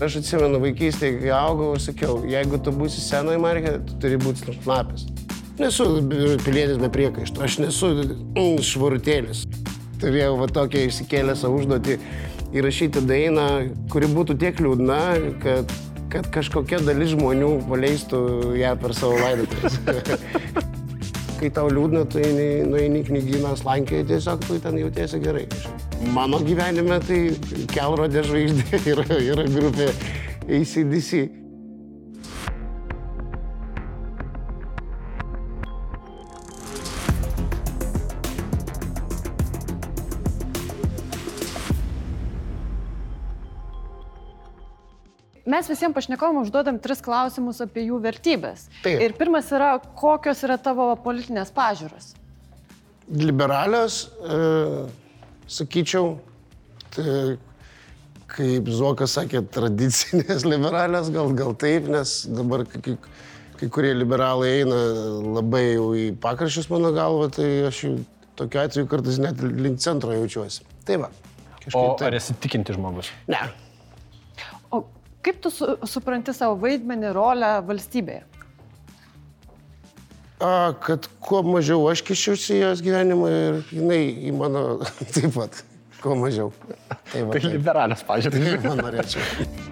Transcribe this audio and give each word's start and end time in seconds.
Aš 0.00 0.14
atsimenu 0.22 0.56
vaikystėje, 0.62 1.18
kai 1.20 1.32
augau, 1.36 1.74
sakiau, 1.76 2.22
jeigu 2.24 2.56
tu 2.64 2.72
būsi 2.72 3.02
senoji 3.04 3.40
markė, 3.42 3.74
tu 3.84 3.98
turi 4.00 4.16
būti 4.20 4.54
snapis. 4.62 5.04
Nesu 5.60 5.84
pilietis 6.40 6.78
be 6.80 6.88
priekaištų, 6.88 7.42
aš 7.44 7.58
nesu 7.60 7.90
mm, 8.00 8.62
švarutėlis. 8.64 9.42
Turėjau 10.00 10.38
va 10.40 10.48
tokią 10.48 10.86
išsikėlę 10.88 11.34
savo 11.36 11.60
užduotį 11.60 11.98
įrašyti 12.56 13.02
dainą, 13.04 13.46
kuri 13.92 14.08
būtų 14.08 14.38
tiek 14.40 14.64
liūdna, 14.64 15.02
kad, 15.44 15.76
kad 16.16 16.32
kažkokia 16.32 16.80
dalis 16.86 17.12
žmonių 17.12 17.52
paleistų 17.68 18.22
ją 18.56 18.72
per 18.80 18.96
savo 18.96 19.20
laidotuvės. 19.20 19.76
Kai 21.42 21.52
tau 21.60 21.68
liūdna, 21.68 22.08
tu 22.08 22.24
eini, 22.24 22.48
nueini 22.72 23.04
knygyną 23.04 23.52
slankioje, 23.60 24.08
tiesiog 24.14 24.48
tu 24.48 24.56
ten 24.64 24.80
jautiesi 24.80 25.20
gerai. 25.20 25.44
Mano 26.00 26.38
gyvenime 26.40 26.96
tai 27.04 27.18
kelrodė 27.68 28.22
žvaigždė 28.24 28.78
yra, 28.94 29.04
yra 29.20 29.44
grupė 29.52 29.90
ACDC. 30.48 31.28
Mes 45.50 45.68
visiems 45.68 45.92
pašnekovom 45.92 46.40
užduodam 46.46 46.78
tris 46.80 47.00
klausimus 47.04 47.60
apie 47.60 47.84
jų 47.90 47.98
vertybės. 48.00 48.68
Taip. 48.84 49.02
Ir 49.04 49.12
pirmas 49.18 49.50
yra, 49.52 49.74
kokios 49.98 50.40
yra 50.46 50.56
tavo 50.62 50.88
politinės 51.04 51.50
pažiūros? 51.52 52.12
Liberalios, 53.10 54.04
e, 54.22 54.38
sakyčiau, 55.50 56.14
tai, 56.94 57.38
kaip 58.30 58.70
Zuokas 58.70 59.16
sakė, 59.18 59.42
tradicinės 59.54 60.46
liberalios, 60.52 61.10
gal, 61.14 61.32
gal 61.38 61.56
taip, 61.58 61.90
nes 61.90 62.20
dabar 62.30 62.64
kai, 62.70 62.96
kai 63.60 63.70
kurie 63.72 63.92
liberalai 63.96 64.60
eina 64.60 64.80
labai 65.40 65.64
jau 65.72 65.90
į 65.98 66.06
pakraščius 66.22 66.70
mano 66.72 66.94
galva, 66.96 67.28
tai 67.34 67.48
aš 67.68 67.82
jau 67.86 67.96
tokiu 68.40 68.62
atveju 68.62 68.88
kartais 68.90 69.18
net 69.20 69.42
link 69.42 69.82
centro 69.82 70.14
jaučiuosi. 70.16 70.64
Tai 70.88 71.02
va. 71.04 71.10
O 71.76 71.82
ar 72.00 72.16
esi 72.16 72.34
tikinti 72.40 72.72
žmogus? 72.72 73.10
Ne. 73.28 73.42
O 74.72 74.84
kaip 75.24 75.42
tu 75.44 75.52
su, 75.52 75.66
supranti 75.88 76.32
savo 76.36 76.56
vaidmenį, 76.62 77.10
rolę 77.16 77.50
valstybėje? 77.68 78.24
A, 80.40 80.72
kad 80.80 81.04
kuo 81.20 81.42
mažiau 81.44 81.82
aš 81.90 82.00
kišiuosi 82.08 82.54
į 82.56 82.60
jos 82.62 82.84
gyvenimą 82.84 83.32
ir 83.34 83.58
jinai 83.76 84.00
į 84.30 84.32
mano 84.36 84.62
taip 85.14 85.34
pat. 85.36 85.62
Kuo 86.00 86.16
mažiau. 86.16 86.48
Tai 87.12 87.26
va. 87.26 87.34
Tai 87.34 87.42
taip. 87.42 87.50
liberalios 87.52 88.06
pažiūrės. 88.08 88.46
Taip, 88.46 88.64
man 88.64 88.80
norėčiau. 88.86 89.68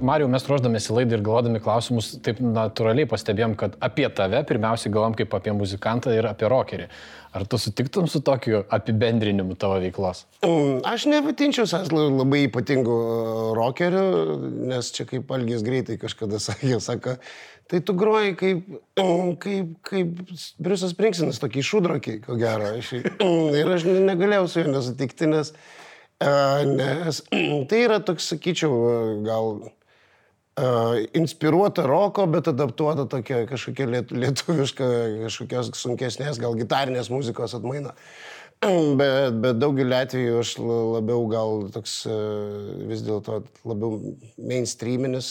Mariu, 0.00 0.30
mes 0.32 0.44
ruoždamėsi 0.48 0.94
laidą 0.96 1.18
ir 1.18 1.22
galvodami 1.24 1.60
klausimus, 1.60 2.06
taip 2.24 2.38
natūraliai 2.40 3.04
pastebėjom, 3.10 3.52
kad 3.60 3.74
apie 3.84 4.06
tave 4.16 4.38
pirmiausiai 4.48 4.92
galvom 4.94 5.12
kaip 5.18 5.34
apie 5.36 5.52
muzikantą 5.52 6.14
ir 6.16 6.24
apie 6.30 6.48
rockerį. 6.48 6.86
Ar 7.36 7.44
tu 7.46 7.58
sutiktum 7.60 8.06
su 8.08 8.22
tokiu 8.24 8.62
apibendrinimu 8.72 9.58
tavo 9.60 9.76
veiklos? 9.82 10.22
Aš 10.88 11.04
nevadinčiau 11.10 11.68
savęs 11.68 11.92
la- 11.92 12.06
labai 12.16 12.46
ypatingu 12.46 12.96
rokeriu, 13.58 14.38
nes 14.72 14.88
čia 14.96 15.04
kaip 15.10 15.28
Algis 15.36 15.60
greitai 15.66 15.98
kažkada 16.00 16.40
sakė, 16.46 16.78
sako, 16.80 17.18
tai 17.68 17.80
tu 17.84 17.92
groji 18.00 18.32
kaip, 18.40 18.70
kaip, 19.44 19.74
kaip 19.90 20.22
Briusas 20.64 20.96
Prinksinas, 20.96 21.42
tokį 21.44 21.66
šudrokį, 21.74 22.14
ko 22.24 22.38
gero. 22.40 22.72
Ir 23.60 23.74
aš 23.76 23.84
ne- 23.84 24.00
negalėjau 24.08 24.48
su 24.48 24.64
juo 24.64 24.72
nesutikti, 24.78 25.28
nes, 25.28 25.52
e, 26.24 26.32
nes 26.72 27.20
tai 27.68 27.84
yra 27.84 28.00
toks, 28.00 28.32
sakyčiau, 28.32 28.72
gal 29.28 29.60
uh, 30.60 30.98
inspiruota 31.16 31.86
roko, 31.88 32.26
bet 32.30 32.50
adaptuota 32.52 33.06
tokia 33.10 33.44
kažkokia 33.50 33.86
liet, 33.90 34.12
lietuviška, 34.12 34.90
kažkokios 35.26 35.72
sunkesnės, 35.80 36.40
gal 36.42 36.58
gitarinės 36.58 37.10
muzikos 37.12 37.56
atmaina. 37.58 37.96
Bet, 39.00 39.38
bet 39.40 39.56
daugelį 39.56 39.94
atvejų 39.96 40.32
aš 40.42 40.50
la- 40.60 40.74
labiau 40.98 41.22
gal 41.32 41.62
toks 41.72 41.94
vis 42.90 43.00
dėlto 43.06 43.38
labiau 43.64 44.12
mainstreaminis, 44.36 45.30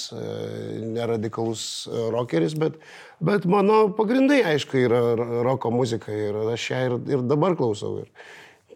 neradikalus 0.96 1.62
rockeris, 2.10 2.56
bet, 2.58 2.80
bet 3.22 3.46
mano 3.46 3.84
pagrindai 3.94 4.40
aišku 4.56 4.82
yra 4.82 5.04
roko 5.46 5.70
muzika 5.70 6.10
ir 6.10 6.42
aš 6.56 6.66
ją 6.72 6.82
ir, 6.88 6.98
ir 7.14 7.28
dabar 7.30 7.54
klausau. 7.60 8.00
Ir, 8.02 8.10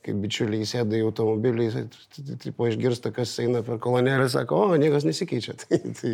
kai 0.04 0.16
bičiuliai 0.20 0.68
sėda 0.68 0.98
į 0.98 1.06
automobilį, 1.08 1.68
tipo 2.44 2.68
išgirsta, 2.70 3.14
kas 3.16 3.34
eina 3.44 3.64
per 3.66 3.80
kolonėlę, 3.84 4.28
sako, 4.32 4.60
o, 4.66 4.80
niekas 4.80 5.08
nesikeičia. 5.08 5.56
Tai, 5.64 5.80
tai... 6.00 6.14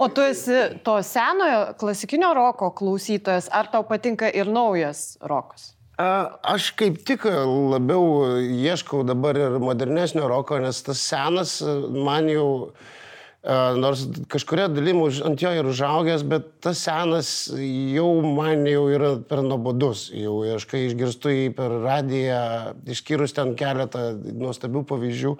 O 0.00 0.08
tu 0.12 0.24
esi 0.24 0.62
to 0.86 0.96
senojo 1.04 1.60
klasikinio 1.80 2.32
roko 2.36 2.70
klausytojas, 2.78 3.50
ar 3.52 3.68
tau 3.72 3.84
patinka 3.88 4.30
ir 4.32 4.50
naujas 4.50 5.18
rokas? 5.20 5.72
A, 6.00 6.38
Aš 6.54 6.72
kaip 6.78 7.02
tik 7.06 7.28
labiau 7.28 8.40
ieškau 8.40 9.02
dabar 9.06 9.38
ir 9.38 9.60
modernesnio 9.62 10.24
roko, 10.30 10.58
nes 10.62 10.80
tas 10.86 11.04
senas 11.04 11.58
man 11.92 12.30
jau, 12.32 12.48
a, 12.72 13.01
nors 13.42 14.06
kažkuria 14.30 14.68
dalim 14.70 15.00
už- 15.02 15.24
ant 15.26 15.40
jo 15.42 15.50
ir 15.50 15.66
užaugęs, 15.66 16.22
bet 16.28 16.60
tas 16.60 16.78
senas 16.78 17.50
jau 17.50 18.22
man 18.22 18.64
jau 18.66 18.86
yra 18.88 19.16
per 19.18 19.42
nuobodus. 19.42 20.10
Jau 20.14 20.42
aš 20.54 20.64
kai 20.70 20.86
išgirstu 20.86 21.28
jį 21.32 21.54
per 21.56 21.70
radiją, 21.82 22.74
išskyrus 22.86 23.34
ten 23.34 23.54
keletą 23.56 24.14
nuostabių 24.14 24.84
pavyzdžių, 24.86 25.36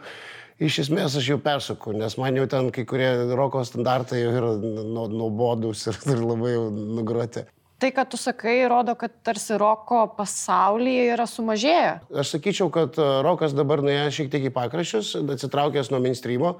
iš 0.60 0.78
esmės 0.88 1.16
aš 1.16 1.28
jau 1.30 1.38
persuku, 1.38 1.94
nes 1.94 2.18
man 2.18 2.34
jau 2.34 2.46
ten 2.46 2.70
kai 2.70 2.84
kurie 2.84 3.30
roko 3.36 3.62
standartai 3.64 4.22
jau 4.24 4.32
yra 4.34 4.52
nu- 4.58 5.08
nuobodus 5.08 5.86
ir, 5.86 5.94
ir 6.10 6.18
labai 6.26 6.52
jau 6.56 6.70
nugroti. 6.70 7.44
Tai, 7.82 7.90
kad 7.90 8.10
tu 8.10 8.16
sakai, 8.16 8.60
rodo, 8.70 8.94
kad 8.94 9.10
tarsi 9.24 9.56
roko 9.58 10.06
pasaulyje 10.16 11.14
yra 11.16 11.24
sumažėję. 11.26 12.00
Aš 12.14 12.34
sakyčiau, 12.36 12.70
kad 12.70 12.94
rokas 13.26 13.54
dabar 13.58 13.82
nuėjo 13.82 14.10
šiek 14.10 14.30
tiek 14.30 14.44
į 14.46 14.52
pakraščius, 14.54 15.16
atsitraukęs 15.34 15.90
nuo 15.90 15.98
mainstreamo, 15.98 16.52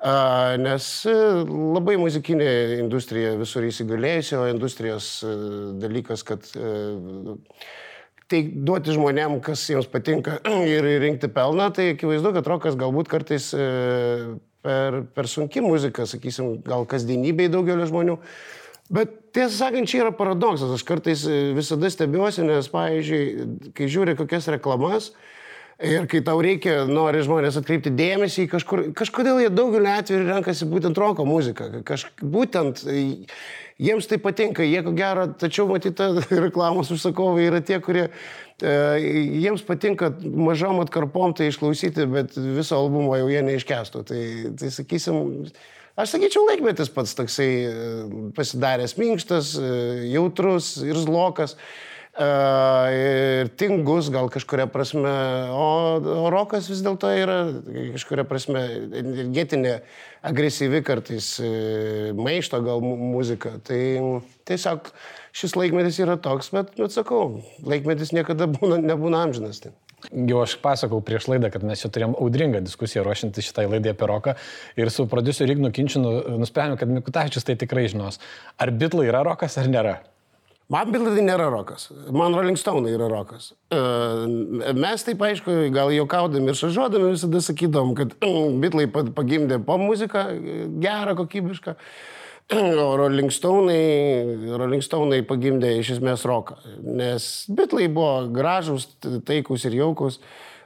nes 0.00 0.88
a, 1.10 1.16
labai 1.44 1.98
muzikinė 2.00 2.50
industrija 2.80 3.34
visur 3.40 3.66
įsigalėjusi, 3.68 4.36
o 4.38 4.46
industrijos 4.48 5.12
a, 5.24 5.34
dalykas, 5.82 6.24
kad 6.26 6.46
a, 6.56 6.74
tai 8.30 8.44
duoti 8.54 8.94
žmonėm, 8.96 9.40
kas 9.44 9.66
jiems 9.68 9.90
patinka 9.90 10.38
ir 10.74 10.86
rinkti 11.02 11.28
pelną, 11.34 11.68
tai 11.76 11.92
akivaizdu, 11.96 12.32
kad 12.38 12.48
rokas 12.48 12.78
galbūt 12.80 13.10
kartais 13.12 13.50
per, 14.62 15.02
per 15.14 15.28
sunki 15.28 15.62
muzika, 15.64 16.06
sakysim, 16.08 16.60
gal 16.66 16.86
kasdienybei 16.88 17.50
daugelio 17.52 17.88
žmonių. 17.88 18.16
Bet 18.90 19.12
tiesą 19.34 19.54
sakant, 19.54 19.88
čia 19.90 20.02
yra 20.04 20.12
paradoksas. 20.16 20.72
Aš 20.74 20.84
kartais 20.86 21.22
e, 21.28 21.52
visada 21.54 21.90
stebiuosi, 21.92 22.42
nes, 22.46 22.68
pavyzdžiui, 22.72 23.26
kai 23.76 23.86
žiūri 23.90 24.16
kokias 24.18 24.50
reklamas 24.50 25.12
ir 25.82 26.06
kai 26.10 26.20
tau 26.24 26.40
reikia, 26.42 26.84
nori 26.88 27.22
žmonės 27.24 27.58
atkreipti 27.60 27.92
dėmesį 27.96 28.44
į 28.44 28.50
kažkur, 28.52 28.82
kažkodėl 28.96 29.40
jie 29.44 29.50
daugeliu 29.52 29.90
atveju 29.90 30.26
renkasi 30.28 30.68
būtent 30.70 30.98
roko 31.00 31.26
muziką. 31.28 31.70
Kaž, 31.86 32.06
būtent 32.20 32.82
e, 32.84 33.26
jiems 33.80 34.08
tai 34.10 34.20
patinka, 34.22 34.66
jie 34.66 34.84
ko 34.86 34.94
gero, 34.96 35.26
tačiau 35.40 35.68
matyta 35.70 36.12
reklamos 36.46 36.92
užsakovai 36.94 37.48
yra 37.48 37.62
tie, 37.64 37.80
kurie 37.84 38.06
e, 38.08 38.76
jiems 39.40 39.64
patinka 39.66 40.12
mažom 40.20 40.82
atkarpom 40.84 41.36
tai 41.36 41.50
išklausyti, 41.50 42.08
bet 42.12 42.38
viso 42.38 42.78
albumo 42.78 43.16
jau 43.18 43.28
jie 43.32 43.44
neiškestų. 43.48 44.06
Tai, 44.10 44.24
tai 44.60 44.72
sakysim, 44.76 45.52
Aš 45.98 46.14
sakyčiau, 46.14 46.46
laikmetis 46.46 46.88
pats 46.94 47.12
toksai 47.18 47.48
e, 47.66 47.72
pasidaręs 48.36 48.94
minkštas, 48.96 49.50
e, 49.58 49.70
jautrus 50.14 50.76
ir 50.86 50.96
zlokas. 50.96 51.56
e, 51.58 51.90
Ir 52.20 53.48
tingus 53.56 54.10
gal 54.12 54.28
kažkuria 54.28 54.66
prasme, 54.68 55.12
o, 55.56 56.26
rokas 56.32 56.68
vis 56.68 56.82
dėlto 56.84 57.08
yra 57.16 57.38
kažkuria 57.94 58.26
prasme 58.28 58.60
energetinė, 59.00 59.78
agresyvi 60.28 60.82
kartais, 60.84 61.32
e, 61.40 62.12
maišto 62.12 62.60
gal 62.66 62.84
mu- 62.84 62.98
muzika. 63.14 63.54
Tai 63.64 63.80
tiesiog 64.44 64.90
šis 65.32 65.56
laikmetis 65.56 66.02
yra 66.04 66.18
toks, 66.20 66.52
bet, 66.52 66.74
bet 66.76 66.92
sakau, 66.92 67.40
laikmetis 67.64 68.12
niekada 68.12 68.50
būna, 68.52 68.82
nebūna 68.84 69.24
amžinas. 69.24 69.64
Tai. 69.64 69.72
Jau 70.12 70.44
aš 70.44 70.58
pasakau 70.60 71.00
prieš 71.04 71.28
laidą, 71.32 71.48
kad 71.52 71.64
mes 71.64 71.80
čia 71.80 71.88
turėjom 71.92 72.18
audringą 72.20 72.60
diskusiją 72.64 73.04
ruošiantį 73.04 73.44
šitai 73.48 73.66
laidai 73.68 73.92
apie 73.96 74.08
roką 74.08 74.36
ir 74.76 74.92
su 74.92 75.08
prodiuseriu 75.08 75.56
Ignu 75.56 75.72
Kinčinu 75.72 76.14
nusprendėme, 76.40 76.80
kad 76.80 76.88
Mikutavičius 76.88 77.48
tai 77.48 77.56
tikrai 77.60 77.88
žinos. 77.88 78.20
Ar 78.60 78.72
bitlai 78.72 79.08
yra 79.08 79.24
rokas 79.24 79.56
ar 79.60 79.68
nėra? 79.72 80.00
Man 80.70 80.92
tai 80.94 81.22
nėra 81.26 81.48
rokas, 81.50 81.88
man 82.14 82.34
Rolling 82.36 82.58
Stone 82.58 82.92
yra 82.92 83.08
rokas. 83.10 83.48
E, 83.74 83.80
Mes 84.78 85.02
taip 85.02 85.22
aišku, 85.26 85.56
gal 85.74 85.90
juokaudami 85.90 86.52
ir 86.52 86.58
šažuodami 86.58 87.10
visada 87.16 87.40
sakydom, 87.42 87.90
kad 87.98 88.14
Beatlai 88.22 88.86
pa- 88.92 89.08
pagimdė 89.16 89.58
pop 89.66 89.82
muziką 89.82 90.22
gerą, 90.84 91.16
kokybišką, 91.18 91.74
o 92.54 92.86
Rolling 93.00 93.34
Stone'ai, 93.34 94.54
Rolling 94.62 94.86
Stone'ai 94.86 95.24
pagimdė 95.26 95.72
iš 95.80 95.96
esmės 95.96 96.22
roką. 96.30 96.60
Nes 96.86 97.26
Beatlai 97.50 97.88
buvo 97.90 98.28
gražus, 98.30 98.86
taikus 99.26 99.66
ir 99.66 99.74
jaukus. 99.82 100.20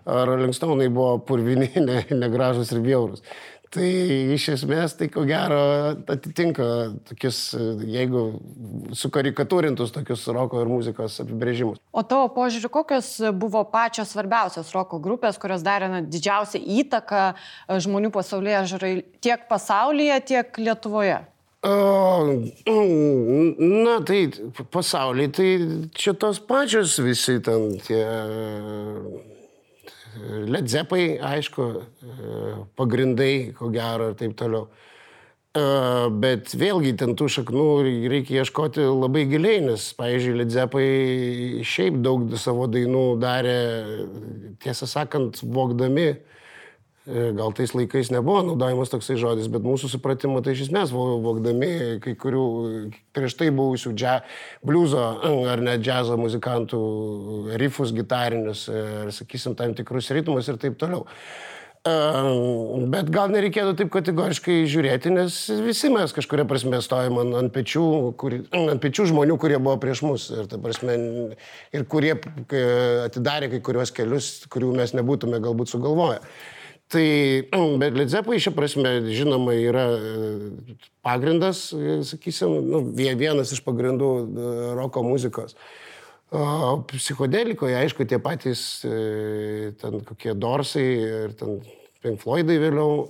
Rolling 0.05 0.53
Stone'ai 0.53 0.91
buvo 0.93 1.17
purvini, 1.25 1.71
ne, 1.89 2.03
negražus 2.13 2.73
ir 2.77 2.85
bjaurus. 2.85 3.25
Tai 3.75 3.87
iš 4.37 4.45
esmės 4.53 4.95
tai 4.95 5.09
ko 5.11 5.25
gero 5.27 5.59
atitinka 6.13 6.67
tokius, 7.09 7.39
jeigu 7.91 8.23
sukarikatūrintus 8.95 9.91
tokius 9.95 10.23
roko 10.31 10.63
ir 10.63 10.71
muzikos 10.71 11.19
apibrėžimus. 11.25 11.81
O 11.91 12.05
tavo 12.07 12.29
požiūriu, 12.37 12.71
kokios 12.77 13.11
buvo 13.35 13.65
pačios 13.73 14.15
svarbiausios 14.15 14.71
roko 14.77 15.01
grupės, 15.03 15.41
kurios 15.43 15.67
darė 15.67 15.91
na, 15.91 16.01
didžiausią 16.07 16.63
įtaką 16.85 17.27
e, 17.35 17.35
žmonių 17.83 18.15
pasaulyje 18.15 18.65
žarai 18.77 18.95
tiek 19.25 19.49
pasaulyje, 19.51 20.21
tiek 20.31 20.63
Lietuvoje? 20.63 21.25
Na, 23.59 23.99
tai 24.07 24.21
pasaulyje, 24.71 25.31
tai 25.35 25.51
čia 25.99 26.13
tos 26.15 26.39
pačios 26.39 26.99
visi 27.03 27.41
ten 27.43 27.73
tie 27.83 28.05
Ledzepai, 30.49 31.19
aišku, 31.19 31.69
pagrindai, 32.79 33.55
ko 33.59 33.71
gero 33.75 34.11
ir 34.13 34.19
taip 34.19 34.37
toliau. 34.39 34.69
Bet 36.19 36.51
vėlgi 36.59 36.97
ten 36.99 37.15
tų 37.15 37.29
šaknų 37.31 37.67
reikia 38.11 38.43
ieškoti 38.43 38.87
labai 38.91 39.25
giliai, 39.31 39.61
nes, 39.69 39.87
pavyzdžiui, 39.99 40.39
Ledzepai 40.41 40.87
šiaip 41.67 42.01
daug 42.03 42.33
savo 42.43 42.67
dainų 42.71 43.05
darė, 43.23 43.59
tiesą 44.65 44.91
sakant, 44.91 45.43
vokdami 45.43 46.09
E, 46.15 46.17
gal 47.07 47.53
tais 47.53 47.75
laikais 47.77 48.09
nebuvo 48.15 48.41
naudojamas 48.47 48.93
toksai 48.93 49.19
žodis, 49.21 49.49
bet 49.53 49.65
mūsų 49.67 49.91
supratimu 49.93 50.41
tai 50.45 50.55
iš 50.57 50.67
esmės 50.69 50.93
vokdami 50.95 52.01
kai 52.05 52.15
kurių 52.17 52.45
prieš 53.17 53.37
tai 53.41 53.51
buvusių 53.53 53.93
džia, 53.93 54.19
bliuzo 54.65 55.03
ar 55.53 55.65
net 55.65 55.85
džiazo 55.85 56.17
muzikantų 56.21 56.85
rifus 57.61 57.93
gitarinius, 57.97 58.69
ar 58.73 59.13
sakysim, 59.13 59.57
tam 59.59 59.77
tikrus 59.77 60.09
ritmus 60.17 60.49
ir 60.49 60.61
taip 60.63 60.81
toliau. 60.81 61.05
E, 61.85 61.93
bet 62.89 63.11
gal 63.13 63.29
nereikėtų 63.29 63.75
taip 63.77 63.91
kategoriškai 63.93 64.63
žiūrėti, 64.73 65.13
nes 65.13 65.37
visi 65.67 65.91
mes 65.93 66.17
kažkuria 66.17 66.47
prasme 66.49 66.81
stojame 66.81 67.21
ant, 67.21 67.37
ant, 67.43 67.53
pečių, 67.53 67.85
kuri, 68.17 68.41
ant 68.57 68.81
pečių 68.81 69.11
žmonių, 69.13 69.37
kurie 69.43 69.59
buvo 69.61 69.77
prieš 69.83 70.01
mus. 70.07 70.31
Ir, 70.33 70.49
prasme, 70.65 70.97
ir 71.77 71.85
kurie 71.93 72.15
atidarė 73.05 73.53
kai 73.53 73.61
kurios 73.69 73.93
kelius, 73.93 74.33
kurių 74.49 74.73
mes 74.81 74.97
nebūtume 74.97 75.45
galbūt 75.45 75.77
sugalvoję. 75.77 76.25
Tai, 76.95 77.07
bet 77.81 77.97
Lidzepai 77.99 78.37
šia 78.39 78.53
prasme, 78.55 78.91
žinoma, 79.11 79.57
yra 79.59 79.87
e, 79.99 80.75
pagrindas, 81.03 81.67
e, 81.75 81.97
sakysim, 82.07 82.53
nu, 82.71 82.83
vienas 82.95 83.51
iš 83.55 83.65
pagrindų 83.67 84.11
e, 84.23 84.53
roko 84.79 85.03
muzikos. 85.03 85.57
O 86.35 86.77
psichodelikoje, 86.91 87.75
aišku, 87.79 88.07
tie 88.11 88.19
patys 88.23 88.63
ten 88.83 90.01
kokie 90.07 90.33
Dorsai 90.35 90.87
ir 90.95 91.35
ten 91.39 91.61
Pink 92.03 92.23
Floydai 92.23 92.57
vėliau. 92.59 93.05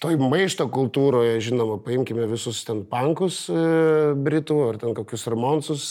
Toj 0.00 0.18
maišto 0.20 0.68
kultūroje, 0.70 1.40
žinoma, 1.42 1.80
paimkime 1.82 2.28
visus 2.30 2.62
ten 2.68 2.84
pankus 2.86 3.42
Britų 3.50 4.60
ar 4.68 4.78
ten 4.84 4.94
kokius 4.94 5.26
Ramonsus 5.32 5.88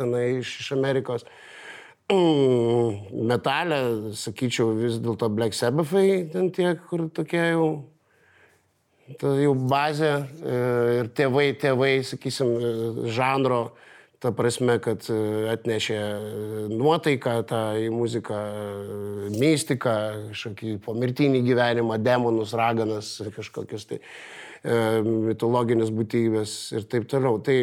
tenai 0.00 0.24
iš, 0.40 0.56
iš 0.64 0.72
Amerikos. 0.74 1.26
Mm, 2.08 3.18
metalė, 3.28 3.78
sakyčiau, 4.16 4.70
vis 4.78 4.94
dėlto 5.04 5.28
Black 5.28 5.52
Sabbathai, 5.52 6.22
ten 6.32 6.46
tie, 6.56 6.70
kur 6.88 7.02
tokie 7.12 7.42
jau, 7.50 7.66
ta 9.20 9.34
jau 9.36 9.52
bazė 9.52 10.14
e, 10.14 10.54
ir 11.02 11.10
tėvai, 11.12 11.50
tėvai, 11.60 11.90
sakysim, 12.08 12.54
e, 12.56 13.10
žanro, 13.12 13.74
ta 14.24 14.32
prasme, 14.32 14.78
kad 14.80 15.04
e, 15.12 15.18
atnešė 15.52 15.98
nuotaiką 16.72 17.36
tą 17.52 17.60
į 17.84 17.92
muziką, 17.92 18.40
mystiką, 19.36 19.98
kažkokį 20.32 20.78
pomirtinį 20.88 21.44
gyvenimą, 21.50 22.00
demonus, 22.00 22.56
raganas, 22.56 23.18
kažkokius 23.36 23.88
tai 23.92 24.02
mitologinės 25.04 25.92
būtybės 25.92 26.58
ir 26.72 26.88
taip 26.88 27.04
toliau. 27.12 27.36
Tai, 27.44 27.60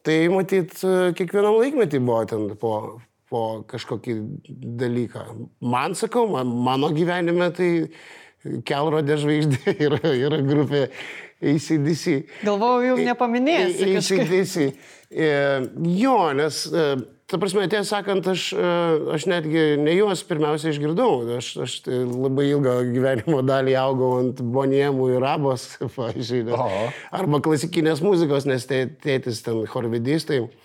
tai 0.00 0.20
matyt, 0.32 0.80
kiekvienam 0.80 1.60
laikmetį 1.60 2.00
buvo 2.02 2.24
ten 2.32 2.48
po, 2.56 2.74
po 3.32 3.62
kažkokį 3.70 4.18
dalyką. 4.82 5.24
Man 5.64 5.96
sakau, 5.98 6.26
man, 6.34 6.52
mano 6.66 6.92
gyvenime 6.92 7.48
tai 7.56 7.70
kelrodė 8.66 9.18
žvaigždė 9.22 9.76
yra, 9.88 10.02
yra 10.12 10.42
grupė 10.44 10.86
ACDC. 11.42 12.18
Galvojau, 12.46 12.92
jau 12.92 13.00
nepaminėsi. 13.02 13.96
ACDC. 13.98 14.68
E, 15.12 15.32
jo, 15.98 16.16
nes, 16.38 16.62
e, 16.70 16.84
ta 17.30 17.40
prasme, 17.42 17.64
tiesą 17.70 17.98
sakant, 17.98 18.28
aš, 18.32 18.46
e, 18.54 18.72
aš 19.16 19.26
netgi 19.30 19.64
ne 19.82 19.96
juos 19.96 20.22
pirmiausia 20.28 20.70
išgirdau. 20.72 21.22
Aš, 21.38 21.50
aš 21.66 21.76
tai 21.86 22.02
labai 22.06 22.48
ilgą 22.52 22.76
gyvenimo 22.92 23.42
dalį 23.46 23.76
augau 23.80 24.14
ant 24.20 24.42
boniemų 24.54 25.12
ir 25.16 25.28
abos, 25.32 25.66
pavyzdžiui. 25.98 26.50
Arba 27.14 27.42
klasikinės 27.44 28.04
muzikos, 28.04 28.46
nes 28.48 28.68
tėtis 28.68 29.42
ten 29.46 29.64
chorvedistai. 29.70 30.44
Tai 30.46 30.61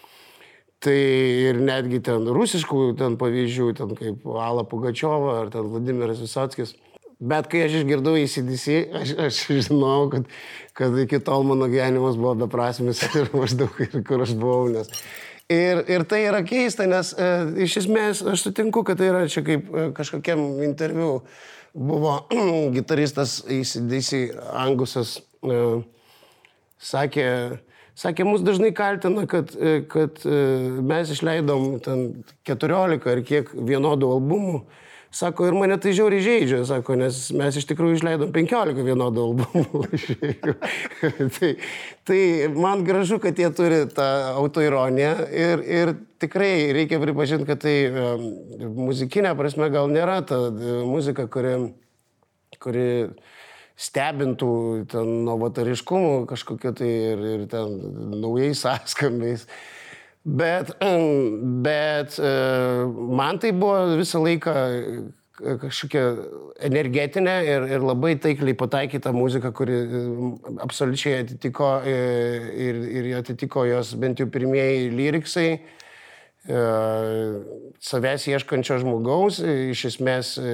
Tai 0.83 0.93
ir 0.93 1.57
netgi 1.57 2.03
ten 2.05 2.27
rusiškų 2.29 2.91
ten 2.99 3.15
pavyzdžių, 3.17 3.69
ten 3.79 3.95
kaip 3.97 4.27
Ala 4.29 4.61
Pugačiova 4.67 5.39
ar 5.41 5.49
ten 5.53 5.65
Vladimiras 5.71 6.21
Visotskis. 6.21 6.75
Bet 7.17 7.47
kai 7.49 7.63
aš 7.65 7.79
išgirdau 7.79 8.13
įsidisi, 8.21 8.83
aš, 8.93 9.15
aš 9.25 9.39
žinau, 9.65 10.05
kad, 10.11 10.27
kad 10.77 10.93
iki 11.01 11.17
tol 11.25 11.47
mano 11.49 11.65
gyvenimas 11.71 12.19
buvo 12.19 12.35
beprasmis 12.43 13.01
ir 13.07 13.31
maždaug 13.39 13.73
ir 13.87 14.03
kur 14.05 14.21
aš 14.21 14.35
buvau. 14.37 14.67
Nes... 14.69 14.91
Ir, 15.49 15.81
ir 15.89 16.05
tai 16.05 16.21
yra 16.27 16.43
keista, 16.45 16.85
nes 16.85 17.13
e, 17.17 17.31
iš 17.65 17.79
esmės 17.81 18.21
aš 18.21 18.45
sutinku, 18.45 18.83
kad 18.85 19.01
tai 19.01 19.09
yra 19.09 19.23
čia 19.31 19.41
kaip 19.47 19.65
e, 19.71 19.87
kažkokiam 19.97 20.43
interviu 20.67 21.23
buvo 21.73 22.19
gitaristas 22.75 23.39
įsidisi 23.49 24.27
Angusas, 24.53 25.17
e, 25.41 25.61
sakė, 26.77 27.29
Sakė, 27.97 28.27
mus 28.29 28.43
dažnai 28.45 28.69
kaltina, 28.77 29.23
kad, 29.29 29.55
e, 29.57 29.79
kad 29.89 30.21
e, 30.21 30.41
mes 30.85 31.09
išleidom 31.15 31.79
ten 31.81 32.03
14 32.45 33.07
ar 33.09 33.23
kiek 33.25 33.49
vienodų 33.55 34.11
albumų. 34.19 34.59
Sako, 35.17 35.47
ir 35.47 35.55
mane 35.57 35.77
tai 35.81 35.93
žiauriai 35.97 36.21
žaidžia, 36.21 36.59
sako, 36.67 36.97
nes 36.99 37.15
mes 37.33 37.57
iš 37.57 37.65
tikrųjų 37.71 37.95
išleidom 37.97 38.33
15 38.35 38.83
vienodų 38.85 39.23
albumų. 39.31 39.81
tai, 41.39 41.51
tai 42.05 42.19
man 42.53 42.83
gražu, 42.85 43.17
kad 43.23 43.39
jie 43.39 43.49
turi 43.55 43.79
tą 43.89 44.05
autoironiją 44.43 45.13
ir, 45.31 45.63
ir 45.65 45.93
tikrai 46.21 46.51
reikia 46.77 46.99
pripažinti, 47.01 47.47
kad 47.49 47.63
tai 47.65 47.75
um, 47.89 48.27
muzikinė 48.91 49.33
prasme 49.39 49.71
gal 49.73 49.89
nėra 49.89 50.19
ta 50.27 50.43
muzika, 50.51 51.25
kuri, 51.31 51.55
kuri 52.61 52.85
stebintų 53.77 54.51
novatariškumu 55.27 56.25
kažkokiu 56.29 56.73
tai 56.77 56.89
ir, 57.13 57.25
ir 57.35 57.45
ten 57.51 57.77
naujais 58.17 58.61
sąskambiais. 58.65 59.45
Bet, 60.27 60.73
bet 61.67 62.17
e, 62.19 62.33
man 63.21 63.39
tai 63.43 63.53
buvo 63.55 63.99
visą 63.99 64.23
laiką 64.25 64.57
kažkokia 65.37 66.03
energetinė 66.65 67.33
ir, 67.45 67.65
ir 67.75 67.83
labai 67.85 68.15
taikliai 68.17 68.57
pataikyta 68.57 69.11
muzika, 69.13 69.51
kuri 69.53 69.75
absoliučiai 70.65 71.19
atitiko 71.21 71.75
e, 71.85 71.97
ir, 72.67 72.79
ir 72.89 73.11
atitiko 73.19 73.67
jos 73.69 73.93
bent 74.01 74.23
jau 74.23 74.25
pirmieji 74.33 74.89
lyriksai 74.97 75.51
E, 75.51 75.77
savęs 76.47 78.27
ieškančio 78.31 78.79
žmogaus, 78.81 79.41
iš 79.43 79.83
esmės, 79.91 80.37
e, 80.39 80.53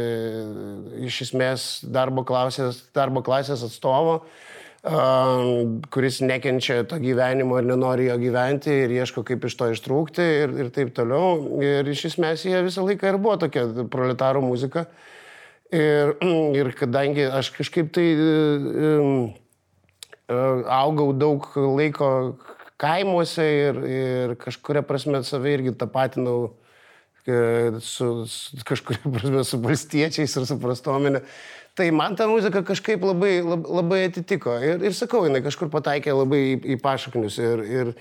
iš 1.05 1.21
esmės 1.27 1.67
darbo, 1.85 2.23
klasės, 2.25 2.81
darbo 2.95 3.21
klasės 3.21 3.61
atstovo, 3.67 4.23
e, 4.83 4.95
kuris 5.93 6.21
nekenčia 6.25 6.81
to 6.89 6.97
gyvenimo 6.97 7.59
ir 7.61 7.69
nenori 7.69 8.09
jo 8.09 8.17
gyventi 8.17 8.73
ir 8.85 8.95
ieško 8.97 9.23
kaip 9.27 9.45
iš 9.45 9.57
to 9.59 9.69
ištrūkti 9.75 10.25
ir, 10.43 10.55
ir 10.65 10.71
taip 10.73 10.95
toliau. 10.97 11.61
Ir 11.61 11.87
iš 11.87 12.07
esmės 12.13 12.47
jie 12.49 12.63
visą 12.65 12.85
laiką 12.85 13.13
ir 13.13 13.21
buvo 13.21 13.37
tokia 13.45 13.67
proletarų 13.85 14.41
muzika. 14.41 14.87
Ir, 15.73 16.17
ir 16.59 16.73
kadangi 16.73 17.29
aš 17.29 17.53
kažkaip 17.53 17.93
tai 17.93 18.09
augau 20.73 21.13
daug 21.13 21.45
laiko 21.53 22.09
kaimuose 22.83 23.47
ir, 23.47 23.81
ir 23.87 24.35
kažkuria 24.41 24.83
prasme 24.85 25.23
save 25.27 25.55
irgi 25.55 25.73
tapatinau 25.79 26.53
e, 27.25 27.79
su, 27.79 28.11
su 28.27 28.63
kažkuria 28.67 29.11
prasme 29.15 29.43
su 29.47 29.59
valstiečiais 29.63 30.39
ir 30.39 30.47
su 30.49 30.59
prastuomenė. 30.61 31.23
Tai 31.73 31.87
man 31.95 32.13
ta 32.13 32.27
muzika 32.29 32.61
kažkaip 32.61 33.01
labai, 33.01 33.39
labai 33.41 34.03
atitiko. 34.05 34.59
Ir, 34.61 34.83
ir 34.85 34.93
sakau, 34.93 35.23
jinai 35.25 35.41
kažkur 35.41 35.71
pataikė 35.73 36.13
labai 36.13 36.41
į, 36.51 36.57
į 36.75 36.77
pašaknius. 36.83 37.39
Ir, 37.41 37.63
ir, 37.65 37.93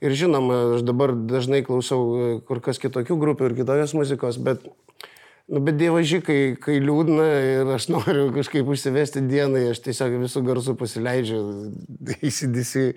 ir 0.00 0.14
žinoma, 0.16 0.78
aš 0.78 0.84
dabar 0.88 1.12
dažnai 1.28 1.60
klausau 1.66 2.02
e, 2.08 2.28
kur 2.48 2.62
kas 2.64 2.80
kitokių 2.80 3.18
grupių 3.20 3.50
ir 3.50 3.56
kitokios 3.58 3.92
muzikos, 3.98 4.38
bet, 4.40 4.64
nu, 5.50 5.60
bet 5.60 5.76
dievaži, 5.76 6.22
kai, 6.24 6.38
kai 6.62 6.78
liūdna 6.80 7.26
ir 7.50 7.74
aš 7.76 7.90
noriu 7.92 8.30
kažkaip 8.38 8.70
užsivesti 8.72 9.26
dienai, 9.28 9.66
aš 9.74 9.82
tiesiog 9.90 10.16
visų 10.22 10.44
garsų 10.48 10.78
pasileidžiu, 10.80 11.42
įsidisi 12.30 12.94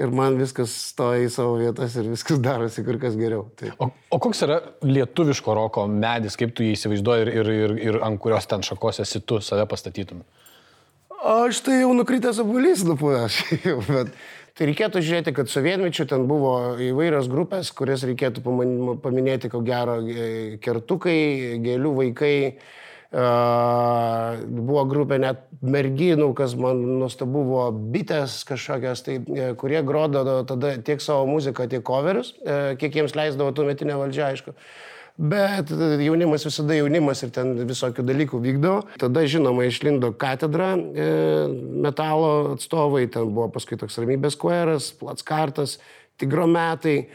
ir 0.00 0.12
man 0.14 0.38
viskas 0.40 0.72
stoja 0.90 1.24
į 1.26 1.30
savo 1.32 1.58
vietas 1.60 1.94
ir 2.00 2.08
viskas 2.10 2.40
darosi 2.46 2.84
kur 2.86 2.98
kas 3.02 3.16
geriau. 3.20 3.46
Tai. 3.58 3.74
O, 3.78 3.90
o 4.16 4.20
koks 4.22 4.44
yra 4.46 4.60
lietuviško 4.86 5.56
roko 5.58 5.86
medis, 5.90 6.38
kaip 6.40 6.54
tu 6.56 6.66
jį 6.66 6.74
įsivaizduoji 6.78 7.26
ir, 7.26 7.32
ir, 7.36 7.54
ir, 7.54 7.78
ir 7.90 8.00
ant 8.06 8.20
kurios 8.22 8.48
ten 8.50 8.64
šakos 8.66 9.02
esi 9.04 9.22
tu 9.22 9.40
save 9.44 9.66
pastatytum? 9.70 10.24
Aš 11.20 11.60
tai 11.66 11.82
jau 11.82 11.92
nukritęs 11.92 12.38
abulys 12.40 12.80
nupuvęs, 12.88 13.42
bet 13.90 14.14
tai 14.56 14.68
reikėtų 14.70 15.02
žiūrėti, 15.04 15.34
kad 15.36 15.50
sovietmečiu 15.52 16.06
ten 16.08 16.24
buvo 16.28 16.78
įvairios 16.80 17.28
grupės, 17.32 17.70
kurias 17.76 18.04
reikėtų 18.08 18.40
paminėti, 19.04 19.50
ko 19.52 19.60
gero, 19.64 19.98
kertukai, 20.64 21.60
gėlių 21.64 21.92
vaikai, 21.98 22.34
buvo 23.10 24.84
grupė 24.86 25.18
net 25.18 25.40
merginų, 25.60 26.30
kas 26.38 26.54
man 26.58 26.78
nuostabu 27.00 27.42
buvo 27.44 27.64
bitės 27.92 28.40
kažkokios, 28.48 29.02
tai, 29.06 29.16
e, 29.18 29.50
kurie 29.58 29.82
grodavo 29.86 30.40
tada 30.46 30.76
tiek 30.78 31.02
savo 31.02 31.26
muziką, 31.26 31.66
tiek 31.68 31.82
coverius, 31.86 32.36
e, 32.44 32.76
kiek 32.80 33.00
jiems 33.00 33.16
leisdavo 33.18 33.52
tuometinė 33.56 33.98
valdžia, 33.98 34.30
aišku. 34.30 34.54
Bet 35.20 35.68
jaunimas 36.00 36.46
visada 36.46 36.76
jaunimas 36.78 37.20
ir 37.26 37.32
ten 37.34 37.52
visokių 37.68 38.06
dalykų 38.08 38.38
vykdavo. 38.40 38.84
Tada, 39.02 39.26
žinoma, 39.28 39.66
išlindo 39.68 40.14
katedra 40.16 40.70
e, 40.78 41.08
metalo 41.84 42.54
atstovai, 42.54 43.04
ten 43.12 43.28
buvo 43.28 43.50
paskui 43.52 43.76
toks 43.76 43.98
ramybės 44.00 44.38
kveras, 44.40 44.94
platskartas, 45.02 45.76
tigrometai. 46.22 47.10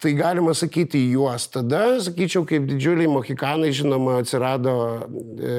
Tai 0.00 0.12
galima 0.16 0.54
sakyti 0.56 1.00
juos. 1.12 1.44
Tada, 1.52 1.84
sakyčiau, 2.00 2.46
kaip 2.48 2.64
didžiuliai 2.70 3.08
mohikanai, 3.12 3.68
žinoma, 3.76 4.20
atsirado 4.22 4.74
e, 5.36 5.56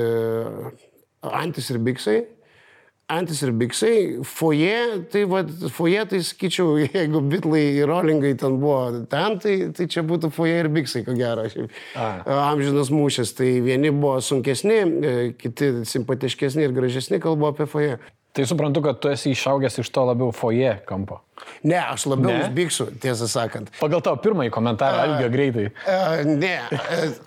Antis 1.22 1.70
ir 1.70 1.78
Biksai. 1.86 2.24
Antis 3.12 3.44
ir 3.46 3.52
Biksai, 3.60 4.24
foje, 4.26 5.04
tai 5.14 5.26
va, 5.30 5.44
foje, 5.76 6.06
tai 6.10 6.22
sakyčiau, 6.26 6.74
jeigu 6.96 7.22
bitlai 7.30 7.62
ir 7.84 7.92
rolingai 7.92 8.32
ten 8.40 8.56
buvo 8.62 9.04
ten, 9.12 9.38
tai, 9.44 9.56
tai 9.78 9.86
čia 9.92 10.02
būtų 10.08 10.32
foje 10.34 10.56
ir 10.64 10.72
Biksai, 10.74 11.04
ko 11.06 11.14
gero. 11.20 11.46
Amžinas 12.40 12.90
mūšis, 12.90 13.36
tai 13.38 13.52
vieni 13.62 13.94
buvo 13.94 14.16
sunkesni, 14.26 14.80
e, 14.82 15.14
kiti 15.38 15.84
simpatiškesni 15.92 16.66
ir 16.66 16.74
gražesni, 16.74 17.22
kalbu 17.22 17.52
apie 17.52 17.70
foje. 17.70 18.00
Tai 18.32 18.46
suprantu, 18.48 18.80
kad 18.82 19.00
tu 19.04 19.10
esi 19.12 19.34
išaugęs 19.36 19.82
iš 19.82 19.90
to 19.92 20.06
labiau 20.08 20.32
foje 20.32 20.72
kampo. 20.88 21.18
Ne, 21.68 21.76
aš 21.82 22.06
labiau 22.08 22.32
ne? 22.32 22.46
užbėgsiu, 22.46 22.86
tiesą 23.04 23.28
sakant. 23.28 23.72
Pagal 23.82 24.00
tavo 24.06 24.22
pirmąjį 24.24 24.54
komentarą, 24.56 25.02
Algio 25.04 25.28
greitai. 25.34 25.66
Uh, 25.84 26.22
ne, 26.40 26.54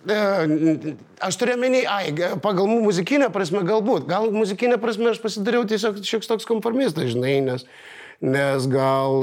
uh, 0.08 0.87
aš 1.28 1.38
turiu 1.40 1.58
menį, 1.61 1.82
ai, 1.92 2.14
pagal 2.44 2.70
muzikinę 2.73 3.28
prasme 3.34 3.61
galbūt. 3.68 4.08
Gal 4.08 4.30
muzikinę 4.32 4.78
prasme 4.80 5.12
aš 5.12 5.20
pasidariau 5.20 5.66
tiesiog 5.68 6.00
šioks 6.08 6.30
toks 6.30 6.49
konformistas, 6.49 7.12
žinai, 7.12 7.37
nes, 7.44 7.66
nes 8.25 8.68
gal 8.73 9.20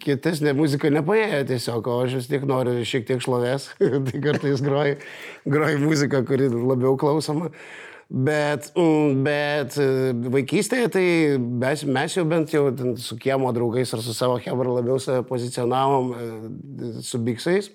kietesnė 0.00 0.56
muzika 0.56 0.88
nepaėjo 0.96 1.42
tiesiog, 1.52 1.90
o 1.92 1.98
aš 2.06 2.22
vis 2.22 2.30
tiek 2.32 2.46
noriu 2.48 2.78
šiek 2.88 3.04
tiek 3.10 3.20
šlovės. 3.20 3.74
tai 4.08 4.22
kartais 4.30 4.64
groju, 4.64 4.96
groju 5.44 5.82
muziką, 5.84 6.24
kuri 6.24 6.48
labiau 6.56 6.96
klausoma. 6.96 7.52
Uh, 7.52 7.84
Bet, 8.06 8.68
mm, 8.78 9.22
bet 9.26 9.74
e, 9.82 9.86
vaikystėje 10.30 10.90
tai 10.94 11.06
mes, 11.42 11.82
mes 11.90 12.14
jau 12.14 12.22
bent 12.28 12.52
jau 12.54 12.68
su 13.02 13.16
kiemo 13.18 13.50
draugais 13.54 13.90
ar 13.96 14.02
su 14.04 14.14
savo 14.14 14.36
hebra 14.38 14.76
labiau 14.76 15.00
save 15.02 15.24
pozicionavom 15.26 16.12
e, 16.14 16.92
su 17.02 17.18
biksais. 17.18 17.72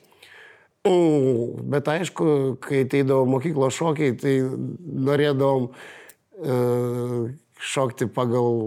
Mm, 0.88 1.68
bet 1.74 1.92
aišku, 1.92 2.28
kai 2.64 2.86
ateidavo 2.86 3.28
mokyklos 3.28 3.76
šokiai, 3.76 4.16
tai 4.18 4.40
norėdavom 5.06 5.68
uh, 5.70 7.28
šokti 7.62 8.08
pagal 8.10 8.58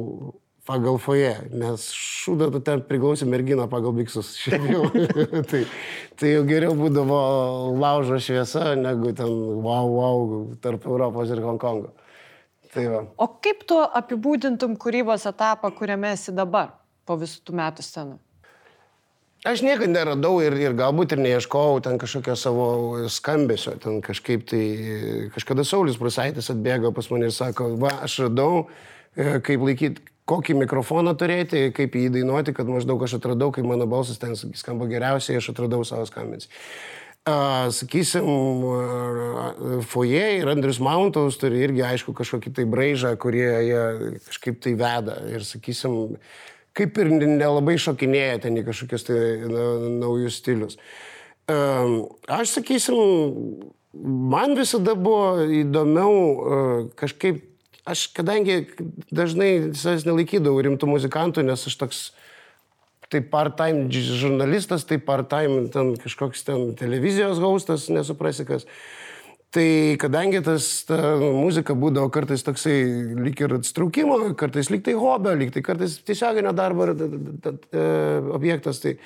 pagal 0.64 0.96
foje, 1.02 1.32
nes 1.52 1.84
šūdą 1.92 2.48
tu 2.54 2.60
ten 2.64 2.82
priklausė 2.88 3.28
mergina 3.28 3.66
pagal 3.70 3.92
biksus. 3.96 4.32
tai, 5.50 5.64
tai 6.20 6.32
jau 6.32 6.44
geriau 6.48 6.76
būdavo 6.78 7.18
laužo 7.80 8.20
šviesa, 8.22 8.72
negu 8.80 9.12
ten 9.16 9.28
wow, 9.64 9.90
wow 9.92 10.24
tarp 10.64 10.88
Europos 10.88 11.32
ir 11.34 11.44
Hongkongo. 11.44 11.92
Tai 12.74 12.84
va. 12.90 13.00
o 13.22 13.28
kaip 13.44 13.60
tu 13.70 13.76
apibūdintum 13.78 14.74
kūrybos 14.80 15.28
etapą, 15.30 15.70
kuriame 15.76 16.10
esi 16.16 16.32
dabar, 16.34 16.72
po 17.06 17.14
visų 17.20 17.44
tų 17.46 17.58
metų 17.60 17.84
scenų? 17.86 18.16
Aš 19.44 19.60
niekada 19.60 19.92
neradau 19.92 20.38
ir, 20.40 20.56
ir 20.56 20.72
galbūt 20.72 21.12
ir 21.12 21.20
neieškojau 21.20 21.82
ten 21.84 21.98
kažkokio 22.00 22.34
savo 22.40 22.66
skambesio. 23.12 23.74
Ten 23.76 24.00
kažkaip 24.02 24.46
tai, 24.48 24.62
kažkada 25.34 25.66
Saulis 25.68 26.00
Prusaitis 26.00 26.48
atbėgo 26.50 26.94
pas 26.96 27.10
mane 27.12 27.28
ir 27.28 27.34
sako, 27.36 27.74
va, 27.78 27.92
aš 28.06 28.22
radau, 28.24 28.64
e, 29.12 29.36
kaip 29.44 29.66
laikyti, 29.68 30.13
kokį 30.28 30.56
mikrofoną 30.62 31.14
turėti, 31.20 31.68
kaip 31.76 31.96
jį 31.98 32.10
dainuoti, 32.18 32.54
kad 32.56 32.68
maždaug 32.70 33.02
aš 33.04 33.18
atradau, 33.18 33.50
kaip 33.52 33.66
mano 33.68 33.86
balsas 33.88 34.20
ten 34.20 34.36
skamba 34.36 34.88
geriausiai, 34.88 35.40
aš 35.40 35.52
atradau 35.52 35.84
savo 35.84 36.06
skambinį. 36.08 36.48
Uh, 37.24 37.70
sakysim, 37.72 38.26
uh, 38.68 39.78
foje 39.88 40.24
ir 40.42 40.48
Andrius 40.52 40.76
Mountaus 40.84 41.38
turi 41.40 41.62
irgi 41.64 41.80
aišku 41.86 42.12
kažkokį 42.16 42.50
tai 42.58 42.66
braižą, 42.68 43.14
kurie 43.16 43.46
jie 43.64 43.84
kažkaip 44.26 44.58
tai 44.60 44.74
veda. 44.76 45.14
Ir 45.32 45.46
sakysim, 45.48 46.18
kaip 46.76 47.00
ir 47.00 47.14
nelabai 47.14 47.78
šokinėja 47.80 48.42
ten 48.44 48.60
į 48.60 48.66
kažkokius 48.66 49.08
tai 49.08 49.22
na, 49.48 49.64
naujus 50.02 50.36
stilius. 50.42 50.76
Uh, 51.48 52.04
aš 52.28 52.58
sakysim, 52.58 53.00
man 53.96 54.52
visada 54.60 54.92
buvo 54.92 55.48
įdomiau 55.48 56.92
kažkaip 57.00 57.40
aš 57.84 58.08
kadangi 58.16 58.64
dažnai 59.12 59.74
savęs 59.76 60.06
nelaikydavau 60.08 60.62
rimtų 60.64 60.88
muzikantų, 60.88 61.44
nes 61.46 61.66
aš 61.68 61.76
toks 61.80 62.04
tai 63.12 63.20
part-time 63.20 63.86
žurnalistas, 63.92 64.86
tai 64.88 64.98
part-time 64.98 65.68
ten 65.72 65.94
kažkoks 66.00 66.46
ten 66.46 66.72
televizijos 66.78 67.40
gaustas, 67.42 67.90
nesuprasi 67.92 68.46
kas. 68.48 68.66
Tai 69.54 69.94
kadangi 70.02 70.40
tas 70.42 70.64
ta 70.88 70.96
muzika 71.20 71.76
būdavo 71.78 72.10
kartais 72.10 72.42
toksai 72.42 72.74
lyg 73.20 73.38
ir 73.44 73.54
atstraukimo, 73.60 74.16
kartais 74.40 74.72
lyg 74.72 74.82
tai 74.82 74.96
hobio, 74.98 75.36
lyg 75.38 75.52
tai 75.54 75.62
kartais 75.62 76.00
tiesioginio 76.02 76.50
darbo 76.56 76.88
objektas, 78.34 78.82
tai 78.82 78.96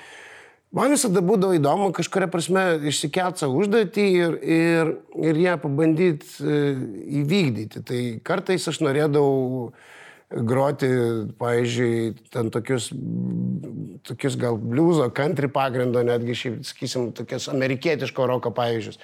Man 0.69 0.93
visada 0.93 1.21
būdavo 1.25 1.55
įdomu 1.57 1.87
kažkuria 1.97 2.27
prasme 2.29 2.63
išsikelt 2.91 3.39
savo 3.41 3.57
užduotį 3.57 4.03
ir, 4.05 4.35
ir, 4.45 4.91
ir 5.17 5.39
ją 5.41 5.55
pabandyti 5.63 6.27
e, 6.45 6.59
įvykdyti. 7.23 7.81
Tai 7.87 8.01
kartais 8.25 8.67
aš 8.69 8.77
norėdavau 8.85 9.71
groti, 10.29 10.91
pavyzdžiui, 11.41 12.13
ten 12.29 12.53
tokius, 12.53 12.91
tokius 14.05 14.37
gal 14.37 14.61
bliuzo, 14.61 15.09
country 15.09 15.49
pagrindo, 15.49 16.05
netgi 16.05 16.37
šiaip, 16.37 16.61
sakysim, 16.69 17.09
tokias 17.17 17.49
amerikietiško 17.49 18.29
roko 18.29 18.53
pavyzdžius. 18.53 19.01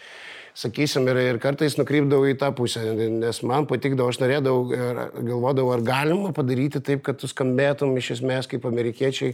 Sakysim, 0.56 1.10
ir, 1.12 1.18
ir 1.34 1.40
kartais 1.44 1.80
nukrypdavau 1.82 2.30
į 2.30 2.38
tą 2.40 2.54
pusę, 2.56 2.86
nes 2.94 3.42
man 3.44 3.66
patikdavo, 3.68 4.14
aš 4.14 4.22
norėdavau 4.22 4.70
ir 4.70 5.02
galvodavau, 5.18 5.74
ar 5.74 5.82
galima 5.84 6.30
padaryti 6.38 6.80
taip, 6.80 7.02
kad 7.10 7.18
tu 7.20 7.28
skambėtum 7.28 7.98
iš 7.98 8.20
esmės 8.20 8.48
kaip 8.54 8.70
amerikiečiai 8.70 9.34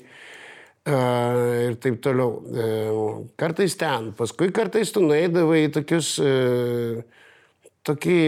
ir 0.86 1.76
taip 1.82 2.02
toliau. 2.02 3.28
Kartais 3.38 3.76
ten, 3.78 4.12
paskui 4.18 4.52
kartais 4.54 4.92
tu 4.94 5.04
nueidavai 5.04 5.66
į 5.68 5.74
tokius, 5.78 6.14
tokį, 7.86 8.22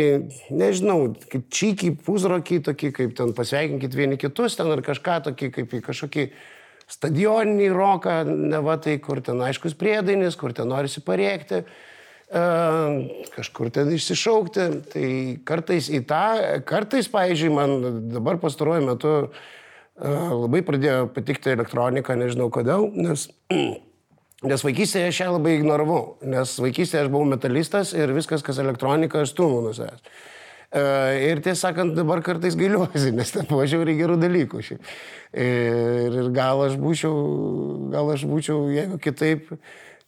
nežinau, 0.54 1.14
kaip 1.32 1.48
čykį, 1.54 1.94
pusrokį, 2.06 2.60
tokį, 2.70 2.92
kaip 2.94 3.16
ten 3.18 3.34
pasveikinkit 3.34 3.96
vieni 3.98 4.20
kitus 4.22 4.58
ten 4.60 4.70
ar 4.74 4.84
kažką 4.86 5.24
tokį, 5.30 5.50
kaip 5.58 5.74
į 5.74 5.82
kažkokį 5.88 6.28
stadioninį 6.94 7.72
roką, 7.74 8.22
ne 8.28 8.62
va 8.62 8.78
tai, 8.78 9.00
kur 9.02 9.22
ten 9.26 9.42
aiškus 9.42 9.74
priedainis, 9.80 10.38
kur 10.38 10.54
ten 10.54 10.70
norisi 10.70 11.02
parėkti. 11.02 11.64
kažkur 13.34 13.70
ten 13.70 13.92
išsišaukti. 13.94 14.64
Tai 14.94 15.10
kartais 15.46 15.90
į 15.90 16.00
tą, 16.10 16.62
kartais, 16.66 17.10
pavyzdžiui, 17.14 17.52
man 17.54 17.76
dabar 18.10 18.40
pastaruoju 18.42 18.88
metu 18.88 19.12
uh, 19.28 19.44
labai 20.02 20.64
pradėjo 20.66 21.08
patikti 21.14 21.54
elektronika, 21.54 22.18
nežinau 22.18 22.50
kodėl, 22.54 22.90
nes, 22.98 23.28
nes 24.50 24.66
vaikystėje 24.66 25.12
aš 25.12 25.24
ją 25.24 25.32
labai 25.36 25.58
ignoravau, 25.60 26.18
nes 26.26 26.56
vaikystėje 26.60 27.06
aš 27.06 27.12
buvau 27.14 27.30
metalistas 27.30 27.94
ir 27.98 28.14
viskas, 28.16 28.46
kas 28.46 28.62
elektronika, 28.64 29.22
aš 29.22 29.36
stumu 29.36 29.62
nuo 29.66 29.76
savęs. 29.78 30.02
Ir 30.74 31.38
tiesą 31.46 31.68
sakant, 31.68 31.94
dabar 31.94 32.24
kartais 32.26 32.56
gailiuosi, 32.58 33.12
nes 33.18 33.30
ten 33.36 33.46
važiuoju 33.46 33.94
gerų 34.00 34.18
dalykų. 34.24 34.64
Ir, 34.66 36.18
ir 36.18 36.30
gal 36.34 36.66
aš 36.66 36.80
būčiau, 36.82 37.14
gal 37.94 38.10
aš 38.16 38.26
būčiau, 38.30 38.66
jeigu 38.74 38.98
kitaip 39.02 39.54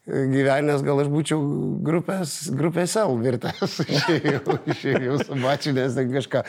gyvenęs, 0.06 0.82
gal 0.86 1.02
aš 1.02 1.12
būčiau 1.14 1.38
grupės, 1.86 2.34
grupės 2.54 2.98
L 3.02 3.14
virtęs. 3.22 3.78
Išėjau, 4.00 4.58
išėjau 4.74 5.20
su 5.22 5.38
mačinės 5.42 5.98
kažką. 6.18 6.42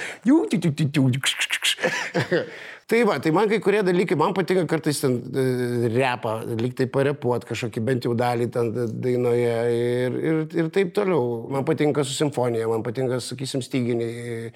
Tai 2.86 3.00
va, 3.02 3.16
tai 3.18 3.32
man 3.34 3.48
kai 3.50 3.56
kurie 3.58 3.80
dalykai, 3.82 4.14
man 4.14 4.30
patinka 4.30 4.62
kartais 4.70 5.00
ten 5.02 5.16
e, 5.34 5.88
repą, 5.90 6.36
lyg 6.54 6.76
tai 6.78 6.84
parepuot 6.86 7.42
kažkokį 7.48 7.80
bent 7.82 8.06
jau 8.06 8.12
dalį 8.14 8.46
ten 8.54 8.68
dainoje 9.02 9.56
ir, 9.74 10.18
ir, 10.20 10.38
ir 10.54 10.68
taip 10.70 10.92
toliau. 10.94 11.48
Man 11.50 11.66
patinka 11.66 12.04
su 12.06 12.14
simfonija, 12.14 12.68
man 12.70 12.86
patinka, 12.86 13.18
sakysim, 13.24 13.64
styginiai. 13.66 14.52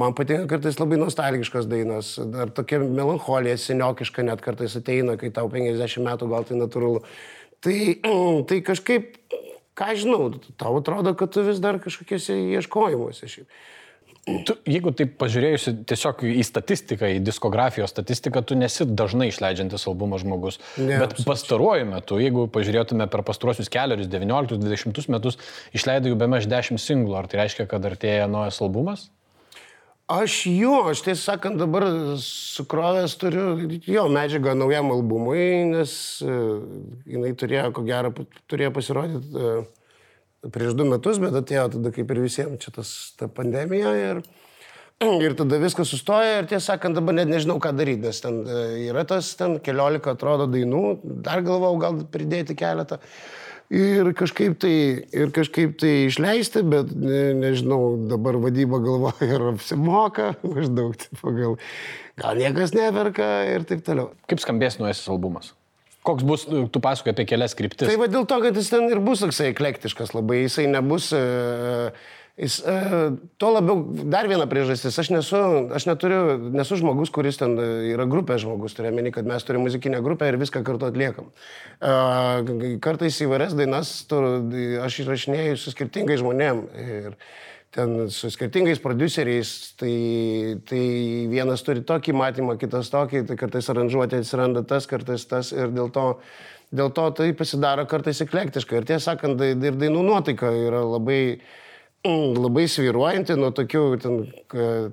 Man 0.00 0.16
patinka 0.16 0.48
kartais 0.54 0.80
labai 0.80 0.96
nostalgiškos 1.02 1.68
dainos, 1.68 2.14
ar 2.16 2.48
tokia 2.56 2.80
melancholija, 2.80 3.60
seniokiška 3.60 4.24
net 4.24 4.40
kartais 4.42 4.80
ateina, 4.80 5.18
kai 5.20 5.28
tau 5.28 5.52
50 5.52 6.00
metų 6.08 6.32
gal 6.32 6.48
tai 6.48 6.56
natūralu. 6.62 7.04
Tai, 7.60 7.78
tai 8.48 8.62
kažkaip, 8.72 9.20
ką 9.76 9.92
žinau, 10.00 10.32
tau 10.56 10.80
atrodo, 10.80 11.12
kad 11.12 11.36
tu 11.36 11.44
vis 11.44 11.60
dar 11.60 11.76
kažkokiuose 11.84 12.40
ieškojimuose 12.56 13.28
šiaip. 13.36 13.64
Tu, 14.24 14.54
jeigu 14.64 14.88
taip 14.96 15.18
pažiūrėjusi 15.20 15.74
tiesiog 15.90 16.22
į 16.24 16.44
statistiką, 16.48 17.10
į 17.12 17.18
diskografijos 17.26 17.92
statistiką, 17.92 18.40
tu 18.40 18.56
nesi 18.56 18.86
dažnai 18.88 19.28
išleidžiantis 19.28 19.84
albumo 19.90 20.16
žmogus. 20.20 20.56
Ne, 20.80 20.96
Bet 21.02 21.18
pastaruoju 21.28 21.84
metu, 21.90 22.16
jeigu 22.22 22.46
pažiūrėtume 22.54 23.04
per 23.12 23.20
pastaruosius 23.26 23.68
keliarius, 23.72 24.08
19-20 24.08 25.12
metus, 25.12 25.36
išleidai 25.76 26.14
jau 26.14 26.20
be 26.20 26.30
maž 26.32 26.48
10 26.48 26.80
singlų. 26.80 27.18
Ar 27.20 27.28
tai 27.28 27.42
reiškia, 27.42 27.68
kad 27.68 27.84
artėja 27.84 28.24
naujas 28.30 28.62
albumas? 28.64 29.10
Aš 30.08 30.42
jo, 30.52 30.82
aš 30.88 31.04
tiesą 31.04 31.20
sakant 31.34 31.60
dabar 31.60 31.84
sukrovęs 32.20 33.14
turiu 33.20 33.78
jo 33.88 34.08
medžiagą 34.12 34.52
naujam 34.56 34.90
albumui, 34.92 35.46
nes 35.70 35.94
uh, 36.24 36.64
jinai 37.08 37.36
turėjo, 37.40 37.70
ko 37.76 37.84
gero, 37.88 38.10
turėjo 38.48 38.72
pasirodyti 38.76 39.32
uh, 39.32 39.64
prieš 40.52 40.74
du 40.78 40.86
metus, 40.88 41.20
bet 41.22 41.36
atėjo 41.38 41.68
tada 41.76 41.92
kaip 41.94 42.10
ir 42.10 42.22
visiems 42.24 42.64
čia 42.64 42.74
tas 42.78 42.90
ta 43.18 43.28
pandemija 43.32 43.94
ir, 43.98 44.20
ir 45.04 45.36
tada 45.38 45.60
viskas 45.62 45.90
sustoja 45.92 46.40
ir 46.40 46.50
tiesą 46.50 46.74
sakant 46.74 46.98
dabar 46.98 47.16
net 47.16 47.30
nežinau 47.30 47.56
ką 47.62 47.72
daryti, 47.76 48.04
nes 48.04 48.20
ten 48.24 48.42
e, 48.44 48.66
yra 48.88 49.06
tas 49.08 49.32
ten 49.38 49.58
keliolika 49.64 50.14
atrodo 50.14 50.48
dainų, 50.50 50.84
dar 51.24 51.44
galvau 51.46 51.74
gal 51.80 52.04
pridėti 52.12 52.56
keletą. 52.58 53.00
Ir 53.74 54.10
kažkaip, 54.12 54.58
tai, 54.60 54.74
ir 55.16 55.30
kažkaip 55.34 55.78
tai 55.80 55.92
išleisti, 56.10 56.60
bet 56.68 56.92
ne, 56.92 57.32
nežinau, 57.38 57.96
dabar 58.10 58.36
vadyba 58.42 58.78
galvoja 58.84 59.24
ir 59.24 59.46
apsimoka, 59.54 60.34
maždaug, 60.52 60.92
tipo, 61.00 61.32
gal, 61.34 61.56
gal 62.20 62.38
niekas 62.38 62.76
neverka 62.76 63.30
ir 63.48 63.64
taip 63.68 63.82
toliau. 63.88 64.12
Kaip 64.28 64.44
skambės 64.44 64.76
nuojasis 64.78 65.08
albumas? 65.08 65.54
Koks 66.04 66.26
bus, 66.28 66.44
tu 66.44 66.82
pasakoji 66.84 67.14
apie 67.14 67.24
kelias 67.28 67.56
kryptis. 67.56 67.88
Tai 67.88 67.96
va 68.00 68.10
dėl 68.12 68.26
to, 68.28 68.36
kad 68.44 68.58
jis 68.60 68.68
ten 68.72 68.90
ir 68.92 69.00
bus 69.04 69.24
toksai 69.24 69.54
eklektiškas 69.54 70.16
labai, 70.16 70.44
jisai 70.44 70.68
nebus... 70.72 71.12
Uh, 71.16 72.12
Jis, 72.34 72.56
uh, 72.66 73.12
tuo 73.38 73.52
labiau, 73.54 73.84
dar 74.10 74.26
viena 74.26 74.48
priežastis, 74.50 74.96
aš 74.98 75.12
nesu, 75.14 75.38
aš 75.70 75.84
neturiu, 75.86 76.48
nesu 76.50 76.74
žmogus, 76.80 77.12
kuris 77.14 77.38
ten 77.38 77.54
yra 77.92 78.08
grupė 78.10 78.40
žmogus, 78.42 78.74
turiu 78.74 78.90
meni, 78.90 79.12
kad 79.14 79.28
mes 79.30 79.46
turime 79.46 79.68
muzikinę 79.68 80.00
grupę 80.02 80.32
ir 80.32 80.40
viską 80.40 80.64
kartu 80.66 80.88
atliekam. 80.88 81.28
Uh, 81.78 82.74
kartais 82.82 83.20
įvairias 83.22 83.54
dainas 83.54 83.94
tu, 84.10 84.18
aš 84.82 84.98
įrašinėjau 85.04 85.60
su 85.62 85.76
skirtingais 85.76 86.24
žmonėmis. 86.24 86.74
Ir, 86.82 87.14
ten 87.74 88.08
su 88.10 88.30
skirtingais 88.30 88.78
produceriais, 88.78 89.74
tai, 89.78 89.94
tai 90.68 90.82
vienas 91.30 91.64
turi 91.66 91.82
tokį 91.86 92.14
matymą, 92.14 92.54
kitas 92.60 92.90
tokį, 92.92 93.24
tai 93.26 93.36
kartais 93.40 93.70
aranžuotė 93.72 94.20
atsiranda 94.22 94.62
tas, 94.68 94.86
kartais 94.90 95.26
tas 95.26 95.50
ir 95.50 95.72
dėl 95.74 95.90
to, 95.94 96.06
dėl 96.70 96.92
to 96.94 97.08
tai 97.18 97.32
pasidaro 97.34 97.86
kartais 97.90 98.22
eklektiška. 98.22 98.78
Ir 98.78 98.86
tiesą 98.92 99.14
sakant, 99.16 99.42
ir 99.42 99.80
dainų 99.80 100.04
nuotaika 100.06 100.52
yra 100.54 100.84
labai, 100.86 101.40
mm, 102.06 102.38
labai 102.38 102.68
sviruojanti 102.70 103.38
nuo 103.40 103.50
tokių, 103.58 103.84
ten, 104.04 104.22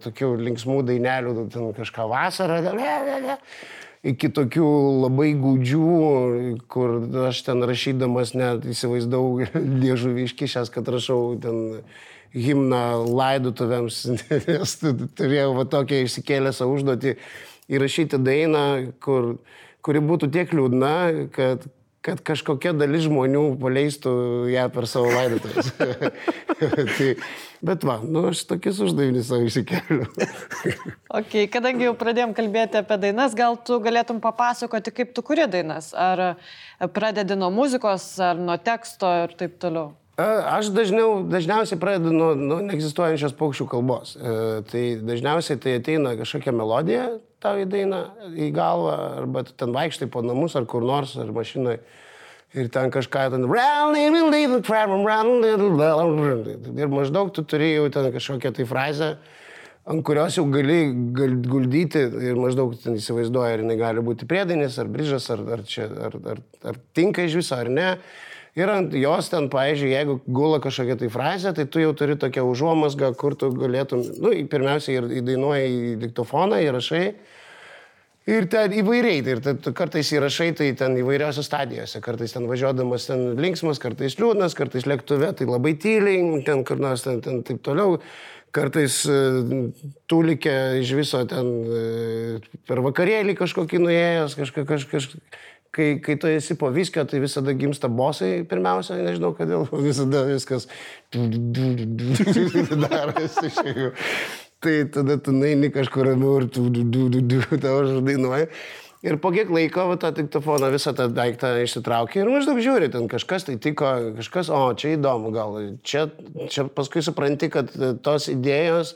tokių 0.07 0.33
linksmų 0.47 0.81
dainelių, 0.89 1.45
ten 1.53 1.69
kažką 1.77 2.09
vasarą. 2.09 2.63
Ten, 2.65 3.37
iki 4.01 4.31
tokių 4.33 4.69
labai 5.03 5.33
gūdžių, 5.37 5.89
kur 6.71 6.95
aš 7.27 7.43
ten 7.45 7.61
rašydamas 7.69 8.33
net 8.33 8.65
įsivaizdavau 8.73 9.45
liežuvį 9.83 10.25
iškišęs, 10.29 10.73
kad 10.73 10.89
rašau 10.89 11.35
ten 11.41 11.83
himną 12.35 12.83
laidotuvėms, 13.11 14.05
nes 14.47 14.77
turėjau 15.17 15.51
va 15.57 15.67
tokią 15.69 16.05
išsikėlę 16.05 16.53
savo 16.55 16.77
užduotį 16.77 17.17
įrašyti 17.71 18.19
dainą, 18.21 18.65
kur, 19.03 19.35
kuri 19.85 20.01
būtų 20.03 20.31
tiek 20.31 20.51
liūdna, 20.55 20.95
kad, 21.35 21.67
kad 22.03 22.23
kažkokia 22.25 22.73
dalis 22.77 23.05
žmonių 23.05 23.43
paleistų 23.61 24.13
ją 24.51 24.65
per 24.73 24.87
savo 24.89 25.11
laidotuvės. 25.11 25.71
tai, 26.97 27.11
bet 27.67 27.85
va, 27.87 27.99
nu 28.03 28.25
aš 28.31 28.45
tokius 28.49 28.81
uždavinius 28.87 29.29
savo 29.31 29.47
išsikeliu. 29.47 30.07
ok, 31.19 31.37
kadangi 31.51 31.87
jau 31.89 31.95
pradėjom 31.99 32.35
kalbėti 32.37 32.81
apie 32.81 32.99
dainas, 33.07 33.35
gal 33.37 33.59
tu 33.59 33.79
galėtum 33.83 34.23
papasakoti, 34.23 34.95
kaip 35.01 35.15
tu 35.15 35.23
kuri 35.25 35.47
dainas? 35.51 35.91
Ar 35.95 36.37
pradedi 36.95 37.39
nuo 37.39 37.51
muzikos, 37.53 38.13
ar 38.23 38.39
nuo 38.39 38.59
teksto 38.59 39.11
ir 39.25 39.35
taip 39.39 39.59
toliau? 39.61 39.91
Aš 40.51 40.71
dažniau, 40.75 41.21
dažniausiai 41.31 41.79
pradedu 41.79 42.13
nuo, 42.13 42.31
nuo 42.35 42.59
neegzistuojančios 42.65 43.35
paukščių 43.39 43.67
kalbos. 43.71 44.15
E, 44.15 44.37
tai 44.71 44.85
dažniausiai 45.01 45.59
tai 45.61 45.77
ateina 45.79 46.15
kažkokia 46.19 46.53
melodija 46.55 47.09
tau 47.41 47.57
į 47.57 47.65
dainą, 47.69 48.03
į 48.37 48.51
galvą, 48.53 48.93
arba 49.23 49.43
ten 49.49 49.73
vaikštai 49.73 50.09
po 50.13 50.21
namus 50.25 50.55
ar 50.57 50.67
kur 50.69 50.85
nors, 50.85 51.15
ar 51.19 51.31
mašinai. 51.33 51.79
Ir 52.51 52.67
ten 52.67 52.91
kažką 52.91 53.29
ten... 53.31 53.45
Ir 56.75 56.91
maždaug 56.91 57.31
tu 57.31 57.45
turi 57.47 57.71
jau 57.77 57.85
ten 57.93 58.09
kažkokią 58.11 58.51
tai 58.57 58.65
frazę, 58.67 59.13
ant 59.87 60.03
kurios 60.05 60.35
jau 60.35 60.43
gali, 60.51 60.81
gali 61.15 61.37
guldyti 61.47 62.03
ir 62.27 62.35
maždaug 62.35 62.75
ten 62.83 62.99
įsivaizduoja, 62.99 63.55
ar 63.55 63.63
jinai 63.63 63.79
gali 63.79 64.03
būti 64.03 64.27
priedainis, 64.27 64.75
ar 64.83 64.91
bryžas, 64.91 65.29
ar, 65.31 65.45
ar, 65.55 65.63
čia, 65.63 65.87
ar, 66.09 66.19
ar, 66.33 66.43
ar 66.73 66.81
tinka 66.97 67.23
iš 67.23 67.39
viso, 67.39 67.55
ar 67.55 67.71
ne. 67.71 67.87
Ir 68.59 68.67
ant 68.67 68.91
jos 68.99 69.29
ten, 69.31 69.47
pavyzdžiui, 69.51 69.91
jeigu 69.93 70.17
gula 70.27 70.57
kažkokia 70.63 70.97
tai 70.99 71.07
frazė, 71.11 71.53
tai 71.55 71.63
tu 71.71 71.79
jau 71.79 71.93
turi 71.95 72.17
tokią 72.19 72.43
užuomasgą, 72.49 73.13
kur 73.19 73.37
tu 73.39 73.47
galėtum, 73.55 74.01
nu, 74.19 74.33
pirmiausia, 74.51 74.97
ir 74.97 75.07
įdainuoji 75.21 75.69
į 75.71 75.93
diktofoną, 76.01 76.59
įrašai. 76.65 77.05
Ir 78.31 78.45
ten 78.51 78.75
įvairiai, 78.77 79.23
ir 79.23 79.39
tai 79.41 79.55
kartais 79.73 80.11
įrašai 80.13 80.51
tai 80.59 80.67
ten 80.77 80.97
įvairiose 80.99 81.41
stadijose, 81.47 82.03
kartais 82.03 82.35
ten 82.35 82.43
važiuodamas 82.49 83.07
ten 83.07 83.23
linksmas, 83.39 83.79
kartais 83.81 84.19
liūdnas, 84.19 84.53
kartais 84.57 84.85
lėktuve, 84.85 85.31
tai 85.39 85.47
labai 85.47 85.73
tyliai, 85.79 86.43
ten 86.45 86.61
kur 86.67 86.83
nors 86.83 87.07
ten, 87.07 87.23
ten 87.23 87.39
taip 87.47 87.63
toliau, 87.65 88.01
kartais 88.53 88.99
e, 89.09 89.17
tūlikė 90.11 90.57
iš 90.83 90.91
viso 90.99 91.23
ten 91.31 91.49
e, 91.65 91.81
per 92.67 92.83
vakarėlį 92.83 93.39
kažkokį 93.39 93.81
nuėjęs, 93.87 94.37
kažką, 94.37 94.67
kažką 94.69 95.01
kai, 95.75 95.87
kai 96.03 96.17
tu 96.19 96.29
esi 96.29 96.55
po 96.59 96.69
viskio, 96.73 97.03
tai 97.07 97.21
visada 97.23 97.53
gimsta 97.57 97.89
bosai 97.91 98.43
pirmiausia, 98.47 98.99
nežinau 98.99 99.31
kodėl, 99.37 99.65
visada 99.85 100.25
viskas 100.27 100.67
darosi 102.85 103.51
šiaip. 103.55 103.99
Tai 104.61 104.75
tada 104.93 105.17
tu 105.17 105.33
naini 105.33 105.71
kažkur 105.73 106.11
ramiau 106.11 106.41
ir 106.41 106.49
tu 106.53 106.67
du, 106.69 106.83
du, 106.85 107.07
du, 107.09 107.21
du, 107.25 107.41
tavo 107.57 107.85
žadainuoji. 107.87 108.49
Ir 109.01 109.15
po 109.17 109.31
kiek 109.33 109.49
laiko 109.49 109.87
va, 109.89 109.95
tą 109.97 110.11
diktofoną 110.13 110.67
visą 110.69 110.91
tą 110.93 111.07
daiktą 111.09 111.55
išsitraukia 111.63 112.19
ir 112.21 112.29
maždaug 112.29 112.59
žiūri, 112.61 112.91
ten 112.93 113.07
kažkas 113.09 113.47
tai 113.47 113.55
tiko, 113.57 113.89
kažkas, 114.19 114.51
o 114.53 114.59
čia 114.77 114.91
įdomu, 114.93 115.31
gal 115.33 115.57
čia, 115.81 116.03
čia 116.53 116.67
paskui 116.69 117.01
supranti, 117.01 117.49
kad 117.49 117.73
tos 118.05 118.29
idėjos 118.29 118.93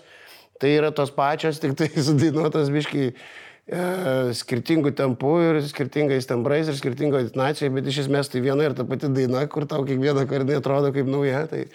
tai 0.61 0.75
yra 0.75 0.93
tos 0.93 1.09
pačios, 1.15 1.57
tik 1.63 1.73
tai 1.79 1.89
sudainuotos 1.97 2.69
biškai 2.75 3.09
E, 3.09 3.54
skirtingų 3.65 4.91
tempų 4.93 5.31
ir 5.41 5.59
skirtingais 5.65 6.27
tembrais 6.29 6.67
ir 6.69 6.77
skirtingoje 6.77 7.29
intonacijoje, 7.29 7.73
bet 7.73 7.87
iš 7.89 8.03
esmės 8.05 8.29
tai 8.29 8.43
viena 8.45 8.67
ir 8.67 8.75
ta 8.77 8.85
pati 8.85 9.09
daina, 9.09 9.47
kur 9.49 9.65
tau 9.65 9.81
kiekvieną 9.87 10.27
kartą 10.29 10.59
atrodo 10.59 10.91
kaip 10.93 11.09
nauja, 11.09 11.47
tai, 11.49 11.65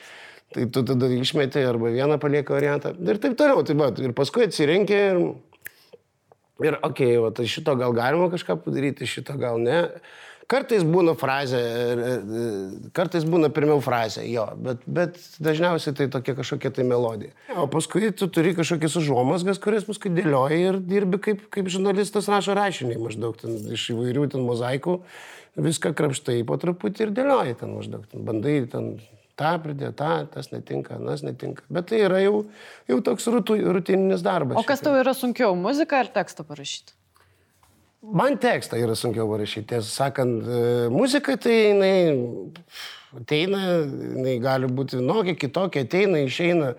tai 0.55 0.69
tu 0.71 0.85
tada 0.87 1.11
išmeti 1.11 1.65
arba 1.67 1.91
vieną 1.91 2.21
palieka 2.23 2.55
variantą 2.55 2.95
ir 2.95 3.19
taip 3.19 3.35
toliau. 3.39 3.65
Tai 3.67 3.75
va, 3.75 3.91
ir 3.99 4.15
paskui 4.15 4.47
atsirinkė 4.47 5.01
ir, 5.11 5.21
ir 6.63 6.79
okei, 6.79 7.17
okay, 7.19 7.35
tai 7.35 7.49
šito 7.51 7.75
gal 7.81 7.97
galima 7.97 8.31
kažką 8.31 8.61
padaryti, 8.63 9.11
šito 9.11 9.35
gal 9.41 9.59
ne. 9.59 9.89
Kartais 10.51 10.83
būna 10.83 11.13
frazė, 11.19 11.61
kartais 12.97 13.27
būna 13.29 13.53
pirmiau 13.55 13.79
frazė, 13.85 14.25
jo, 14.27 14.49
bet, 14.59 14.83
bet 14.91 15.21
dažniausiai 15.43 15.95
tai 15.95 16.09
tokia 16.11 16.35
kažkokia 16.41 16.73
tai 16.75 16.87
melodija. 16.89 17.31
O 17.55 17.69
paskui 17.71 18.11
tu 18.17 18.27
turi 18.35 18.57
kažkokias 18.59 18.97
užuomasgas, 18.99 19.61
kurias 19.63 19.87
paskui 19.87 20.11
dėlioji 20.17 20.61
ir 20.73 20.81
dirbi 20.83 21.23
kaip, 21.23 21.47
kaip 21.55 21.71
žurnalistas 21.71 22.27
rašo 22.33 22.59
rašinį 22.59 22.99
maždaug 22.99 23.39
ten, 23.39 23.55
iš 23.77 23.93
įvairių 23.95 24.27
ten 24.35 24.43
mozaikų, 24.49 24.99
viską 25.71 25.95
krapštai 25.95 26.41
po 26.49 26.59
truputį 26.59 27.07
ir 27.07 27.17
dėlioji 27.21 27.59
ten 27.63 27.77
maždaug, 27.79 28.11
ten, 28.11 28.27
bandai 28.27 28.59
ten 28.73 28.97
tą 29.41 29.57
pridėti, 29.63 29.95
tą, 30.03 30.15
tas 30.35 30.51
netinka, 30.53 30.99
tas 31.07 31.23
netinka. 31.25 31.65
Bet 31.73 31.93
tai 31.93 32.03
yra 32.09 32.21
jau, 32.25 32.43
jau 32.91 32.99
toks 33.07 33.31
rutininis 33.31 34.27
darbas. 34.27 34.59
O 34.59 34.67
kas 34.67 34.83
tau 34.85 34.99
yra 34.99 35.15
sunkiau, 35.17 35.55
muzika 35.59 36.03
ar 36.03 36.11
tekstą 36.13 36.45
parašyti? 36.49 36.99
Man 38.01 38.39
tekstą 38.41 38.79
yra 38.81 38.95
sunkiau 38.97 39.29
parašyti. 39.29 39.75
Tiesą 39.75 39.91
sakant, 39.93 40.47
e, 40.49 40.89
muzika 40.89 41.37
tai 41.37 41.53
jinai 41.53 42.51
ateina, 43.13 43.61
jinai 43.85 44.39
gali 44.41 44.71
būti 44.73 44.97
vienokia, 44.97 45.35
kitokia, 45.37 45.85
ateina, 45.85 46.23
išeina. 46.25 46.71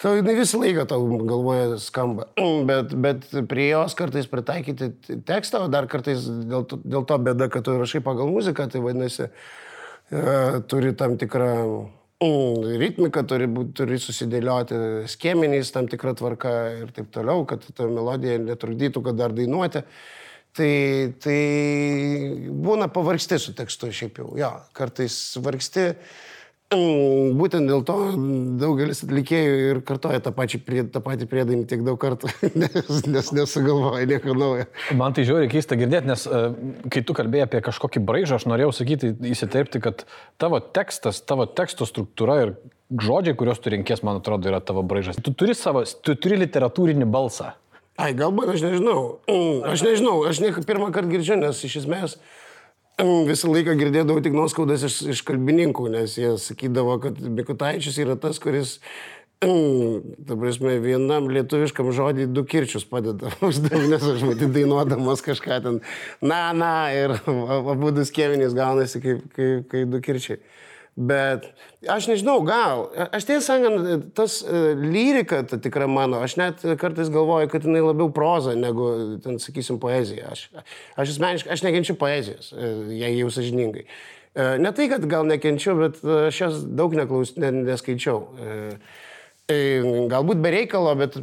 Tai 0.00 0.14
jinai 0.16 0.38
visą 0.38 0.60
laiką 0.62 0.86
tau 0.88 1.04
galvoje 1.28 1.76
skamba, 1.84 2.30
bet, 2.70 2.94
bet 2.96 3.28
prie 3.50 3.68
jos 3.74 3.96
kartais 3.98 4.30
pritaikyti 4.30 5.20
tekstą, 5.28 5.66
o 5.66 5.68
dar 5.68 5.88
kartais 5.90 6.24
dėl 6.24 6.64
to, 6.70 6.78
dėl 6.80 7.04
to 7.04 7.18
bėda, 7.28 7.50
kad 7.52 7.66
tu 7.66 7.76
rašai 7.76 8.00
pagal 8.06 8.30
muziką, 8.32 8.70
tai 8.72 8.80
vadinasi, 8.80 9.28
e, 9.28 10.22
turi 10.70 10.94
tam 10.96 11.18
tikrą 11.20 11.50
mm, 12.24 12.70
ritmiką, 12.84 13.26
turi, 13.28 13.50
turi 13.76 14.00
susidėlioti 14.00 14.80
skėmeniais 15.12 15.74
tam 15.76 15.90
tikrą 15.92 16.16
tvarką 16.22 16.54
ir 16.86 16.94
taip 16.96 17.12
toliau, 17.12 17.44
kad 17.50 17.68
ta 17.68 17.90
melodija 17.90 18.40
netrukdytų, 18.46 19.04
kad 19.10 19.20
dar 19.20 19.36
dainuoti. 19.36 19.84
Tai, 20.56 20.72
tai 21.22 21.40
būna 22.50 22.88
pavargsti 22.90 23.38
su 23.38 23.52
tekstu 23.54 23.92
šiaip 23.94 24.18
jau, 24.22 24.32
jo, 24.38 24.50
kartais 24.74 25.14
vargsti. 25.44 25.92
Mm, 26.68 27.38
būtent 27.40 27.64
dėl 27.64 27.80
to 27.88 27.94
daugelis 28.60 28.98
atlikėjų 29.06 29.52
ir 29.70 29.78
kartoja 29.88 30.20
tą, 30.20 30.34
pačią, 30.36 30.58
tą 30.92 31.00
patį 31.00 31.28
priedainį 31.30 31.64
tiek 31.70 31.84
daug 31.86 31.96
kartų, 32.00 32.28
nes, 32.60 32.98
nes 33.08 33.30
nesugalvoja 33.38 34.04
nieko 34.10 34.34
naujo. 34.36 34.66
Man 34.98 35.16
tai 35.16 35.24
žiūri 35.24 35.48
keista 35.48 35.78
girdėti, 35.80 36.10
nes 36.10 36.26
uh, 36.28 36.50
kai 36.92 37.00
tu 37.08 37.16
kalbėjai 37.16 37.46
apie 37.46 37.62
kažkokį 37.70 38.02
braižą, 38.04 38.36
aš 38.36 38.44
norėjau 38.52 38.74
sakyti, 38.82 39.14
įsiterpti, 39.30 39.80
kad 39.86 40.04
tavo 40.36 40.60
tekstas, 40.60 41.22
tavo 41.24 41.48
teksto 41.48 41.88
struktūra 41.88 42.36
ir 42.42 42.54
žodžiai, 42.92 43.38
kuriuos 43.40 43.64
tu 43.64 43.72
rinkės, 43.72 44.04
man 44.04 44.20
atrodo, 44.20 44.52
yra 44.52 44.60
tavo 44.60 44.84
braižas. 44.84 45.22
Tu 45.24 45.32
turi, 45.32 45.56
savo, 45.56 45.86
tu 46.04 46.18
turi 46.20 46.36
literatūrinį 46.44 47.08
balsą. 47.08 47.54
Ai, 47.98 48.12
galbūt 48.14 48.52
aš 48.54 48.62
nežinau. 48.62 49.00
Mm, 49.26 49.64
aš 49.72 49.82
nežinau, 49.82 50.20
aš 50.28 50.38
ne 50.44 50.52
pirmą 50.54 50.92
kartą 50.94 51.10
girdžiu, 51.10 51.38
nes 51.40 51.64
iš 51.66 51.80
esmės 51.82 52.18
visą 52.98 53.50
laiką 53.50 53.76
girdėdavau 53.78 54.22
tik 54.22 54.34
nuoskaudas 54.34 54.82
iš, 54.86 55.00
iš 55.14 55.22
kalbininkų, 55.26 55.86
nes 55.92 56.16
jie 56.18 56.32
sakydavo, 56.42 56.96
kad 57.02 57.18
Mikutaičius 57.22 57.98
yra 58.02 58.16
tas, 58.18 58.40
kuris, 58.42 58.78
ta 59.38 60.34
prasme, 60.34 60.76
vienam 60.82 61.28
lietuviškam 61.30 61.92
žodį 61.94 62.26
du 62.34 62.42
kirčius 62.46 62.86
padeda. 62.86 63.30
Nes 63.42 64.06
aš 64.14 64.24
matyti 64.26 64.50
dainuodamas 64.60 65.22
kažką 65.26 65.60
ten, 65.62 65.82
na, 66.22 66.40
na, 66.54 66.72
ir 66.94 67.14
abu 67.74 67.92
du 67.94 68.06
skėminys 68.06 68.54
gaunasi 68.58 69.02
kaip, 69.04 69.26
kaip, 69.34 69.68
kaip 69.70 69.94
du 69.94 70.02
kirčiai. 70.02 70.42
Bet 70.98 71.44
aš 71.86 72.08
nežinau, 72.10 72.40
gal. 72.42 72.88
Aš 73.14 73.28
tiesą 73.28 73.54
sakant, 73.54 74.06
tas 74.18 74.40
uh, 74.42 74.72
lyrika, 74.74 75.44
ta 75.46 75.54
tikra 75.62 75.86
mano, 75.86 76.18
aš 76.26 76.34
net 76.40 76.64
kartais 76.80 77.12
galvoju, 77.14 77.46
kad 77.52 77.68
jinai 77.68 77.84
labiau 77.84 78.10
proza 78.10 78.56
negu, 78.58 78.88
ten, 79.22 79.36
sakysim, 79.38 79.78
poezija. 79.78 80.32
Aš, 80.34 80.48
aš 80.98 81.12
asmeniškai, 81.14 81.52
aš 81.54 81.62
nekenčiu 81.68 81.94
poezijos, 82.00 82.50
uh, 82.50 82.88
jei 82.90 83.12
jau 83.20 83.30
sažiningai. 83.30 83.84
Uh, 84.34 84.56
ne 84.58 84.74
tai, 84.74 84.88
kad 84.90 85.06
gal 85.06 85.28
nekenčiu, 85.28 85.76
bet 85.84 86.02
aš 86.02 86.42
jos 86.42 86.58
daug 86.66 86.98
neklaus, 86.98 87.36
ne, 87.38 87.52
neskaičiau. 87.60 88.24
Galbūt 89.48 90.42
be 90.44 90.50
reikalo, 90.52 90.90
bet, 90.98 91.14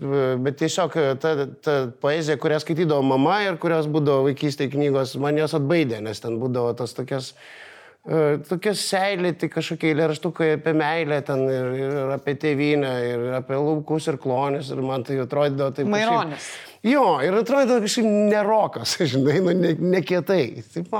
bet 0.42 0.56
tiesiog 0.58 0.96
ta, 1.22 1.36
ta 1.62 1.76
poezija, 2.02 2.40
kurią 2.42 2.64
skaitydavo 2.64 3.04
mama 3.06 3.44
ir 3.44 3.60
kurios 3.62 3.92
būdavo 3.92 4.24
vaikystėje 4.32 4.72
knygos, 4.74 5.14
man 5.22 5.38
jos 5.38 5.54
atbaidė, 5.60 6.00
nes 6.02 6.24
ten 6.24 6.40
būdavo 6.42 6.72
tas 6.80 6.96
tokias 6.98 7.36
E, 7.36 7.65
tokie 8.06 8.76
seilėti 8.78 9.48
kažkokie 9.50 9.90
eilėraštukai 9.90 10.52
apie 10.60 10.76
meilę 10.78 11.18
ten 11.26 11.42
ir, 11.50 11.70
ir 11.80 12.12
apie 12.14 12.36
tėvynę 12.38 12.92
ir 13.10 13.26
apie 13.40 13.58
laukus 13.58 14.06
ir 14.12 14.20
klonės 14.22 14.70
ir 14.74 14.82
man 14.86 15.06
tai 15.08 15.18
atrodydavo 15.24 15.74
taip. 15.74 15.90
Maironis. 15.90 16.46
Kažkaip, 16.46 16.86
jo, 16.92 17.06
ir 17.26 17.40
atrodydavo 17.40 17.82
kažkaip 17.88 18.10
nerokas, 18.30 18.94
žinai, 19.16 19.40
nu, 19.42 19.58
ne, 19.58 19.74
ne 19.96 20.04
kietai, 20.06 20.44
taip, 20.76 20.94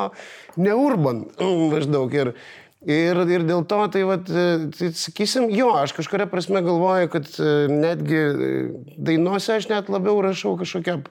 ne 0.58 0.74
urban 0.74 1.22
maždaug. 1.76 2.18
Ir, 2.18 2.34
ir, 2.90 3.24
ir 3.38 3.48
dėl 3.52 3.62
to, 3.70 3.84
tai, 3.94 4.02
vat, 4.10 4.26
e, 4.26 4.50
tai 4.74 4.92
sakysim, 4.98 5.46
jo, 5.54 5.76
aš 5.78 5.94
kažkuria 6.00 6.26
prasme 6.32 6.66
galvoju, 6.66 7.14
kad 7.14 7.30
e, 7.38 7.54
netgi 7.70 8.26
dainuose 8.98 9.60
aš 9.60 9.70
net 9.70 9.94
labiau 9.94 10.26
rašau 10.26 10.58
kažkokią 10.58 11.04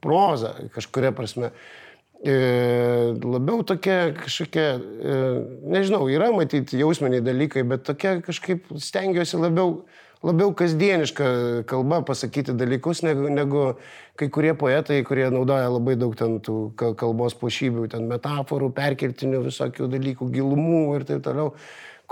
prozą, 0.00 0.56
kažkuria 0.72 1.12
prasme. 1.16 1.52
E, 1.52 1.83
labiau 2.24 3.62
tokia 3.64 4.14
kažkokia, 4.16 4.80
e, 4.80 5.16
nežinau, 5.68 6.06
yra 6.08 6.30
matyti 6.32 6.78
jausminiai 6.80 7.20
dalykai, 7.20 7.64
bet 7.68 7.84
tokia 7.84 8.20
kažkaip 8.24 8.70
stengiuosi 8.80 9.36
labiau, 9.36 9.84
labiau 10.24 10.54
kasdienišką 10.56 11.26
kalbą 11.68 12.00
pasakyti 12.08 12.56
dalykus, 12.56 13.02
negu, 13.04 13.28
negu 13.28 13.64
kai 14.16 14.30
kurie 14.32 14.54
poetai, 14.56 15.02
kurie 15.04 15.28
naudoja 15.28 15.68
labai 15.68 15.98
daug 16.00 16.16
ten 16.16 16.38
tų 16.40 16.72
kalbos 16.78 17.36
pošybių, 17.36 17.90
ten 17.92 18.08
metaforų, 18.08 18.72
perkeltinių 18.72 19.44
visokių 19.50 19.90
dalykų, 19.92 20.30
gilumų 20.32 20.84
ir 20.96 21.04
taip 21.10 21.26
toliau 21.28 21.52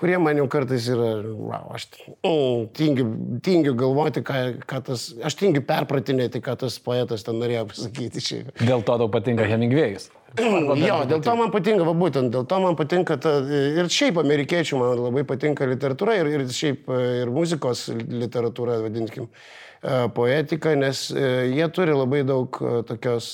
kurie 0.03 0.19
man 0.19 0.41
jau 0.41 0.49
kartais 0.51 0.89
yra, 0.91 1.11
wow, 1.23 1.69
aš 1.77 1.85
mm, 2.27 2.65
tingiu, 2.75 3.05
tingiu 3.47 3.75
galvoti, 3.79 4.25
ką, 4.27 4.41
ką 4.67 4.81
tas, 4.89 5.05
aš 5.23 5.37
tingiu 5.39 5.63
perpratinėti, 5.69 6.41
ką 6.43 6.57
tas 6.65 6.81
poetas 6.83 7.23
ten 7.23 7.39
norėjo 7.39 7.69
pasakyti 7.71 8.23
šiaip. 8.25 8.51
Dėl 8.59 8.83
to 8.89 8.97
tau 8.99 9.07
patinka 9.13 9.47
Hemingvėjus. 9.47 10.09
jo, 10.89 10.97
dėl 11.07 11.23
to 11.23 11.37
man 11.39 11.53
patinka, 11.55 11.87
va 11.87 11.95
būtent, 11.95 12.33
dėl 12.35 12.49
to 12.51 12.59
man 12.65 12.75
patinka, 12.81 13.19
ta, 13.23 13.37
ir 13.47 13.91
šiaip 13.95 14.19
amerikiečių 14.25 14.81
man 14.81 15.05
labai 15.05 15.23
patinka 15.29 15.71
literatūra 15.71 16.19
ir, 16.19 16.33
ir 16.35 16.45
šiaip 16.51 16.91
ir 17.23 17.31
muzikos 17.31 17.87
literatūra, 17.95 18.81
vadinkim, 18.83 19.31
e, 19.31 20.03
poetika, 20.19 20.75
nes 20.79 21.07
e, 21.15 21.31
jie 21.53 21.71
turi 21.77 21.95
labai 21.95 22.25
daug 22.27 22.59
e, 22.59 22.81
tokios 22.91 23.31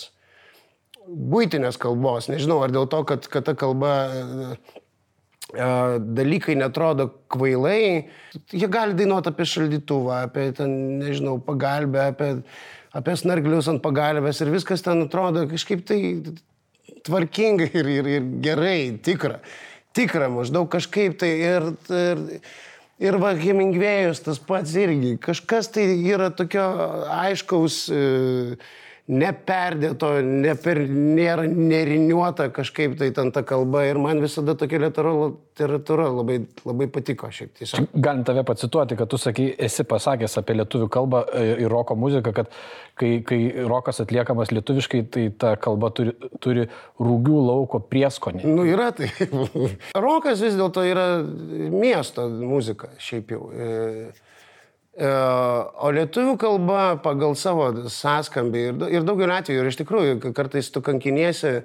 būtinės 1.09 1.81
kalbos. 1.81 2.29
Nežinau, 2.29 2.61
ar 2.67 2.75
dėl 2.75 2.91
to, 2.93 3.01
kad, 3.09 3.25
kad 3.33 3.49
ta 3.49 3.57
kalba 3.57 3.95
dalykai 5.53 6.57
netrodo 6.59 7.09
kvailai, 7.33 8.09
jie 8.53 8.69
gali 8.69 8.97
dainuoti 8.99 9.33
apie 9.33 9.47
šaldytuvą, 9.49 10.25
apie, 10.27 10.51
ten, 10.57 10.75
nežinau, 11.01 11.39
pagalbę, 11.41 12.03
apie, 12.13 12.29
apie 12.93 13.17
snarglius 13.17 13.71
ant 13.73 13.83
pagalbės 13.85 14.43
ir 14.45 14.53
viskas 14.53 14.85
ten 14.85 15.07
atrodo 15.07 15.47
kažkaip 15.49 15.87
tai 15.89 16.01
tvarkingai 17.09 17.71
ir, 17.73 17.89
ir, 17.89 18.11
ir 18.19 18.29
gerai, 18.45 18.81
tikra. 19.05 19.41
Tikra, 19.97 20.29
maždaug 20.31 20.69
kažkaip 20.71 21.17
tai 21.19 21.31
ir, 21.41 21.71
ir, 21.89 22.21
ir 23.01 23.17
va, 23.19 23.33
Hemingvėjus 23.39 24.21
tas 24.27 24.39
pats 24.39 24.77
irgi. 24.79 25.17
Kažkas 25.23 25.73
tai 25.75 25.89
yra 26.05 26.29
tokio 26.31 26.67
aiškaus. 27.17 27.87
E, 27.89 28.59
neperdėto, 29.09 30.11
neper, 30.21 30.83
nėra 30.89 31.47
neriniuota 31.49 32.49
kažkaip 32.55 32.99
tai 33.01 33.09
ten 33.17 33.33
ta 33.33 33.43
kalba 33.47 33.87
ir 33.89 34.01
man 34.01 34.21
visada 34.21 34.53
tokia 34.59 34.83
literatūra 34.83 36.11
labai, 36.13 36.43
labai 36.69 36.89
patiko 36.93 37.31
šiaip 37.33 37.55
tiesiog. 37.57 37.89
Galim 37.97 38.27
tave 38.29 38.45
pacituoti, 38.49 38.99
kad 39.01 39.09
tu 39.09 39.21
sakai, 39.21 39.49
esi 39.69 39.87
pasakęs 39.89 40.37
apie 40.43 40.59
lietuvių 40.61 40.91
kalbą 40.93 41.25
ir 41.41 41.73
roko 41.73 41.97
muziką, 41.99 42.35
kad 42.37 42.53
kai, 43.01 43.15
kai 43.25 43.41
rokas 43.71 44.03
atliekamas 44.05 44.53
lietuviškai, 44.53 45.03
tai 45.15 45.27
ta 45.41 45.55
kalba 45.57 45.91
turi, 45.97 46.13
turi 46.45 46.69
rūgių 47.01 47.43
lauko 47.49 47.81
prieskonį. 47.89 48.45
Nu 48.45 48.69
yra 48.69 48.91
tai. 48.97 49.09
Rokas 50.09 50.45
vis 50.45 50.59
dėlto 50.59 50.85
yra 50.85 51.09
miesto 51.25 52.29
muzika 52.29 52.93
šiaip 53.01 53.33
jau. 53.33 53.49
E, 53.57 53.69
E, 53.69 54.28
o 54.99 55.91
lietuvių 55.95 56.37
kalba 56.41 56.83
pagal 57.03 57.37
savo 57.39 57.69
sąskambį 57.93 58.63
ir, 58.71 58.87
ir 58.99 59.05
daugelį 59.07 59.37
atvejų, 59.37 59.63
ir 59.63 59.71
iš 59.71 59.79
tikrųjų, 59.83 60.33
kartais 60.35 60.73
tu 60.75 60.83
kankiniesi 60.83 61.61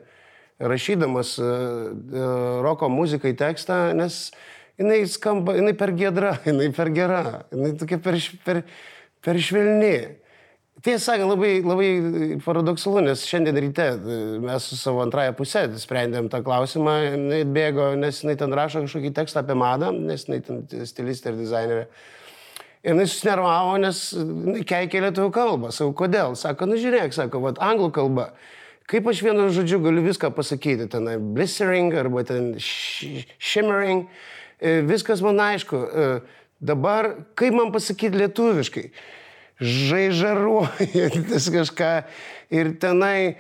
rašydamas 0.60 1.38
e, 1.40 1.44
e, 1.44 2.26
roko 2.64 2.90
muzikai 2.90 3.34
tekstą, 3.38 3.94
nes 3.98 4.32
jinai 4.80 5.04
skamba, 5.10 5.56
jinai 5.58 5.76
per 5.78 5.94
gedra, 5.98 6.36
jinai 6.50 6.72
per 6.76 6.92
gera, 6.96 7.24
jinai 7.52 7.74
tokia 7.80 8.02
per, 8.04 8.20
per, 8.46 8.62
per 9.24 9.42
švelni. 9.42 9.96
Tiesą 10.84 11.14
sakant, 11.14 11.30
labai, 11.30 11.52
labai 11.64 11.90
paradoksalu, 12.44 13.06
nes 13.06 13.22
šiandien 13.30 13.60
ryte 13.62 13.86
mes 14.44 14.66
su 14.68 14.76
savo 14.76 15.04
antrąją 15.06 15.36
pusę 15.38 15.62
sprendėm 15.80 16.28
tą 16.34 16.42
klausimą, 16.44 16.96
jinai 17.06 17.44
bėgo, 17.48 17.94
nes 18.00 18.20
jinai 18.24 18.36
ten 18.42 18.56
rašo 18.58 18.82
kažkokį 18.84 19.14
tekstą 19.16 19.46
apie 19.46 19.56
madą, 19.56 19.94
nes 19.96 20.26
jinai 20.28 20.42
ten 20.44 20.66
stilistė 20.90 21.32
ir 21.32 21.40
dizainerė. 21.40 21.86
Ir 22.84 22.98
jis 23.00 23.14
susinervavo, 23.16 23.78
nes 23.80 24.00
keikė 24.68 25.06
lietuvių 25.06 25.32
kalbą. 25.32 25.72
Sakau, 25.72 25.94
kodėl? 26.04 26.36
Sako, 26.36 26.68
nu 26.68 26.76
žiūrėk, 26.80 27.16
sako, 27.16 27.40
vat, 27.46 27.62
anglų 27.64 27.94
kalba. 27.96 28.34
Kaip 28.92 29.08
aš 29.08 29.22
vienu 29.24 29.48
žodžiu 29.56 29.80
galiu 29.86 30.04
viską 30.04 30.34
pasakyti, 30.36 30.90
ten 30.92 31.08
blistering 31.36 31.96
arba 31.96 32.26
ten 32.28 32.52
shimmering, 32.60 34.10
e, 34.60 34.82
viskas 34.84 35.24
man 35.24 35.40
aišku. 35.40 35.80
E, 35.80 36.10
dabar, 36.60 37.14
kaip 37.40 37.56
man 37.56 37.72
pasakyti 37.72 38.20
lietuviškai? 38.20 38.90
Žaižaruojantis 39.64 41.48
kažką 41.56 41.94
ir 42.52 42.74
tenai 42.84 43.38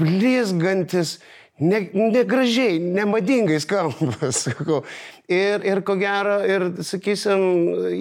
blizgantis 0.00 1.20
ne, 1.60 1.84
negražiai, 1.94 2.80
nemadingai 2.80 3.60
skamba, 3.62 4.32
sakau. 4.42 4.82
Ir, 5.30 5.62
ir 5.62 5.78
ko 5.86 5.94
gero, 5.94 6.40
ir 6.42 6.64
sakysim, 6.82 7.42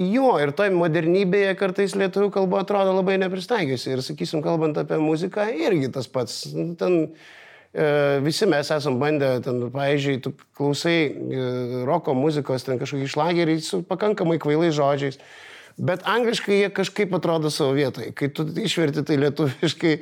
jo, 0.09 0.31
ir 0.41 0.49
toj 0.57 0.71
modernybėje 0.73 1.51
kartais 1.59 1.93
lietuvių 1.93 2.31
kalba 2.33 2.63
atrodo 2.63 2.95
labai 2.95 3.19
nepristaigiusi. 3.21 3.91
Ir 3.93 4.01
sakysim, 4.01 4.41
kalbant 4.41 4.79
apie 4.81 4.97
muziką, 4.97 5.45
irgi 5.53 5.91
tas 5.93 6.09
pats. 6.09 6.39
Ten, 6.79 6.95
e, 7.69 7.91
visi 8.25 8.49
mes 8.49 8.73
esam 8.73 8.97
bandę, 9.01 9.35
ten, 9.45 9.61
pavyzdžiui, 9.75 10.17
tu 10.25 10.33
klausai 10.57 10.95
e, 11.05 11.43
roko 11.85 12.17
muzikos, 12.17 12.65
ten 12.65 12.81
kažkokį 12.81 13.11
šlagerį 13.13 13.59
su 13.61 13.83
pakankamai 13.85 14.39
kvailais 14.41 14.73
žodžiais. 14.73 15.21
Bet 15.77 16.01
angliškai 16.09 16.63
jie 16.63 16.73
kažkaip 16.81 17.13
atrodo 17.15 17.53
savo 17.53 17.77
vietoje. 17.77 18.09
Kai 18.17 18.33
tu 18.33 18.47
išverti 18.57 19.05
tai 19.05 19.21
lietuviškai, 19.21 19.93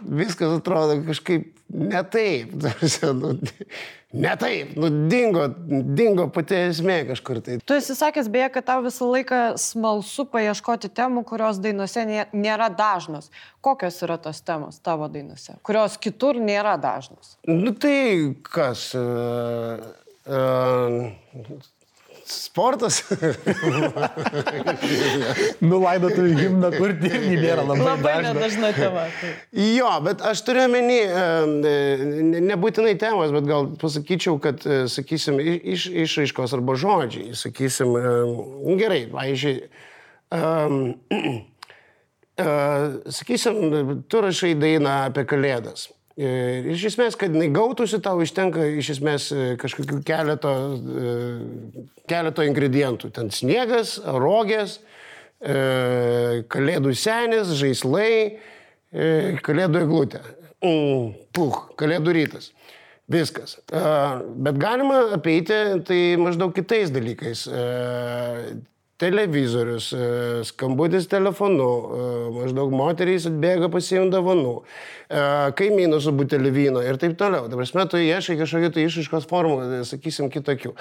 viskas 0.00 0.58
atrodo 0.58 0.98
kažkaip 1.06 1.50
ne 1.68 2.02
taip. 2.10 2.52
Nu, 3.14 3.34
ne 4.12 4.36
taip, 4.36 4.72
nu, 4.74 4.88
dingo, 5.10 5.44
dingo 5.94 6.26
pati 6.34 6.56
esmė 6.66 6.96
kažkur 7.12 7.38
tai. 7.46 7.58
Tu 7.62 7.76
esi 7.78 7.94
sakęs 7.94 8.26
beje, 8.32 8.48
kad 8.56 8.66
tau 8.66 8.82
visą 8.82 9.06
laiką 9.06 9.40
smalsu 9.60 10.26
paieškoti 10.32 10.90
temų, 10.98 11.22
kurios 11.28 11.60
dainuose 11.62 12.02
nėra 12.34 12.66
dažnos. 12.74 13.30
Kokios 13.62 14.00
yra 14.02 14.18
tos 14.18 14.42
temos 14.42 14.80
tavo 14.82 15.06
dainuose, 15.12 15.60
kurios 15.66 15.94
kitur 16.02 16.40
nėra 16.42 16.74
dažnos? 16.82 17.36
Nu 17.46 17.70
tai 17.78 18.34
kas? 18.50 18.88
Uh, 18.98 19.78
uh, 20.26 21.70
sportas. 22.32 23.00
Nulaidotų 25.70 26.26
himną, 26.30 26.70
kur 26.76 26.94
irgi 26.94 27.36
nėra 27.36 27.64
labai, 27.66 27.84
labai 27.86 28.14
nedažna 28.26 28.72
tema. 28.76 29.04
Tai. 29.20 29.32
Jo, 29.76 29.90
bet 30.06 30.24
aš 30.26 30.42
turiu 30.46 30.66
menį, 30.72 30.98
nebūtinai 32.50 32.96
temos, 33.00 33.34
bet 33.34 33.48
gal 33.50 33.70
pasakyčiau, 33.80 34.38
kad, 34.42 34.64
e, 34.64 34.82
sakysim, 34.92 35.40
iš, 35.40 35.88
išraiškos 36.06 36.56
arba 36.58 36.76
žodžiai, 36.80 37.36
sakysim, 37.38 37.94
gerai, 38.80 39.04
pavyzdžiui, 39.12 39.56
um, 40.36 40.82
uh, 42.40 43.00
sakysim, 43.20 44.04
tu 44.08 44.22
rašai 44.24 44.54
dainą 44.58 45.00
apie 45.10 45.26
kalėdas. 45.28 45.90
Ir 46.20 46.66
iš 46.74 46.90
esmės, 46.90 47.14
kad 47.16 47.32
jinai 47.32 47.48
gautųsi, 47.54 48.00
tau 48.04 48.18
užtenka 48.20 48.66
iš 48.76 48.90
esmės 48.96 49.30
e, 49.32 49.44
kažkokių 49.60 50.02
keleto, 50.04 50.52
e, 50.76 51.84
keleto 52.10 52.44
ingredientų. 52.44 53.08
Ten 53.16 53.30
sniegas, 53.32 53.94
rogės, 54.04 54.80
e, 55.40 56.42
kalėdų 56.52 56.92
senis, 56.98 57.54
žaislai, 57.56 58.12
kalėdų 59.46 59.84
eglutė. 59.84 60.20
Mm, 60.66 61.14
puh, 61.32 61.62
kalėdų 61.80 62.16
rytas. 62.18 62.50
Viskas. 63.10 63.56
Bet 63.70 64.58
galima 64.60 65.00
apeiti 65.16 65.56
tai 65.86 66.00
maždaug 66.20 66.52
kitais 66.54 66.92
dalykais 66.94 67.46
televizorius, 69.00 69.92
e, 69.92 70.44
skambutis 70.44 71.06
telefonu, 71.08 71.66
e, 71.66 72.08
maždaug 72.34 72.72
moterys 72.74 73.24
atbėga 73.30 73.70
pasiimti 73.72 74.12
dovanų, 74.12 74.52
e, 74.60 75.22
kaimynų 75.56 76.00
su 76.04 76.12
butelį 76.16 76.52
vyno 76.52 76.82
ir 76.84 77.00
taip 77.00 77.16
toliau. 77.20 77.48
Dabar 77.48 77.64
mes 77.64 77.88
tu 77.90 78.00
ieškai 78.00 78.36
kažkokių 78.42 78.72
tai 78.74 78.84
išaiškos 78.84 79.28
formų, 79.30 79.84
sakysim, 79.88 80.28
kitokių. 80.32 80.74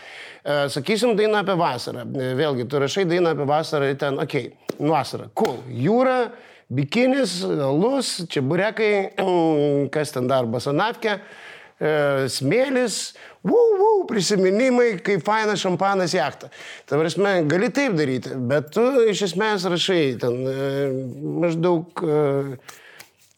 Sakysim, 0.75 1.15
daina 1.15 1.45
apie 1.45 1.55
vasarą. 1.60 2.03
Vėlgi, 2.39 2.67
tu 2.67 2.79
rašai 2.84 3.08
dainą 3.08 3.36
apie 3.36 3.47
vasarą 3.47 3.89
ir 3.89 3.99
ten, 4.01 4.19
okei, 4.19 4.51
okay, 4.51 4.88
vasara, 4.91 5.29
cool, 5.34 5.63
jūra, 5.71 6.32
bikinis, 6.69 7.39
alus, 7.43 8.17
čia 8.29 8.43
burekai, 8.43 9.15
kas 9.95 10.12
ten 10.12 10.27
dar, 10.27 10.45
basanavkė, 10.45 11.19
smėlis, 11.80 13.02
Vau, 13.44 13.68
vau, 13.80 14.02
prisiminimai, 14.08 14.98
kaip 15.04 15.24
fainas 15.24 15.62
šampanas 15.63 16.12
jachtą. 16.12 16.50
Tai 16.89 16.98
prasme, 17.00 17.38
gali 17.48 17.70
taip 17.72 17.96
daryti, 17.96 18.34
bet 18.52 18.74
tu 18.76 18.84
iš 19.08 19.30
esmės 19.30 19.63
rašai 19.72 20.02
ten 20.20 20.42
e, 20.44 20.56
maždaug 21.39 22.04
e, 22.04 22.18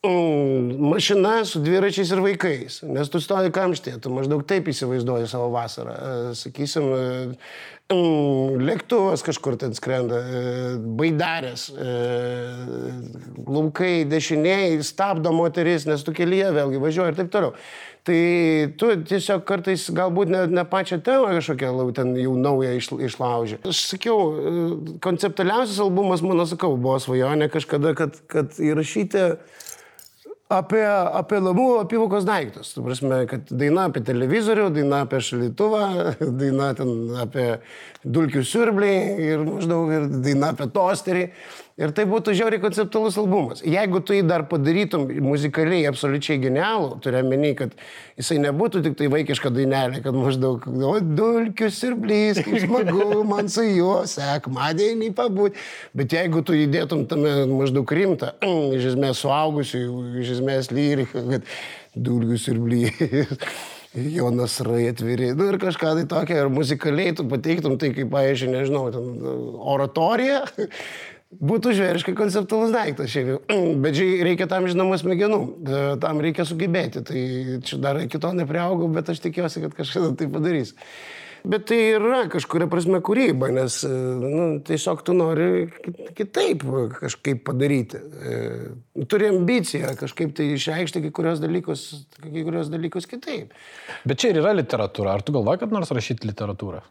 mm, 0.07 0.71
mašina 0.89 1.35
su 1.45 1.61
dviračiais 1.61 2.15
ir 2.15 2.23
vaikais, 2.25 2.79
nes 2.89 3.13
tu 3.13 3.21
stovi 3.21 3.53
kamštė, 3.53 3.99
tu 4.01 4.09
maždaug 4.15 4.41
taip 4.49 4.73
įsivaizduoji 4.73 5.29
savo 5.29 5.51
vasarą. 5.53 5.93
E, 5.93 6.33
sakysim, 6.39 6.89
mm, 7.93 8.57
lėktuvas 8.65 9.21
kažkur 9.27 9.59
ten 9.61 9.77
skrenda, 9.77 10.23
baidarės, 10.97 11.67
laukai 13.45 14.01
dešiniai, 14.09 14.81
stabdo 14.81 15.29
moteris, 15.29 15.85
nes 15.85 16.01
tu 16.01 16.17
kelyje 16.17 16.49
vėlgi 16.57 16.81
važiuoji 16.89 17.13
ir 17.13 17.21
taip 17.21 17.33
toliau. 17.37 17.53
Tai 18.01 18.21
tu 18.81 18.87
tiesiog 19.05 19.43
kartais 19.45 19.83
galbūt 19.93 20.31
ne, 20.33 20.45
ne 20.49 20.63
pačią 20.65 20.97
temą 21.05 21.35
kažkokią 21.35 21.91
ten 21.93 22.15
jau 22.17 22.33
naują 22.33 22.71
iš, 22.79 22.87
išlauži. 23.09 23.59
Aš 23.69 23.81
sakiau, 23.91 24.23
konceptualiausias 25.05 25.77
albumas, 25.83 26.23
mano 26.25 26.47
sakau, 26.49 26.73
buvo 26.81 26.97
svajonė 27.03 27.51
kažkada, 27.53 27.93
kad, 27.99 28.17
kad 28.31 28.57
įrašyti 28.57 29.27
apie, 30.51 30.81
apie 31.21 31.39
namų 31.45 31.67
apyvokos 31.83 32.25
daiktus. 32.27 32.73
Tu 32.75 32.83
prasme, 32.85 33.21
kad 33.29 33.49
daina 33.53 33.87
apie 33.89 34.03
televizorių, 34.07 34.69
daina 34.75 35.03
apie 35.05 35.21
šalituvą, 35.25 35.83
daina 36.41 36.71
ten 36.77 36.93
apie 37.21 37.47
dulkių 38.01 38.43
siurblį 38.47 38.93
ir 39.27 39.45
maždaug 39.47 39.93
ir 39.97 40.07
daina 40.25 40.55
apie 40.55 40.71
tosterį. 40.73 41.27
Ir 41.81 41.93
tai 41.97 42.05
būtų 42.05 42.35
žiauriai 42.37 42.61
konceptualus 42.61 43.17
albumas. 43.17 43.63
Jeigu 43.65 44.03
tu 44.05 44.13
jį 44.13 44.21
dar 44.29 44.43
padarytum 44.49 45.07
muzikaliai 45.25 45.87
absoliučiai 45.89 46.37
genialų, 46.43 46.99
turiu 47.01 47.23
menį, 47.25 47.51
kad 47.57 47.73
jisai 48.21 48.37
nebūtų 48.43 48.83
tik 48.85 48.99
tai 48.99 49.09
vaikiška 49.09 49.49
dainelė, 49.55 50.03
kad 50.05 50.13
maždaug, 50.13 50.67
o 50.69 50.93
dulkius 51.01 51.81
ir 51.87 51.97
blys, 51.97 52.43
kaip 52.45 52.59
smagu 52.67 53.23
man 53.25 53.49
su 53.49 53.65
juo 53.65 53.97
sekmadienį 54.09 55.09
pabūti. 55.17 55.57
Bet 55.97 56.13
jeigu 56.13 56.45
tu 56.45 56.57
įdėtum 56.59 57.07
tame 57.09 57.33
maždaug 57.49 57.97
rimtą, 57.97 58.35
iš 58.77 58.91
esmės 58.93 59.25
suaugusių, 59.25 59.85
iš 60.21 60.35
esmės 60.37 60.69
lyriką, 60.75 61.25
kad 61.33 61.53
dulkius 61.97 62.49
ir 62.51 62.61
blys. 62.61 63.39
Jonas 63.91 64.53
Rai 64.63 64.85
atviri, 64.87 65.33
nu 65.35 65.49
ir 65.51 65.57
kažką 65.59 65.89
tai 65.97 66.05
tokio, 66.07 66.37
ir 66.39 66.51
muzikaliai 66.53 67.11
tu 67.17 67.25
pateiktum 67.27 67.73
tai 67.75 67.89
kaip, 67.91 68.07
pavyzdžiui, 68.13 68.51
nežinau, 68.53 68.85
ten 68.93 69.25
oratorija, 69.73 70.45
būtų 71.39 71.73
žvėriškai 71.77 72.13
konceptualus 72.17 72.73
daiktas 72.75 73.11
šiaip 73.13 73.31
jau. 73.33 73.39
Bet 73.83 73.95
žiūrėk, 73.97 74.25
reikia 74.27 74.49
tam 74.51 74.67
žinoma 74.69 74.99
smegenų, 75.01 75.41
e, 75.47 75.81
tam 76.03 76.21
reikia 76.23 76.45
sugebėti. 76.47 77.05
Tai 77.07 77.23
čia 77.67 77.81
dar 77.81 78.01
iki 78.03 78.21
to 78.21 78.33
nepriaugau, 78.37 78.91
bet 78.91 79.09
aš 79.13 79.23
tikiuosi, 79.23 79.63
kad 79.65 79.75
kažkada 79.79 80.13
tai 80.19 80.29
padarys. 80.31 80.75
Bet 81.41 81.63
tai 81.71 81.77
yra 81.95 82.19
kažkuria 82.29 82.67
prasme 82.69 82.99
kūryba, 83.01 83.49
nes 83.55 83.79
e, 83.87 83.89
nu, 83.89 84.43
tiesiog 84.65 85.01
tu 85.07 85.15
nori 85.17 85.71
kitaip 86.17 86.67
kažkaip 86.99 87.41
padaryti. 87.47 87.97
E, 87.97 89.05
turi 89.09 89.31
ambiciją 89.31 89.95
kažkaip 89.97 90.35
tai 90.37 90.51
išreikšti 90.53 91.01
kai 91.07 91.13
kurios 91.17 91.41
dalykus, 91.41 91.87
kai 92.19 92.45
kurios 92.45 92.69
dalykus 92.73 93.09
kitaip. 93.09 93.55
Bet 94.05 94.21
čia 94.21 94.35
ir 94.35 94.43
yra 94.43 94.53
literatūra. 94.59 95.17
Ar 95.17 95.25
tu 95.25 95.33
galvoji, 95.33 95.63
kad 95.63 95.73
nors 95.73 95.93
rašyti 95.95 96.29
literatūrą? 96.29 96.83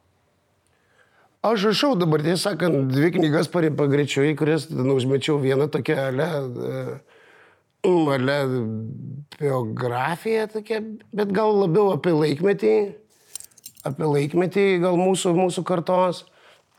Aš 1.41 1.63
rašau 1.71 1.95
dabar, 1.97 2.21
tiesą 2.21 2.51
sakant, 2.51 2.91
dvi 2.93 3.15
knygas 3.15 3.47
pagreičiau, 3.49 4.27
į 4.29 4.35
kurias 4.37 4.67
nu, 4.69 4.93
užmečiau 4.99 5.39
vieną 5.41 5.71
tokią 5.73 5.97
ale, 6.11 6.27
ale 7.89 8.37
biografiją, 9.39 10.51
tokia, 10.53 10.83
bet 11.17 11.33
gal 11.33 11.57
labiau 11.63 11.95
apie 11.95 12.13
laikmetį, 12.13 12.75
apie 13.89 14.11
laikmetį 14.11 14.67
gal 14.85 15.01
mūsų, 15.01 15.33
mūsų 15.39 15.65
kartos. 15.65 16.27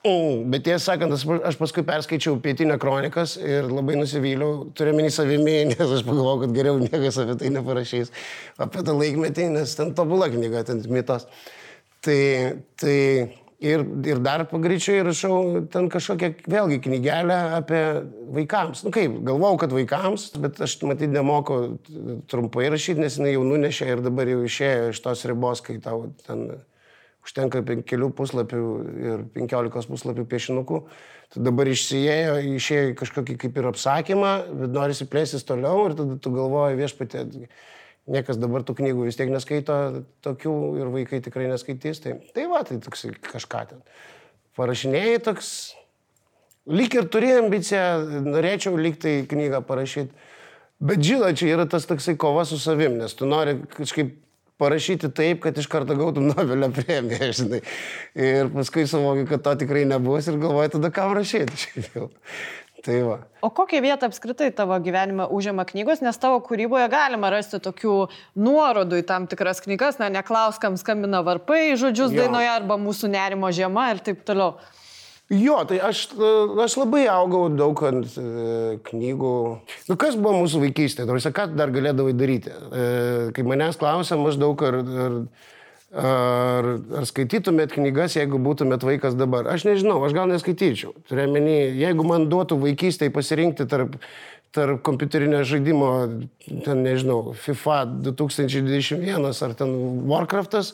Mm, 0.05 0.45
bet 0.53 0.67
tiesą 0.69 0.91
sakant, 0.91 1.17
aš 1.45 1.57
paskui 1.57 1.81
perskaičiau 1.85 2.37
pietinę 2.41 2.77
kronikas 2.81 3.39
ir 3.41 3.65
labai 3.65 3.97
nusivyliau, 3.97 4.71
turiu 4.77 4.93
menį 4.97 5.09
savimi, 5.13 5.57
nes 5.73 5.81
aš 5.81 6.05
pagalvojau, 6.05 6.45
kad 6.45 6.57
geriau 6.57 6.77
niekas 6.81 7.17
apie 7.21 7.39
tai 7.41 7.49
neparašys, 7.57 8.13
apie 8.61 8.85
tą 8.85 8.93
laikmetį, 8.93 9.51
nes 9.57 9.73
ten 9.77 9.97
tobula 9.97 10.29
knyga, 10.29 10.67
ten 10.69 10.85
mitos. 10.89 11.25
Tai, 12.01 12.21
tai 12.81 12.97
Ir, 13.61 13.83
ir 14.09 14.17
dar 14.25 14.41
pagreičiai 14.49 15.03
rašau 15.05 15.67
ten 15.69 15.85
kažkokią 15.93 16.31
vėlgi 16.49 16.79
knygelę 16.81 17.35
apie 17.59 17.81
vaikams. 18.33 18.81
Na 18.81 18.89
nu 18.89 18.95
kaip, 18.95 19.19
galvau, 19.27 19.51
kad 19.61 19.75
vaikams, 19.75 20.31
bet 20.41 20.57
aš 20.65 20.79
matyt 20.89 21.13
nemoku 21.13 21.59
trumpai 22.31 22.71
rašyti, 22.73 23.03
nes 23.03 23.19
jinai 23.19 23.35
jau 23.35 23.43
nunešė 23.45 23.91
ir 23.93 24.01
dabar 24.01 24.31
jau 24.33 24.39
išėjo 24.47 24.89
iš 24.95 25.01
tos 25.05 25.21
ribos, 25.29 25.61
kai 25.61 25.77
tau 25.83 26.07
ten 26.25 26.47
užtenka 27.21 27.61
kelių 27.85 28.09
puslapių 28.17 28.63
ir 29.05 29.25
penkiolikos 29.35 29.85
puslapių 29.91 30.25
piešinukų. 30.31 30.81
Tu 31.35 31.43
dabar 31.45 31.69
išsijėjo, 31.69 32.39
išėjo 32.57 32.95
kažkokį 32.99 33.37
kaip 33.45 33.61
ir 33.61 33.69
apsakymą, 33.69 34.31
bet 34.63 34.73
norisi 34.73 35.05
plėstis 35.05 35.45
toliau 35.45 35.85
ir 35.85 35.95
tada 36.01 36.17
tu 36.17 36.33
galvoji 36.33 36.81
viešpatė 36.81 37.27
Niekas 38.09 38.39
dabar 38.41 38.63
tų 38.65 38.73
knygų 38.79 39.05
vis 39.05 39.19
tiek 39.19 39.29
neskaito 39.29 39.75
tokių 40.25 40.55
ir 40.81 40.89
vaikai 40.93 41.19
tikrai 41.21 41.51
neskaitys. 41.51 42.01
Tai, 42.01 42.15
tai 42.33 42.47
va, 42.49 42.63
tai 42.65 42.79
toks 42.81 43.05
kažką 43.27 43.61
ten. 43.69 43.83
Parašinėjai 44.57 45.19
toks, 45.27 45.51
lyg 46.71 46.97
ir 46.97 47.07
turi 47.13 47.35
ambiciją, 47.37 47.85
norėčiau 48.25 48.73
lyg 48.79 48.97
tai 49.01 49.21
knygą 49.29 49.61
parašyti. 49.67 50.27
Bet 50.81 51.03
žinot, 51.05 51.37
čia 51.37 51.53
yra 51.53 51.67
tas 51.69 51.85
toksai 51.85 52.17
kova 52.17 52.41
su 52.49 52.57
savim, 52.57 52.97
nes 52.97 53.13
tu 53.13 53.29
nori 53.29 53.59
kažkaip 53.75 54.15
parašyti 54.61 55.09
taip, 55.13 55.41
kad 55.45 55.57
iš 55.57 55.67
karto 55.69 55.95
gautum 55.97 56.27
Nobelio 56.31 56.71
premiją, 56.73 57.29
žinai. 57.37 57.61
Ir 58.17 58.49
paskui 58.53 58.87
suvoki, 58.89 59.27
kad 59.29 59.45
to 59.45 59.55
tikrai 59.63 59.85
nebus 59.89 60.29
ir 60.29 60.41
galvoji 60.41 60.75
tada, 60.77 60.91
kam 60.93 61.13
rašyti. 61.17 61.85
Tai 62.81 62.97
va. 63.05 63.17
O 63.45 63.51
kokią 63.53 63.81
vietą 63.83 64.09
apskritai 64.09 64.49
tavo 64.57 64.77
gyvenime 64.81 65.27
užima 65.29 65.65
knygos, 65.69 66.01
nes 66.01 66.17
tavo 66.21 66.39
kūryboje 66.45 66.87
galima 66.89 67.29
rasti 67.33 67.59
tokių 67.61 67.95
nuorodų 68.41 69.01
į 69.01 69.07
tam 69.09 69.27
tikras 69.29 69.61
knygas, 69.61 69.99
na, 70.01 70.09
neklauskam 70.13 70.77
skambina 70.81 71.21
varpai, 71.25 71.77
žodžius 71.77 72.15
jo. 72.15 72.23
dainoje 72.23 72.49
arba 72.49 72.79
mūsų 72.81 73.11
nerimo 73.13 73.51
žiema 73.53 73.91
ir 73.93 74.01
taip 74.05 74.23
toliau. 74.25 74.55
Jo, 75.31 75.61
tai 75.63 75.77
aš, 75.79 76.09
aš 76.59 76.73
labai 76.75 77.05
augau 77.07 77.45
daug 77.53 77.79
ant 77.87 78.17
e, 78.19 78.25
knygų. 78.89 79.35
Nu, 79.87 79.95
kas 79.95 80.17
buvo 80.19 80.41
mūsų 80.41 80.59
vaikystė? 80.65 81.05
Tarsi, 81.07 81.31
ką 81.31 81.45
dar 81.55 81.71
galėdavai 81.71 82.11
daryti? 82.17 82.51
E, 82.51 82.87
kai 83.37 83.45
manęs 83.47 83.79
klausia 83.79 84.17
maždaug, 84.19 84.59
ar, 84.67 84.81
ar, 85.05 85.15
ar, 85.91 86.67
ar 87.01 87.07
skaitytumėt 87.09 87.75
knygas, 87.75 88.15
jeigu 88.19 88.39
būtumėt 88.41 88.85
vaikas 88.87 89.15
dabar. 89.19 89.49
Aš 89.51 89.67
nežinau, 89.67 89.99
aš 90.07 90.15
gal 90.15 90.29
neskaityčiau. 90.31 90.95
Turiuomenį, 91.11 91.57
jeigu 91.81 92.05
man 92.07 92.29
duotų 92.31 92.59
vaikystėje 92.63 93.13
pasirinkti 93.15 93.67
tarp 93.71 93.97
tarp 94.51 94.81
kompiuterinio 94.83 95.45
žaidimo, 95.47 95.89
ten 96.65 96.81
nežinau, 96.83 97.31
FIFA 97.39 97.85
2021 98.03 99.29
ar 99.31 99.53
ten 99.55 99.71
Warcraftas 100.11 100.73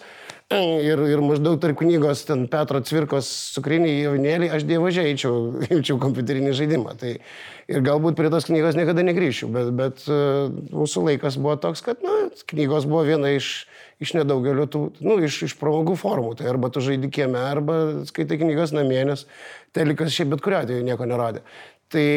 ir, 0.55 1.01
ir 1.11 1.21
maždaug 1.23 1.57
tarp 1.59 1.79
knygos 1.81 2.23
ten 2.27 2.45
Petro 2.51 2.79
Cvirkos 2.85 3.27
cukriniai 3.55 4.05
jaunėliai, 4.05 4.51
aš 4.55 4.65
dievažiai 4.67 5.09
eičiau, 5.11 5.59
eičiau 5.67 5.99
kompiuterinį 6.01 6.53
žaidimą. 6.55 6.95
Tai, 7.01 7.13
ir 7.67 7.83
galbūt 7.83 8.15
prie 8.19 8.31
tos 8.31 8.47
knygos 8.47 8.79
niekada 8.79 9.03
negrįšiu, 9.07 9.51
bet, 9.51 9.71
bet 9.75 10.05
uh, 10.07 10.47
mūsų 10.71 11.03
laikas 11.09 11.39
buvo 11.41 11.57
toks, 11.59 11.83
kad 11.85 12.03
nu, 12.05 12.15
knygos 12.53 12.87
buvo 12.87 13.03
viena 13.07 13.33
iš, 13.35 13.67
iš 14.03 14.15
nedaugelio 14.19 14.69
tų, 14.71 14.83
nu, 15.03 15.19
iš, 15.27 15.41
iš 15.49 15.57
pramogų 15.59 15.97
formų. 15.99 16.37
Tai 16.39 16.51
arba 16.53 16.71
tu 16.71 16.83
žaidži 16.85 17.11
kieme, 17.19 17.41
arba 17.43 17.79
skaitai 18.07 18.39
knygas 18.39 18.75
namie, 18.75 19.01
nes 19.11 19.27
telikas 19.75 20.15
šiaip 20.15 20.35
bet 20.35 20.45
kuriuo 20.45 20.63
atveju 20.63 20.87
nieko 20.87 21.09
nerodė. 21.09 21.43
Tai 21.91 22.07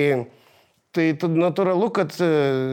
Tai 0.91 1.05
natūralu, 1.23 1.87
kad 1.95 2.17
e, 2.19 2.29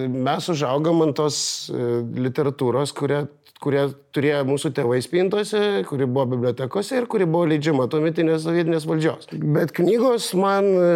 mes 0.09 0.47
užaugom 0.49 1.03
ant 1.05 1.13
tos 1.19 1.35
e, 1.69 1.99
literatūros, 2.25 2.89
kurią, 2.97 3.27
kurią 3.63 3.87
turėjo 4.15 4.43
mūsų 4.47 4.71
tėvai 4.77 5.01
spintose, 5.05 5.61
kuri 5.89 6.07
buvo 6.09 6.25
bibliotekose 6.35 7.01
ir 7.01 7.09
kuri 7.09 7.27
buvo 7.29 7.47
leidžiama 7.51 7.87
tuometinės 7.91 8.45
sovietinės 8.45 8.87
valdžios. 8.89 9.29
Bet 9.33 9.73
knygos 9.77 10.31
man... 10.37 10.71
E, 10.77 10.89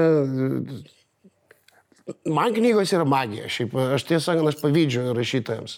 man 2.29 2.55
knygos 2.55 2.93
yra 2.95 3.05
magija. 3.07 3.49
Šiaip, 3.51 3.75
aš 3.97 4.07
tiesą 4.09 4.31
sakant, 4.31 4.51
aš 4.51 4.59
pavydžiu 4.61 5.11
rašytojams. 5.17 5.77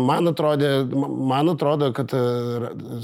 Man 0.00 0.30
atrodo, 0.30 0.68
man 1.28 1.52
atrodo, 1.52 1.90
kad 1.94 2.12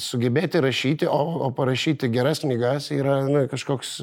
sugebėti 0.00 0.62
rašyti, 0.64 1.06
o, 1.12 1.20
o 1.44 1.50
parašyti 1.54 2.08
geras 2.12 2.40
knygas 2.40 2.88
yra 2.96 3.18
na, 3.28 3.44
kažkoks 3.50 3.98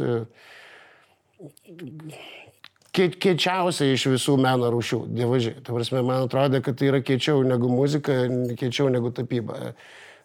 kiečiausia 2.95 3.93
iš 3.93 4.07
visų 4.11 4.35
meno 4.41 4.69
rūšių, 4.73 5.01
dievaži. 5.15 5.55
Ta 5.63 5.75
prasme, 5.75 6.03
man 6.03 6.25
atrodo, 6.27 6.61
kad 6.63 6.77
tai 6.79 6.91
yra 6.91 6.99
kiečiau 7.05 7.43
negu 7.47 7.71
muzika, 7.71 8.25
kiečiau 8.59 8.91
negu 8.91 9.13
tapyba. 9.15 9.71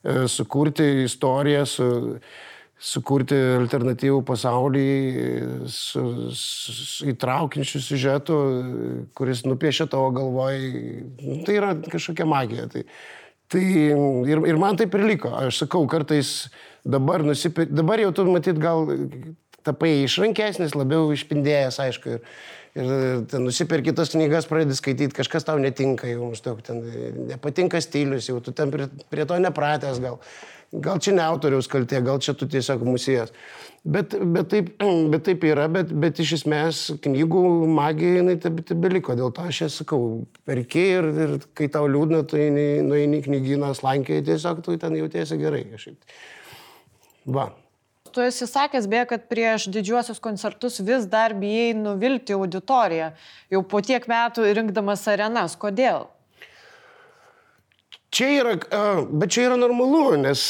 E, 0.02 0.26
sukurti 0.31 0.87
istoriją, 1.05 1.62
su, 1.70 1.88
sukurti 2.76 3.38
alternatyvų 3.62 4.18
pasaulį 4.29 4.88
su, 5.72 6.02
su 6.37 7.07
įtraukiančių 7.12 7.83
siužetų, 7.87 8.40
kuris 9.16 9.46
nupiešia 9.46 9.88
tavo 9.92 10.11
galvoj, 10.16 10.59
nu, 11.22 11.38
tai 11.46 11.57
yra 11.61 11.72
kažkokia 11.87 12.29
magija. 12.29 12.66
Tai, 12.72 12.85
tai 13.52 13.64
ir, 13.64 14.42
ir 14.42 14.61
man 14.61 14.79
taip 14.79 14.94
ir 14.98 15.07
liko. 15.07 15.33
Aš 15.38 15.62
sakau, 15.64 15.87
kartais 15.90 16.50
dabar 16.85 17.24
nusipirkti, 17.26 17.79
dabar 17.79 18.02
jau 18.02 18.12
tu 18.14 18.26
matyt 18.29 18.61
gal 18.62 18.90
tapai 19.66 20.05
išrankesnis, 20.05 20.76
labiau 20.79 21.09
išpindėjęs, 21.14 21.81
aišku. 21.83 22.18
Ir, 22.18 22.44
ir 22.76 23.22
ten 23.30 23.46
nusipirki 23.46 23.94
tas 23.96 24.12
knygas, 24.12 24.48
pradedi 24.50 24.76
skaityti, 24.76 25.14
kažkas 25.16 25.46
tau 25.48 25.60
netinka, 25.62 26.08
jau 26.10 26.30
maždaug 26.32 26.60
ten 26.64 26.82
nepatinka 27.30 27.80
stilius, 27.82 28.28
jau 28.30 28.40
tu 28.44 28.54
ten 28.56 28.72
prie, 28.72 28.90
prie 29.12 29.26
to 29.28 29.38
nepratęs 29.40 30.02
gal. 30.04 30.20
Gal 30.82 30.98
čia 30.98 31.12
ne 31.14 31.22
autoriaus 31.22 31.68
kaltė, 31.70 32.00
gal 32.04 32.18
čia 32.20 32.34
tu 32.34 32.48
tiesiog 32.50 32.82
musijas. 32.84 33.30
Bet, 33.86 34.16
bet, 34.18 34.48
taip, 34.50 34.72
bet 35.12 35.24
taip 35.28 35.44
yra, 35.46 35.68
bet, 35.72 35.92
bet 35.94 36.20
iš 36.22 36.40
esmės 36.40 36.80
knygų 37.04 37.42
magija, 37.70 38.20
jinai 38.20 38.34
taip, 38.42 38.58
taip 38.66 38.80
beliko. 38.82 39.14
Dėl 39.18 39.30
to 39.34 39.46
aš 39.46 39.62
ją 39.62 39.68
sakau, 39.80 40.00
perki 40.48 40.88
ir, 40.98 41.12
ir 41.26 41.36
kai 41.56 41.70
tau 41.72 41.86
liūdna, 41.90 42.24
tu 42.28 42.40
nueini 42.40 43.22
knygyną 43.24 43.70
slankioje, 43.78 44.26
tiesiog 44.32 44.64
tu 44.66 44.74
ten 44.82 44.98
jautiesi 44.98 45.38
gerai 45.40 45.62
kažkaip. 45.70 46.18
Va 47.30 47.52
tu 48.16 48.24
esi 48.24 48.48
sakęs, 48.48 48.88
beje, 48.88 49.05
kad 49.12 49.29
prieš 49.29 49.68
didžiuosius 49.68 50.22
koncertus 50.24 50.81
vis 50.81 51.05
dar 51.12 51.37
bijai 51.37 51.74
nuvilti 51.76 52.33
auditoriją, 52.33 53.11
jau 53.52 53.61
po 53.68 53.83
tiek 53.85 54.07
metų 54.09 54.48
rinkdamas 54.57 55.05
arenas. 55.12 55.59
Kodėl? 55.61 56.09
Čia 58.16 58.31
yra, 58.38 58.55
bet 59.12 59.35
čia 59.35 59.50
yra 59.50 59.59
normalu, 59.61 60.16
nes 60.22 60.46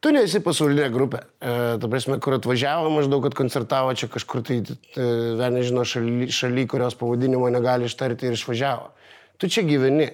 tu 0.00 0.12
nesi 0.14 0.40
pasaulinė 0.40 0.88
grupė. 0.94 1.20
Ta 1.42 1.90
prasme, 1.90 2.16
kur 2.24 2.38
atvažiavo 2.38 2.88
maždaug, 2.94 3.26
kad 3.26 3.36
koncertavo 3.36 3.92
čia 3.98 4.08
kažkur 4.08 4.40
tai, 4.46 4.62
vieną 4.96 5.64
žino, 5.66 5.84
šaly, 5.84 6.30
šaly, 6.32 6.64
kurios 6.70 6.96
pavadinimo 6.96 7.50
negali 7.52 7.90
ištarti 7.90 8.30
ir 8.30 8.38
išvažiavo. 8.38 8.94
Tu 9.42 9.52
čia 9.52 9.66
gyveni. 9.68 10.08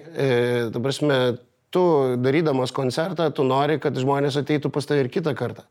Ta 0.73 0.81
prasme, 0.83 1.37
tu 1.75 1.83
darydamas 2.23 2.73
koncertą, 2.75 3.27
tu 3.35 3.45
nori, 3.47 3.77
kad 3.83 3.97
žmonės 3.99 4.39
ateitų 4.41 4.71
pas 4.73 4.87
tave 4.87 5.05
ir 5.05 5.11
kitą 5.11 5.35
kartą. 5.37 5.67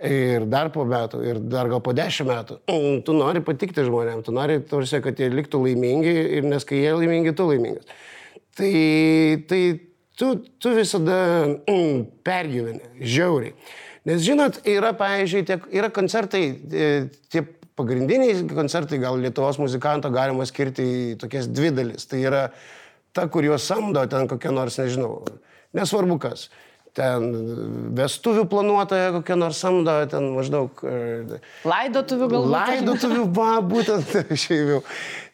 Ir 0.00 0.46
dar 0.48 0.70
po 0.72 0.86
metų, 0.88 1.20
ir 1.28 1.42
dar 1.52 1.68
gal 1.68 1.82
po 1.84 1.92
dešimt 1.96 2.30
metų. 2.30 2.58
Tu 3.06 3.16
nori 3.16 3.42
patikti 3.44 3.84
žmonėms, 3.84 4.24
tu 4.24 4.32
nori, 4.32 4.56
tarsi, 4.64 5.02
kad 5.04 5.18
jie 5.20 5.28
liktų 5.32 5.60
laimingi 5.66 6.14
ir 6.38 6.48
nes 6.48 6.64
kai 6.64 6.80
jie 6.80 6.94
laimingi, 6.96 7.34
tu 7.36 7.48
laimingas. 7.50 7.88
Tai, 8.56 8.72
tai 9.50 9.60
tu, 10.16 10.32
tu 10.60 10.72
visada 10.76 11.20
pergyveni, 12.28 12.80
žiauriai. 13.00 13.56
Nes 14.08 14.24
žinot, 14.24 14.62
yra, 14.68 14.94
pavyzdžiui, 14.96 15.44
tiek, 15.48 15.64
yra 15.76 15.90
koncertai, 15.92 16.44
e, 16.48 16.92
tie 17.32 17.44
pagrindiniai 17.76 18.46
koncertai, 18.48 19.00
gal 19.02 19.20
Lietuvos 19.20 19.60
muzikanto 19.60 20.08
galima 20.12 20.46
skirti 20.48 20.84
į 20.84 21.16
tokias 21.20 21.48
dvi 21.52 21.72
dalis. 21.76 22.08
Tai 22.08 22.20
yra 22.24 22.46
ta, 23.16 23.26
kur 23.28 23.46
juos 23.46 23.66
samdo 23.66 24.02
ten 24.10 24.28
kokia 24.30 24.52
nors, 24.54 24.78
nežinau, 24.80 25.20
nesvarbu 25.76 26.18
kas. 26.22 26.48
Ten 26.96 27.26
vestuvių 27.94 28.48
planuotoja 28.50 29.12
kokia 29.20 29.36
nors 29.38 29.60
samdo, 29.62 29.94
ten 30.10 30.32
maždaug. 30.34 30.82
E, 30.82 31.40
Laidotuvių 31.70 32.30
galbūt. 32.32 32.54
Laidotuvių, 32.56 33.26
va, 33.36 33.50
būtent 33.62 34.16
šiaip 34.44 34.76
jau. 34.76 34.80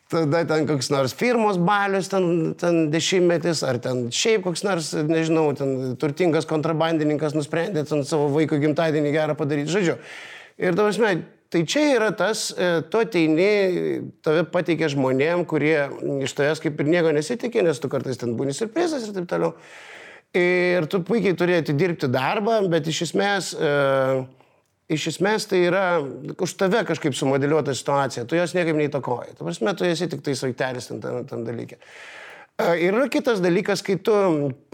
Tada 0.06 0.44
ten 0.46 0.68
koks 0.68 0.86
nors 0.94 1.16
firmos 1.18 1.56
balius, 1.58 2.06
ten, 2.12 2.52
ten 2.60 2.84
dešimtmetis, 2.92 3.64
ar 3.66 3.80
ten 3.82 4.04
šiaip 4.14 4.44
koks 4.44 4.62
nors, 4.62 4.92
nežinau, 5.08 5.48
ten 5.58 5.96
turtingas 5.98 6.46
kontrabandininkas 6.46 7.34
nusprendė 7.34 7.82
ten 7.88 8.04
savo 8.06 8.28
vaiko 8.36 8.60
gimtadienį 8.62 9.10
gerą 9.16 9.34
padaryti. 9.38 9.72
Žodžiu. 9.72 9.96
Ir 10.62 10.78
tavasme, 10.78 11.10
Tai 11.50 11.62
čia 11.62 11.82
yra 11.94 12.08
tas, 12.16 12.48
e, 12.58 12.80
tu 12.90 12.98
ateini, 12.98 13.50
tave 14.24 14.42
pateikia 14.50 14.88
žmonėm, 14.90 15.44
kurie 15.46 15.76
iš 16.26 16.34
tavęs 16.34 16.62
kaip 16.62 16.80
ir 16.82 16.88
nieko 16.90 17.12
nesitikė, 17.14 17.62
nes 17.62 17.78
tu 17.78 17.90
kartais 17.92 18.18
ten 18.18 18.34
būni 18.38 18.54
surprizas 18.56 19.06
ir 19.06 19.14
taip 19.14 19.28
toliau. 19.30 19.52
Ir 20.36 20.88
tu 20.90 21.00
puikiai 21.06 21.36
turi 21.38 21.54
atidirbti 21.60 22.10
darbą, 22.10 22.58
bet 22.72 22.90
iš 22.90 23.04
esmės, 23.06 23.52
e, 23.54 23.70
iš 24.90 25.06
esmės 25.12 25.46
tai 25.46 25.62
yra 25.68 25.84
už 26.02 26.56
tave 26.58 26.82
kažkaip 26.88 27.14
sumodeliuota 27.14 27.76
situacija, 27.78 28.26
tu 28.26 28.38
jos 28.38 28.56
niekaip 28.58 28.74
neįtakoji. 28.82 29.38
Tu 29.38 29.46
prasme, 29.46 29.76
tu 29.78 29.86
esi 29.86 30.10
tik 30.10 30.26
tai 30.26 30.34
saitelis 30.34 30.90
tam, 30.90 31.00
tam, 31.04 31.22
tam 31.30 31.46
dalykė. 31.46 31.78
E, 31.78 32.68
ir 32.88 32.90
yra 32.90 33.06
kitas 33.12 33.38
dalykas, 33.44 33.86
kai 33.86 34.00
tu 34.02 34.18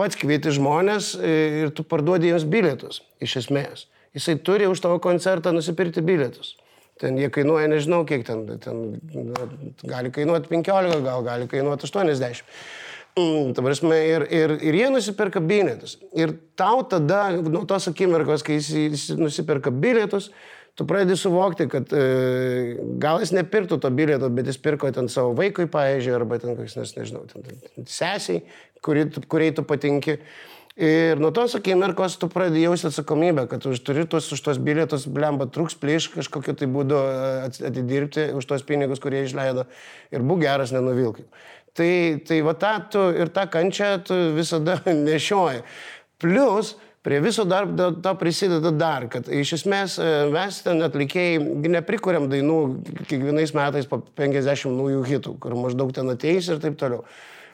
pats 0.01 0.17
kvieti 0.17 0.57
žmonės 0.57 1.15
ir 1.21 1.77
tu 1.77 1.85
parduodi 1.85 2.33
jiems 2.33 2.49
bilietus, 2.49 3.05
iš 3.21 3.43
esmės. 3.45 3.91
Jisai 4.17 4.41
turi 4.41 4.73
už 4.73 4.81
tavo 4.81 4.99
koncertą 5.05 5.53
nusipirkti 5.53 6.01
bilietus. 6.05 6.57
Ten 7.01 7.17
jie 7.19 7.31
kainuoja, 7.33 7.71
nežinau 7.73 8.03
kiek 8.07 8.25
ten, 8.27 8.45
ten 8.63 8.83
gali 9.89 10.13
kainuoti 10.15 10.51
15, 10.53 11.01
gal 11.07 11.25
gali 11.27 11.49
kainuoti 11.51 11.89
80. 11.89 12.45
Mm, 13.13 13.53
prasme, 13.53 13.97
ir, 14.09 14.25
ir, 14.33 14.55
ir 14.65 14.77
jie 14.79 14.89
nusipirka 14.93 15.41
bilietus. 15.45 15.99
Ir 16.17 16.33
tau 16.57 16.81
tada, 16.89 17.27
nuo 17.45 17.67
tos 17.69 17.91
akimirkos, 17.91 18.45
kai 18.47 18.57
jis, 18.57 19.11
nusipirka 19.19 19.73
bilietus, 19.73 20.31
tu 20.79 20.87
pradedi 20.89 21.19
suvokti, 21.21 21.67
kad 21.69 21.93
e, 21.93 22.07
gal 23.03 23.21
jis 23.21 23.35
nepirktų 23.37 23.77
to 23.83 23.91
bilieto, 23.93 24.31
bet 24.33 24.49
jis 24.49 24.61
pirko 24.65 24.89
ten 24.97 25.11
savo 25.13 25.35
vaikui, 25.37 25.69
pavyzdžiui, 25.73 26.15
arba 26.17 26.41
ten 26.41 26.57
koks, 26.57 26.79
nes 26.81 26.95
nežinau, 26.97 27.27
ten, 27.29 27.45
ten 27.45 27.89
sesiai, 27.89 28.41
kuri, 28.85 29.05
kuriai 29.29 29.53
tu 29.59 29.67
patinki. 29.69 30.17
Ir 30.77 31.21
nuo 31.21 31.29
tos 31.37 31.53
akimirkos 31.59 32.15
tu 32.17 32.31
pradedi 32.33 32.63
jausti 32.63 32.89
atsakomybę, 32.89 33.45
kad 33.51 33.67
už 33.69 33.83
turi 33.85 34.07
tuos, 34.09 34.31
už 34.33 34.41
tos 34.41 34.57
bilietus, 34.57 35.05
blemba, 35.05 35.45
truks 35.45 35.75
plyš 35.77 36.09
kažkokiu 36.15 36.55
tai 36.57 36.69
būdu 36.73 36.97
e, 36.97 37.67
atidirbti 37.69 38.31
už 38.33 38.47
tos 38.49 38.65
pinigus, 38.65 39.03
kurie 39.03 39.21
išleido 39.27 39.67
ir 40.09 40.25
būk 40.25 40.41
geras, 40.47 40.73
nenuvilkai. 40.73 41.27
Tai, 41.77 41.91
tai 42.25 42.41
va 42.45 42.55
tą 42.57 42.73
tu 42.89 43.03
ir 43.13 43.29
tą 43.33 43.45
kančią 43.53 43.99
tu 44.09 44.17
visada 44.39 44.79
nešioji. 45.11 45.61
Plus, 46.17 46.73
prie 47.05 47.21
viso 47.21 47.45
dar 47.45 47.69
to 48.03 48.15
prisideda 48.17 48.73
dar, 48.73 49.11
kad 49.13 49.29
iš 49.29 49.59
esmės 49.59 49.99
e, 50.01 50.09
mes 50.33 50.63
ten 50.65 50.81
atlikėjai 50.89 51.69
neprikuriam 51.69 52.31
dainų 52.33 52.59
kiekvienais 53.11 53.53
metais 53.59 53.91
po 53.91 54.01
50 54.01 54.73
naujų 54.73 55.05
hitų, 55.11 55.37
kur 55.43 55.59
maždaug 55.59 55.93
ten 55.93 56.09
ateis 56.17 56.49
ir 56.49 56.65
taip 56.65 56.81
toliau. 56.81 57.05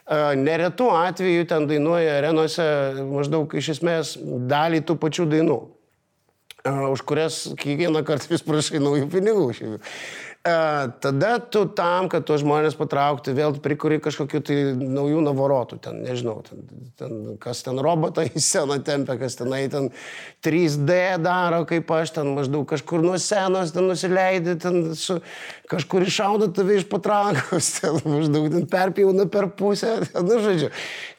Neretu 0.08 0.88
atveju 0.96 1.44
ten 1.48 1.66
dainuoja 1.68 2.14
arenose 2.16 2.64
maždaug 3.10 3.52
iš 3.60 3.74
esmės 3.76 4.14
dalį 4.48 4.80
tų 4.88 4.96
pačių 5.02 5.26
dainų. 5.34 5.58
už 6.64 7.02
kurias 7.04 7.36
kiekvieną 7.60 8.02
kartą 8.04 8.32
vis 8.32 8.42
prašai 8.42 8.80
naujų 8.80 9.08
pinigų. 9.12 9.52
Šiaip. 10.48 10.98
Tada 11.02 11.38
tu 11.38 11.64
tam, 11.76 12.08
kad 12.10 12.24
tuos 12.26 12.42
žmonės 12.42 12.76
patraukti, 12.78 13.34
vėl 13.36 13.56
prikuri 13.62 13.98
kažkokiu 14.02 14.40
tai 14.44 14.56
naujų 14.76 15.20
navorotų, 15.26 15.78
ten, 15.84 16.00
nežinau, 16.06 16.40
ten, 16.46 16.64
ten, 16.98 17.14
kas 17.42 17.62
ten 17.66 17.78
robotą 17.82 18.24
į 18.28 18.42
sceną 18.42 18.78
tempia, 18.86 19.18
kas 19.20 19.38
tenai 19.38 19.64
ten 19.72 19.90
3D 20.44 21.18
daro, 21.22 21.64
kaip 21.68 21.90
aš 21.94 22.14
ten 22.18 22.32
maždaug 22.36 22.66
kažkur 22.70 23.04
nuo 23.04 23.18
senos 23.22 23.74
ten 23.74 23.88
nusileidai, 23.90 24.56
ten 24.62 24.94
su, 24.98 25.18
kažkur 25.70 26.06
iššauda 26.06 26.50
tave 26.56 26.78
iš 26.80 26.88
patrankos, 26.90 27.70
ten 27.80 28.00
maždaug 28.06 28.50
ten 28.54 28.66
perpjauna 28.70 29.28
per 29.30 29.50
pusę, 29.58 29.98
ten, 30.06 30.28
nu, 30.28 30.40
žodžiu, 30.44 30.72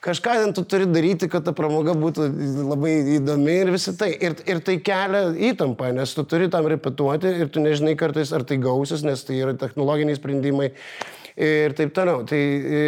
kažką 0.06 0.38
ten 0.44 0.56
tu 0.58 0.66
turi 0.68 0.90
daryti, 0.90 1.30
kad 1.32 1.46
ta 1.48 1.54
pramoga 1.56 1.96
būtų 1.98 2.30
labai 2.70 2.96
įdomi 3.20 3.58
ir 3.64 3.74
visą 3.76 3.96
tai. 4.00 4.12
Ir, 4.20 4.36
ir 4.50 4.60
tai 4.66 4.80
kelia 4.84 5.30
įtampą, 5.52 5.92
nes 5.96 6.12
tu 6.16 6.26
turi 6.28 6.50
tam 6.52 6.68
repetuoti 6.70 7.32
ir 7.44 7.52
tu 7.54 7.64
nežinai 7.64 7.96
kartais, 8.00 8.32
ar 8.36 8.44
tai 8.48 8.60
gausis, 8.62 9.04
nes 9.06 9.19
tai 9.28 9.40
yra 9.44 9.56
technologiniai 9.60 10.18
sprendimai 10.18 10.70
ir 11.40 11.76
taip 11.78 11.94
toliau. 11.96 12.24
Tai, 12.28 12.40
e, 12.40 12.82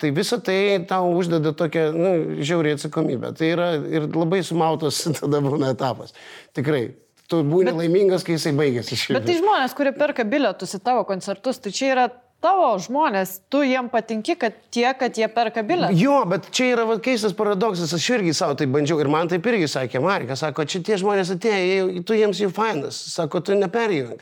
tai 0.00 0.12
visa 0.14 0.38
tai 0.42 0.58
tau 0.88 1.10
uždeda 1.18 1.52
tokią 1.58 1.88
nu, 1.96 2.12
žiaurį 2.40 2.76
atsakomybę. 2.76 3.32
Tai 3.38 3.50
yra 3.54 3.72
ir 3.78 4.06
labai 4.12 4.42
sumautas 4.46 5.02
tada 5.20 5.42
būna 5.44 5.72
etapas. 5.74 6.14
Tikrai. 6.56 6.88
Tu 7.26 7.40
būni 7.42 7.72
bet, 7.72 7.80
laimingas, 7.80 8.22
kai 8.22 8.36
jisai 8.36 8.52
baigėsi. 8.54 9.00
Bet 9.10 9.26
tai 9.26 9.40
žmonės, 9.40 9.74
kurie 9.74 9.90
perka 9.96 10.22
bilietus 10.22 10.76
į 10.78 10.82
tavo 10.86 11.02
koncertus, 11.08 11.58
tai 11.58 11.72
čia 11.74 11.88
yra 11.90 12.04
tavo 12.44 12.68
žmonės, 12.78 13.40
tu 13.50 13.64
jiem 13.66 13.88
patinki, 13.90 14.36
kad 14.38 14.54
tie, 14.70 14.86
kad 14.98 15.16
jie 15.18 15.26
perka 15.32 15.64
bilietą. 15.66 15.96
Jo, 15.98 16.20
bet 16.28 16.46
čia 16.54 16.68
yra 16.74 16.84
va, 16.86 16.98
keistas 17.02 17.34
paradoksas, 17.34 17.94
aš 17.96 18.08
irgi 18.18 18.34
savo 18.36 18.54
tai 18.58 18.68
bandžiau 18.70 19.00
ir 19.02 19.10
man 19.10 19.30
taip 19.32 19.46
irgi 19.50 19.66
sakė 19.72 20.02
Marika, 20.04 20.36
sako, 20.38 20.68
čia 20.70 20.84
tie 20.86 21.00
žmonės 21.02 21.32
atėjo, 21.34 21.88
tu 22.06 22.18
jiems 22.18 22.42
jau 22.44 22.52
fainas, 22.54 23.00
sako, 23.16 23.42
tu 23.42 23.56
neperjung. 23.58 24.20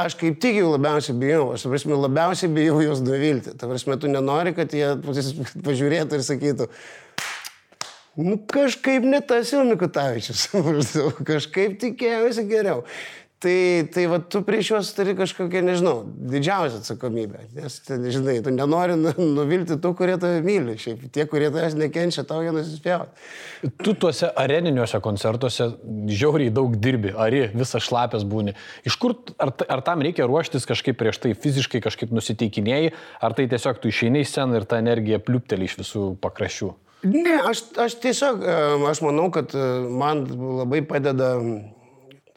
Aš 0.00 0.14
kaip 0.16 0.38
tik 0.40 0.56
jau 0.56 0.70
labiausiai 0.72 1.14
bijau, 1.20 1.50
aš, 1.52 1.66
prasme, 1.68 1.96
labiausiai 2.00 2.48
bijau 2.52 2.78
juos 2.80 3.02
nuvilti. 3.04 3.52
Ta 3.60 3.68
prasme, 3.68 3.98
tu 4.00 4.08
nenori, 4.08 4.54
kad 4.56 4.72
jie 4.72 4.94
pažiūrėtų 5.66 6.16
ir 6.16 6.24
sakytų, 6.24 6.68
nu 8.24 8.38
kažkaip 8.48 9.04
ne 9.04 9.20
tas 9.20 9.52
jau 9.52 9.66
Mikutavičius, 9.68 10.46
kažkaip 11.30 11.76
tikėjausi 11.84 12.46
geriau. 12.48 12.86
Tai, 13.42 13.88
tai 13.90 14.04
va, 14.06 14.20
tu 14.22 14.38
prieš 14.46 14.68
juos 14.70 14.88
turi 14.94 15.16
kažkokią, 15.18 15.64
nežinau, 15.66 16.04
didžiausią 16.30 16.78
atsakomybę. 16.78 17.40
Nes, 17.56 17.78
žinai, 18.14 18.36
tu 18.44 18.52
nenori 18.54 18.94
nu, 18.94 19.10
nuvilti 19.18 19.74
tų, 19.82 19.90
kurie 19.98 20.14
tave 20.22 20.44
myli. 20.46 20.76
Šiaip 20.78 21.08
tie, 21.10 21.24
kurie 21.26 21.48
tavęs 21.50 21.74
nekenčia, 21.80 22.22
tau 22.28 22.44
jie 22.44 22.52
nusispjauti. 22.54 23.26
Tu 23.82 23.96
tuose 23.98 24.30
areniniuose 24.38 25.02
koncertuose 25.02 25.72
žiauriai 26.06 26.54
daug 26.54 26.78
dirbi, 26.78 27.10
ari 27.18 27.48
visas 27.50 27.82
šlapės 27.88 28.22
būni. 28.30 28.54
Iš 28.86 29.00
kur, 29.02 29.16
ar, 29.42 29.50
ar 29.66 29.82
tam 29.90 30.06
reikia 30.06 30.30
ruoštis 30.30 30.68
kažkaip 30.70 31.00
prieš 31.02 31.18
tai 31.26 31.34
fiziškai 31.34 31.82
kažkaip 31.82 32.14
nusiteikinėjai, 32.14 32.94
ar 33.26 33.34
tai 33.34 33.50
tiesiog 33.50 33.82
tu 33.82 33.90
išeini 33.90 34.22
į 34.22 34.30
sceną 34.30 34.62
ir 34.62 34.70
ta 34.70 34.78
energija 34.78 35.18
pliupteli 35.18 35.66
iš 35.66 35.80
visų 35.82 36.06
pakraščių? 36.22 36.72
Ne, 37.10 37.40
aš, 37.42 37.66
aš 37.90 37.98
tiesiog, 37.98 38.44
aš 38.86 39.02
manau, 39.02 39.32
kad 39.34 39.50
man 39.90 40.28
labai 40.62 40.84
padeda 40.86 41.34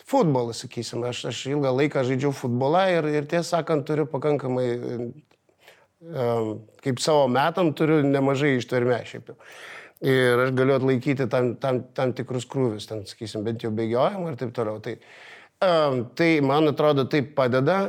futbolas, 0.10 0.62
sakysim. 0.64 1.04
Aš, 1.10 1.26
aš 1.32 1.44
ilgą 1.54 1.72
laiką 1.80 2.04
žaidžiau 2.08 2.34
futbolą 2.36 2.86
ir, 2.94 3.08
ir 3.22 3.30
tiesą 3.30 3.58
sakant, 3.58 3.86
turiu 3.88 4.06
pakankamai, 4.10 4.68
kaip 6.86 7.02
savo 7.02 7.28
metam, 7.32 7.74
turiu 7.78 8.02
nemažai 8.06 8.56
ištvermę 8.60 9.02
šiaip 9.10 9.34
jau. 9.34 9.40
Ir 10.06 10.42
aš 10.44 10.52
galiu 10.58 10.76
atlaikyti 10.76 11.26
tam, 11.32 11.54
tam, 11.62 11.80
tam 11.96 12.12
tikrus 12.14 12.46
krūvius, 12.52 12.86
ten, 12.90 13.06
sakysim, 13.10 13.46
bent 13.46 13.64
jau 13.64 13.72
bėgiojimą 13.74 14.34
ir 14.34 14.38
taip 14.42 14.52
toliau. 14.54 14.82
Tai, 14.84 14.98
tai 16.20 16.30
man 16.46 16.70
atrodo, 16.74 17.08
taip 17.10 17.34
padeda. 17.38 17.80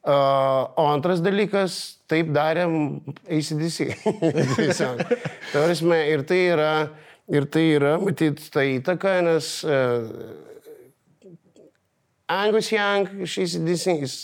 Uh, 0.00 0.64
o 0.80 0.86
antras 0.88 1.20
dalykas, 1.20 1.74
taip 2.08 2.30
darėm 2.32 3.02
ACDC. 3.28 3.90
ir 6.14 6.22
tai 6.24 6.38
yra, 6.54 6.70
ir 7.28 7.44
tai 7.52 7.66
yra, 7.74 7.98
matyt, 8.00 8.40
ta 8.54 8.64
įtaka, 8.64 9.18
nes 9.26 9.50
uh, 9.68 10.06
Angus 12.30 12.70
Young, 12.72 13.24
šis 13.26 13.58
jis 13.58 14.16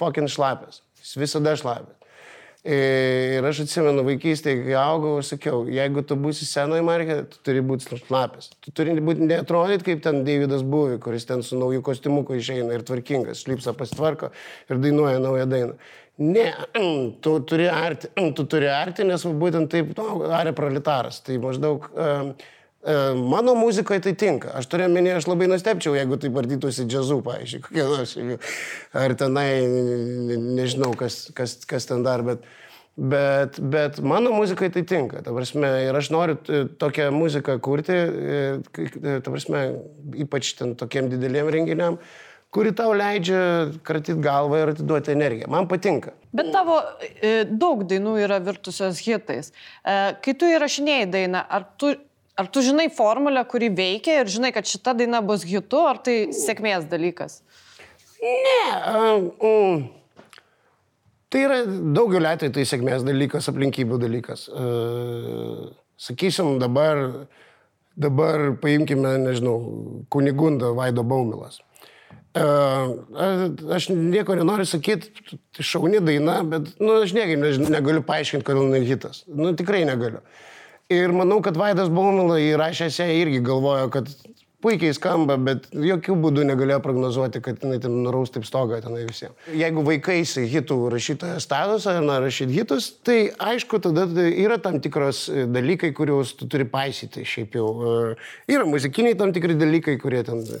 fucking 0.00 0.30
šlapės. 0.30 0.82
Jis 1.00 1.18
visada 1.20 1.54
šlapės. 1.60 2.00
Ir 2.64 3.44
aš 3.44 3.58
atsimenu 3.66 4.00
vaikystėje, 4.06 4.62
kai 4.64 4.76
augau, 4.80 5.18
sakiau, 5.20 5.66
jeigu 5.68 6.00
tu 6.08 6.16
būsi 6.16 6.46
senoji 6.48 6.84
markė, 6.86 7.18
tu 7.28 7.42
turi 7.44 7.60
būti 7.60 7.98
šlapės. 8.00 8.54
Tu 8.64 8.72
turi 8.72 8.94
būti 9.04 9.28
neatrodyti 9.28 9.84
kaip 9.90 10.00
ten 10.06 10.22
Davidas 10.24 10.64
Būvi, 10.64 10.96
kuris 11.04 11.28
ten 11.28 11.44
su 11.44 11.58
nauju 11.60 11.82
kostiumuku 11.84 12.38
išeina 12.38 12.72
ir 12.72 12.86
tvarkingas, 12.88 13.44
šlipsa 13.44 13.76
pasitvarko 13.76 14.32
ir 14.72 14.80
dainuoja 14.80 15.20
naują 15.20 15.44
dainą. 15.50 15.76
Ne, 16.24 16.46
tu 17.24 17.36
turi 17.44 17.68
arti, 17.68 18.08
tu 18.38 18.48
turi 18.48 18.72
arti, 18.72 19.04
nes 19.04 19.28
būtent 19.28 19.68
taip, 19.68 19.92
nu, 20.00 20.24
arė 20.32 20.56
proletaras. 20.56 21.20
Tai 21.26 21.36
maždaug 21.44 21.90
E, 21.92 22.10
mano 23.16 23.54
muzikoje 23.54 24.00
tai 24.00 24.14
tinka. 24.18 24.52
Aš 24.58 24.68
turiu 24.72 24.88
menį, 24.92 25.14
aš 25.18 25.28
labai 25.30 25.48
nustepčiau, 25.50 25.94
jeigu 25.96 26.18
tai 26.20 26.30
vardytųsi 26.34 26.86
džiazu, 26.88 27.20
pavyzdžiui, 27.24 27.62
kokie 27.64 27.86
nors. 27.88 28.16
Ar 29.04 29.14
tenai, 29.20 29.48
nežinau, 30.58 30.92
kas, 30.98 31.24
kas, 31.36 31.56
kas 31.68 31.88
ten 31.88 32.04
dar, 32.04 32.24
bet, 32.26 32.44
bet, 32.96 33.56
bet 33.72 34.02
mano 34.04 34.34
muzikai 34.36 34.68
tai 34.74 34.84
tinka. 34.88 35.24
Ta 35.24 35.32
prasme, 35.36 35.70
ir 35.86 35.96
aš 35.96 36.12
noriu 36.14 36.36
tokią 36.80 37.08
muziką 37.14 37.56
kurti, 37.64 37.96
e, 37.96 39.18
ta 39.24 39.32
prasme, 39.32 39.64
ypač 40.26 40.54
ten 40.60 40.76
tokiem 40.78 41.10
dideliem 41.12 41.50
renginiam 41.56 42.00
kuri 42.54 42.70
tau 42.76 42.92
leidžia 42.94 43.40
kratyti 43.86 44.20
galvą 44.22 44.60
ir 44.62 44.72
atiduoti 44.74 45.10
energiją. 45.14 45.50
Man 45.50 45.66
patinka. 45.70 46.14
Bet 46.34 46.52
tavo 46.54 46.78
e, 47.02 47.42
daug 47.50 47.82
dainų 47.90 48.14
yra 48.22 48.38
virtusios 48.42 49.00
hitais. 49.02 49.50
E, 49.82 50.14
kai 50.22 50.36
tu 50.38 50.46
įrašinėjai 50.50 51.08
dainą, 51.10 51.42
ar 51.42 51.66
tu 51.80 51.94
Ar 52.34 52.48
tu 52.50 52.62
žinai 52.66 52.88
formulę, 52.90 53.44
kuri 53.46 53.68
veikia 53.70 54.18
ir 54.20 54.30
žinai, 54.30 54.50
kad 54.54 54.66
šita 54.66 54.96
daina 54.98 55.20
bus 55.22 55.44
hitu, 55.46 55.78
ar 55.86 56.00
tai 56.02 56.32
sėkmės 56.34 56.88
dalykas? 56.90 57.38
Ne. 58.24 58.62
Um, 58.90 59.84
tai 61.30 61.44
yra 61.46 61.60
daugeliu 61.94 62.26
atveju 62.32 62.56
tai 62.56 62.64
sėkmės 62.66 63.04
dalykas, 63.06 63.46
aplinkybių 63.52 63.98
dalykas. 64.02 64.48
Uh, 64.50 65.68
sakysim, 66.00 66.56
dabar, 66.58 67.28
dabar 67.94 68.48
paimkime, 68.64 69.12
nežinau, 69.28 69.54
kunigundą 70.10 70.72
Vaido 70.74 71.04
Baumilas. 71.06 71.60
Uh, 72.34 72.96
aš 73.76 73.92
nieko 73.94 74.34
nenoriu 74.34 74.66
sakyti, 74.66 75.38
šauni 75.62 76.02
daina, 76.02 76.40
bet 76.42 76.72
nu, 76.82 76.98
aš 77.04 77.14
niekaip 77.14 77.70
negaliu 77.70 78.02
paaiškinti, 78.02 78.48
kodėl 78.48 78.72
jinai 78.72 78.82
hitas. 78.90 79.22
Nu, 79.30 79.54
tikrai 79.54 79.84
negaliu. 79.86 80.18
Uh, 80.18 80.50
Ir 80.92 81.14
manau, 81.16 81.40
kad 81.44 81.56
Vaidas 81.56 81.88
Baumila 81.88 82.36
įrašęs 82.42 82.98
ją 83.00 83.06
irgi 83.22 83.40
galvojo, 83.44 83.88
kad 83.92 84.10
puikiai 84.64 84.94
skamba, 84.96 85.36
bet 85.40 85.66
jokių 85.72 86.16
būdų 86.22 86.44
negalėjo 86.48 86.80
prognozuoti, 86.84 87.40
kad 87.44 87.60
jinai 87.64 87.78
ten 87.82 87.98
nuraus 88.04 88.32
taip 88.32 88.46
stogą 88.48 88.80
tenai 88.84 89.04
visiems. 89.08 89.36
Jeigu 89.52 89.84
vaikaisi 89.84 90.46
hitų 90.50 90.78
rašytojo 90.94 91.40
statusą, 91.44 91.98
na, 92.04 92.18
rašyti 92.24 92.56
hitus, 92.56 92.90
tai 93.04 93.18
aišku, 93.32 93.80
tada 93.84 94.06
yra 94.28 94.58
tam 94.62 94.80
tikros 94.84 95.26
e, 95.28 95.44
dalykai, 95.50 95.92
kuriuos 95.96 96.34
tu 96.38 96.48
turi 96.52 96.68
paisyti. 96.68 97.26
Šiaip 97.28 97.58
jau 97.60 97.68
e, 97.74 97.94
yra 98.52 98.68
muzikiniai 98.68 99.18
tam 99.20 99.34
tikri 99.36 99.56
dalykai, 99.60 99.98
kurie 100.00 100.24
ten 100.26 100.44
e, 100.48 100.58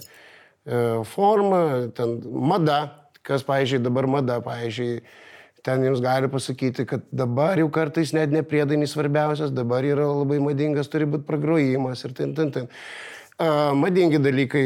forma, 1.14 1.62
ten 1.96 2.18
mada, 2.24 2.80
kas, 3.24 3.46
pavyzdžiui, 3.48 3.84
dabar 3.84 4.08
mada, 4.18 4.40
pavyzdžiui, 4.44 5.00
ten 5.64 5.84
jums 5.86 6.02
gali 6.04 6.28
pasakyti, 6.28 6.84
kad 6.88 7.02
dabar 7.12 7.58
jau 7.58 7.70
kartais 7.72 8.12
net 8.12 8.32
ne 8.34 8.44
priedainis 8.44 8.92
svarbiausias, 8.92 9.52
dabar 9.54 9.86
yra 9.88 10.06
labai 10.10 10.38
madingas, 10.44 10.90
turi 10.92 11.08
būti 11.08 11.24
pragrojimas 11.28 12.04
ir 12.04 12.12
ten, 12.16 12.34
ten, 12.36 12.52
ten. 12.54 12.70
Uh, 13.34 13.72
madingi 13.74 14.20
dalykai. 14.22 14.64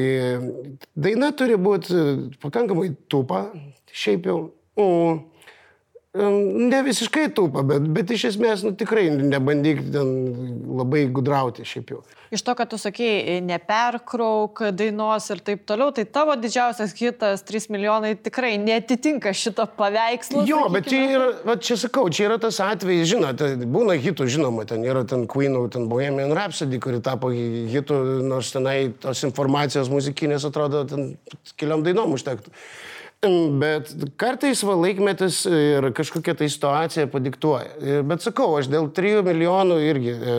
Daina 0.92 1.30
turi 1.32 1.56
būti 1.56 2.02
pakankamai 2.42 2.90
tupa, 3.08 3.46
šiaip 3.94 4.26
jau. 4.28 4.40
Uh, 4.78 5.22
Ne 6.16 6.78
visiškai 6.86 7.26
tūpa, 7.36 7.60
bet, 7.68 7.84
bet 7.92 8.08
iš 8.14 8.30
esmės 8.30 8.62
nu, 8.64 8.70
tikrai 8.72 9.10
nebandyk 9.12 9.82
ten 9.92 10.08
labai 10.78 11.02
gudrauti 11.12 11.66
šiaip 11.68 11.92
jau. 11.92 11.98
Iš 12.32 12.46
to, 12.46 12.54
kad 12.56 12.70
tu 12.72 12.78
sakėjai, 12.80 13.34
neperkrauk 13.44 14.62
dainos 14.76 15.28
ir 15.34 15.42
taip 15.44 15.66
toliau, 15.68 15.92
tai 15.92 16.06
tavo 16.08 16.32
didžiausias 16.40 16.96
hitas 16.96 17.44
3 17.48 17.68
milijonai 17.76 18.14
tikrai 18.24 18.54
netitinka 18.62 19.34
šito 19.36 19.68
paveikslo. 19.76 20.46
Jo, 20.48 20.64
sakykime. 20.64 20.74
bet 20.78 20.88
čia 20.88 21.04
yra, 21.12 21.28
va, 21.44 21.60
čia 21.68 21.78
sakau, 21.84 22.08
čia 22.08 22.30
yra 22.30 22.40
tas 22.40 22.62
atvejis, 22.64 23.04
žinote, 23.12 23.52
būna 23.68 24.00
hitų, 24.00 24.32
žinoma, 24.32 24.64
ten 24.68 24.88
yra 24.88 25.04
ten 25.08 25.28
Queen'ų, 25.28 25.66
ten 25.76 25.88
Bohemian 25.92 26.32
Rhapsody, 26.32 26.80
kuri 26.80 27.04
tapo 27.04 27.34
hitų, 27.36 28.00
nors 28.32 28.56
tenai 28.56 28.78
tos 29.04 29.28
informacijos 29.28 29.92
muzikinės 29.92 30.48
atrodo, 30.48 30.86
ten 30.88 31.10
keliom 31.60 31.84
dainom 31.84 32.16
užtektų. 32.16 32.56
Bet 33.18 33.90
kartais 34.14 34.60
va 34.62 34.76
laikmetis 34.78 35.40
ir 35.50 35.88
kažkokia 35.90 36.36
tai 36.38 36.46
situacija 36.54 37.08
padiktuoja. 37.10 38.02
Bet 38.06 38.22
sakau, 38.22 38.52
aš 38.60 38.70
dėl 38.70 38.92
3 38.94 39.24
milijonų 39.26 39.78
irgi. 39.88 40.14
E, 40.14 40.38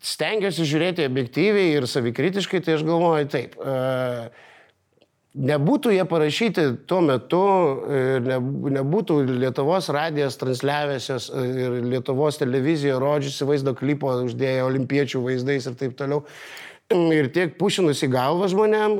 stengiuosi 0.00 0.64
žiūrėti 0.66 1.04
objektyviai 1.06 1.76
ir 1.76 1.86
savikritiškai, 1.90 2.62
tai 2.64 2.78
aš 2.78 2.86
galvoju 2.88 3.28
taip. 3.30 3.60
Nebūtų 5.36 5.92
jie 5.92 6.04
parašyti 6.08 6.62
tuo 6.88 7.02
metu, 7.04 7.44
ne, 8.24 8.38
nebūtų 8.78 9.18
Lietuvos 9.44 9.90
radijas 9.92 10.40
transliavęsios 10.40 11.28
ir 11.44 11.76
Lietuvos 11.92 12.40
televizija 12.40 12.96
rodžiusi 13.02 13.44
vaizdo 13.44 13.76
klipo, 13.76 14.14
uždėję 14.24 14.64
olimpiečių 14.64 15.20
vaizdais 15.28 15.68
ir 15.68 15.76
taip 15.76 15.92
toliau 16.00 16.24
ir 16.94 17.30
tiek 17.34 17.56
pušinus 17.58 18.02
į 18.06 18.08
galvą 18.12 18.46
žmonėm 18.52 18.92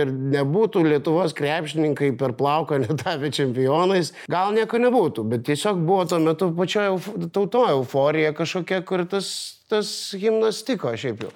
ir 0.00 0.12
nebūtų 0.32 0.84
Lietuvos 0.86 1.34
krepšininkai 1.36 2.14
per 2.20 2.32
plauką 2.38 2.78
netavę 2.86 3.30
čempionais, 3.34 4.14
gal 4.32 4.54
nieko 4.56 4.80
nebūtų, 4.80 5.26
bet 5.28 5.44
tiesiog 5.48 5.82
buvo 5.84 6.06
tuo 6.08 6.22
metu 6.24 6.48
pačioje 6.56 7.28
tautoje 7.34 7.74
euforija 7.76 8.32
kažkokia, 8.36 8.80
kur 8.88 9.04
tas, 9.10 9.28
tas 9.68 9.88
himnas 10.16 10.62
tiko 10.64 10.94
šiaip 10.96 11.26
jau. 11.26 11.34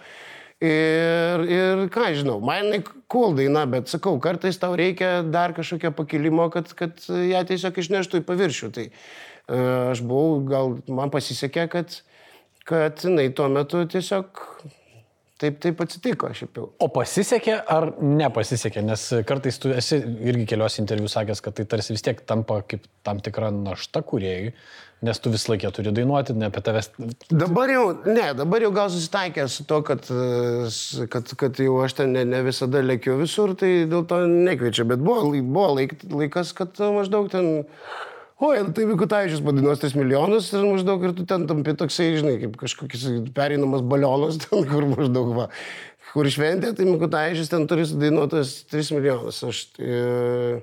Ir, 0.58 1.44
ir 1.46 1.84
ką 1.94 2.08
žinau, 2.18 2.40
man 2.42 2.72
cool 3.06 3.36
daina, 3.38 3.62
bet 3.70 3.92
sakau, 3.92 4.16
kartais 4.18 4.56
tau 4.58 4.72
reikia 4.74 5.20
dar 5.22 5.52
kažkokio 5.54 5.92
pakilimo, 5.94 6.48
kad, 6.50 6.72
kad 6.74 6.98
ją 7.06 7.44
tiesiog 7.46 7.78
išneštų 7.78 8.24
į 8.24 8.26
paviršių. 8.26 8.70
Tai 8.74 8.88
uh, 8.88 9.92
aš 9.92 10.02
buvau, 10.02 10.40
gal 10.48 10.74
man 10.90 11.14
pasisekė, 11.14 11.68
kad, 11.70 12.00
kad 12.66 13.06
jinai 13.06 13.28
tuo 13.30 13.46
metu 13.54 13.84
tiesiog 13.86 14.42
Taip, 15.38 15.60
taip 15.62 15.78
atsitiko 15.84 16.32
šiaip 16.34 16.56
jau. 16.58 16.64
O 16.82 16.88
pasisekė 16.90 17.60
ar 17.70 17.92
nepasisekė? 18.02 18.82
Nes 18.82 19.04
kartais 19.26 19.60
tu 19.62 19.70
esi 19.70 20.00
irgi 20.02 20.48
kelios 20.50 20.80
interviu 20.82 21.06
sakęs, 21.10 21.42
kad 21.44 21.54
tai 21.54 21.66
tarsi 21.70 21.94
vis 21.94 22.02
tiek 22.02 22.24
tampa 22.26 22.56
kaip 22.66 22.88
tam 23.06 23.20
tikra 23.22 23.52
našta 23.54 24.02
kuriejui, 24.02 24.50
nes 25.06 25.22
tu 25.22 25.30
vis 25.30 25.46
laikė 25.46 25.70
turi 25.76 25.92
dainuoti, 25.94 26.34
ne 26.34 26.48
apie 26.50 26.64
tavęs. 26.66 26.90
Dabar 27.30 27.70
jau, 27.70 27.84
ne, 28.08 28.26
dabar 28.40 28.66
jau 28.66 28.72
gal 28.74 28.90
susitaikė 28.90 29.46
su 29.52 29.66
to, 29.70 29.78
kad, 29.86 30.10
kad, 31.14 31.34
kad 31.44 31.62
jau 31.62 31.78
aš 31.86 32.00
ten 32.00 32.18
ne, 32.18 32.26
ne 32.26 32.42
visada 32.48 32.82
lėkiu 32.82 33.20
visur, 33.22 33.54
tai 33.58 33.72
dėl 33.86 34.08
to 34.10 34.24
nekviečia, 34.26 34.88
bet 34.90 35.06
buvo, 35.06 35.30
buvo 35.38 35.70
laik, 35.78 36.00
laikas, 36.10 36.50
kad 36.58 36.82
maždaug 36.98 37.30
ten 37.30 37.62
oi, 38.38 38.62
tai 38.74 38.86
Vikutavičius 38.86 39.42
padainuos 39.44 39.82
3 39.82 39.98
milijonus 39.98 40.52
ir 40.54 40.64
maždaug 40.66 41.04
ir 41.08 41.14
tu 41.18 41.26
ten 41.28 41.46
tampi 41.50 41.74
toksai, 41.78 42.12
žinai, 42.20 42.38
kaip 42.44 42.56
kažkoks 42.60 43.06
pereinamas 43.34 43.82
balionas, 43.82 44.38
ten 44.44 44.66
kur 44.68 44.86
maždaug 44.94 45.34
va. 45.36 45.50
Kur 46.12 46.28
šventė, 46.32 46.72
tai 46.76 46.88
Mikutavičius 46.88 47.50
ten 47.52 47.66
turi 47.68 47.84
sudainuotas 47.88 48.62
3 48.72 48.94
milijonus. 48.96 49.42
Aš, 49.44 49.64
e, 49.82 50.60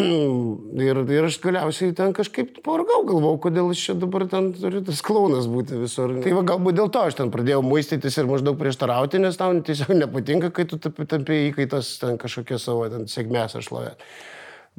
ir, 0.86 1.00
ir 1.16 1.26
aš 1.26 1.38
galiausiai 1.42 1.94
ten 1.96 2.12
kažkaip 2.16 2.60
pavargau, 2.64 3.00
galvau, 3.08 3.34
kodėl 3.42 3.72
aš 3.72 3.82
čia 3.88 3.96
dabar 3.98 4.26
ten 4.30 4.52
turiu 4.56 4.82
tas 4.86 5.00
klaunas 5.04 5.48
būti 5.50 5.80
visur. 5.80 6.14
Tai 6.22 6.34
va 6.36 6.44
galbūt 6.52 6.78
dėl 6.78 6.92
to 6.92 7.02
aš 7.08 7.18
ten 7.18 7.32
pradėjau 7.34 7.64
muistytis 7.66 8.20
ir 8.20 8.28
maždaug 8.30 8.60
prieštarauti, 8.60 9.22
nes 9.24 9.40
tau 9.40 9.56
tiesiog 9.66 9.96
nepatinka, 10.04 10.52
kai 10.54 10.68
tu 10.70 10.78
tampi 10.78 11.46
įkaitas 11.48 11.96
ten 12.04 12.20
kažkokia 12.20 12.60
savo 12.62 12.86
ten 12.92 13.08
sėkmės 13.10 13.58
aš 13.60 13.72
lovė. 13.74 13.96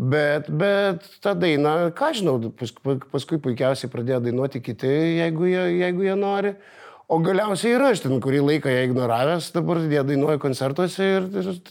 Bet, 0.02 0.47
bet 0.49 1.04
tą 1.22 1.36
dainą, 1.38 1.91
ką 1.93 2.08
žinau, 2.18 2.39
paskui, 2.58 2.95
paskui 3.14 3.38
puikiausiai 3.41 3.89
pradėjo 3.93 4.18
dainuoti 4.26 4.62
kiti, 4.66 4.89
jeigu 5.20 5.45
jie, 5.45 5.66
jeigu 5.78 6.08
jie 6.08 6.16
nori. 6.18 6.56
O 7.12 7.20
galiausiai 7.22 7.76
ir 7.76 7.84
aš 7.86 8.02
ten 8.06 8.22
kurį 8.24 8.39
laiką 8.47 8.72
ją 8.72 8.88
ignoravęs, 8.88 9.52
dabar 9.54 9.84
jie 9.84 10.02
dainuoja 10.08 10.41
koncertuose 10.41 11.10
ir 11.20 11.28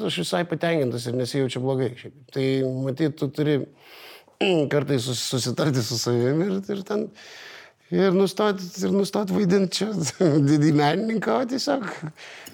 aš 0.06 0.20
visai 0.20 0.44
patenkintas 0.46 1.08
ir 1.08 1.16
nesijaučiu 1.18 1.64
blogai. 1.64 1.90
Tai 2.30 2.46
matyt, 2.84 3.16
tu 3.18 3.30
turi 3.34 3.56
kartais 4.72 5.10
susitarti 5.24 5.82
su 5.82 5.98
savimi 5.98 6.46
ir, 6.52 6.60
ir 6.70 6.84
ten 6.86 7.08
ir 7.90 8.14
nustot, 8.14 8.60
ir 8.60 8.92
nustot 8.94 9.32
vaidinti 9.34 9.80
čia 9.80 9.88
didį 10.48 10.70
menininką, 10.78 11.40
o 11.42 11.48
tiesiog. 11.50 11.86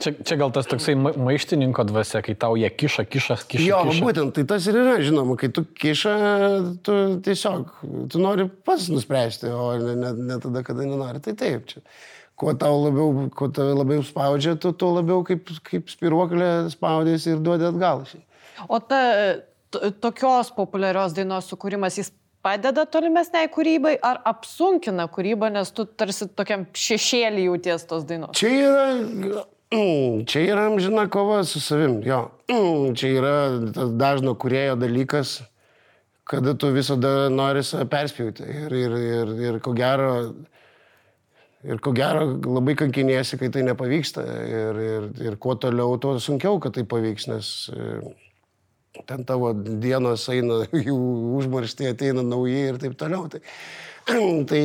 Čia, 0.02 0.12
čia 0.26 0.38
gal 0.40 0.52
tas 0.54 0.68
toksai 0.70 0.96
maištininko 0.96 1.84
dvasia, 1.90 2.22
kai 2.24 2.36
tau 2.40 2.56
jie 2.58 2.70
kiša, 2.72 3.06
kiša, 3.12 3.38
kiša. 3.44 3.64
Jo, 3.68 3.80
kiša. 3.90 4.04
būtent, 4.06 4.34
tai 4.36 4.46
tas 4.48 4.68
ir 4.70 4.80
yra, 4.80 4.98
žinoma, 5.04 5.38
kai 5.40 5.50
tu 5.54 5.66
kiša, 5.68 6.16
tu 6.86 6.98
tiesiog, 7.26 7.72
tu 8.12 8.22
nori 8.22 8.48
pats 8.68 8.88
nuspręsti, 8.92 9.52
o 9.52 9.72
ne, 9.82 9.96
ne, 10.02 10.12
ne 10.32 10.38
tada, 10.42 10.64
kada 10.66 10.86
nenori. 10.88 11.22
Tai 11.24 11.36
taip, 11.38 11.66
čia. 11.72 11.84
Kuo 12.36 12.52
tau 12.52 12.82
labiau, 12.82 13.28
kuo 13.32 13.48
tave 13.48 13.72
labiau 13.72 14.02
spaudžia, 14.04 14.58
tu 14.60 14.74
tuo 14.76 14.90
labiau 14.98 15.22
kaip, 15.24 15.48
kaip 15.64 15.88
spiruoklė 15.88 16.68
spaudėsi 16.72 17.32
ir 17.32 17.44
duodi 17.44 17.64
atgal. 17.70 18.04
O 18.68 18.80
ta 18.84 19.00
tokios 20.00 20.50
populiarios 20.56 21.16
dainos 21.16 21.48
sukūrimas, 21.50 21.96
jis 21.96 22.12
padeda 22.46 22.86
tolimesniai 22.86 23.50
kūrybai 23.52 23.96
ar 24.06 24.20
apsunkina 24.30 25.08
kūrybą, 25.12 25.50
nes 25.54 25.72
tu 25.74 25.86
tarsi 25.98 26.28
tokiam 26.38 26.66
šešėlį 26.78 27.48
jauties 27.48 27.86
tos 27.90 28.06
dainos? 28.06 28.36
Čia 28.38 28.52
yra, 28.54 28.86
mm, 29.74 30.24
čia 30.30 30.44
yra 30.52 30.68
amžina 30.70 31.08
kova 31.12 31.42
su 31.48 31.62
savim, 31.62 31.98
jo. 32.06 32.22
Mm, 32.52 32.94
čia 32.98 33.12
yra 33.18 33.36
dažno 33.98 34.36
kurėjo 34.38 34.76
dalykas, 34.78 35.40
kada 36.26 36.54
tu 36.58 36.70
visada 36.74 37.30
nori 37.32 37.64
save 37.66 37.88
perspjauti. 37.90 38.46
Ir, 38.66 38.76
ir, 38.84 39.00
ir, 39.00 39.32
ir 39.48 39.58
ko 39.62 39.74
gero, 39.78 40.12
ir 41.66 41.82
ko 41.82 41.94
gero 41.96 42.28
labai 42.46 42.76
kankinėsi, 42.78 43.40
kai 43.42 43.50
tai 43.54 43.66
nepavyksta. 43.66 44.22
Ir, 44.46 44.80
ir, 44.90 45.10
ir 45.30 45.40
kuo 45.42 45.58
toliau, 45.58 45.98
tuo 46.02 46.14
sunkiau, 46.22 46.62
kad 46.62 46.78
tai 46.78 46.86
pavyks, 46.86 47.26
nes 47.32 47.50
ten 49.06 49.24
tavo 49.28 49.52
dienos 49.54 50.28
eina, 50.32 50.62
jų 50.88 50.96
užmaršti 51.40 51.92
ateina 51.92 52.24
nauji 52.26 52.66
ir 52.72 52.80
taip 52.82 52.96
toliau. 53.00 53.28
Tai, 53.32 53.42
tai 54.50 54.62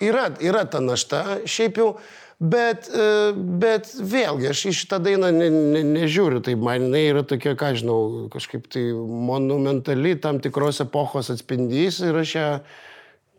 yra, 0.00 0.26
yra 0.40 0.64
ta 0.70 0.80
našta, 0.84 1.22
šiaip 1.48 1.80
jau, 1.80 1.88
bet, 2.40 2.88
e, 2.88 3.06
bet 3.34 3.90
vėlgi 4.00 4.50
aš 4.50 4.64
į 4.70 4.74
šitą 4.80 5.00
dainą 5.04 5.30
ne, 5.34 5.48
ne, 5.52 5.82
nežiūriu, 5.96 6.40
tai 6.44 6.56
man 6.60 6.88
jinai 6.88 7.02
yra 7.10 7.24
tokia, 7.26 7.56
ką 7.58 7.74
žinau, 7.80 7.98
kažkaip 8.32 8.68
tai 8.72 8.86
monumentali 8.94 10.16
tam 10.20 10.40
tikros 10.42 10.80
epochos 10.86 11.32
atspindys 11.32 12.00
ir 12.06 12.22
aš 12.22 12.36
ją 12.36 12.48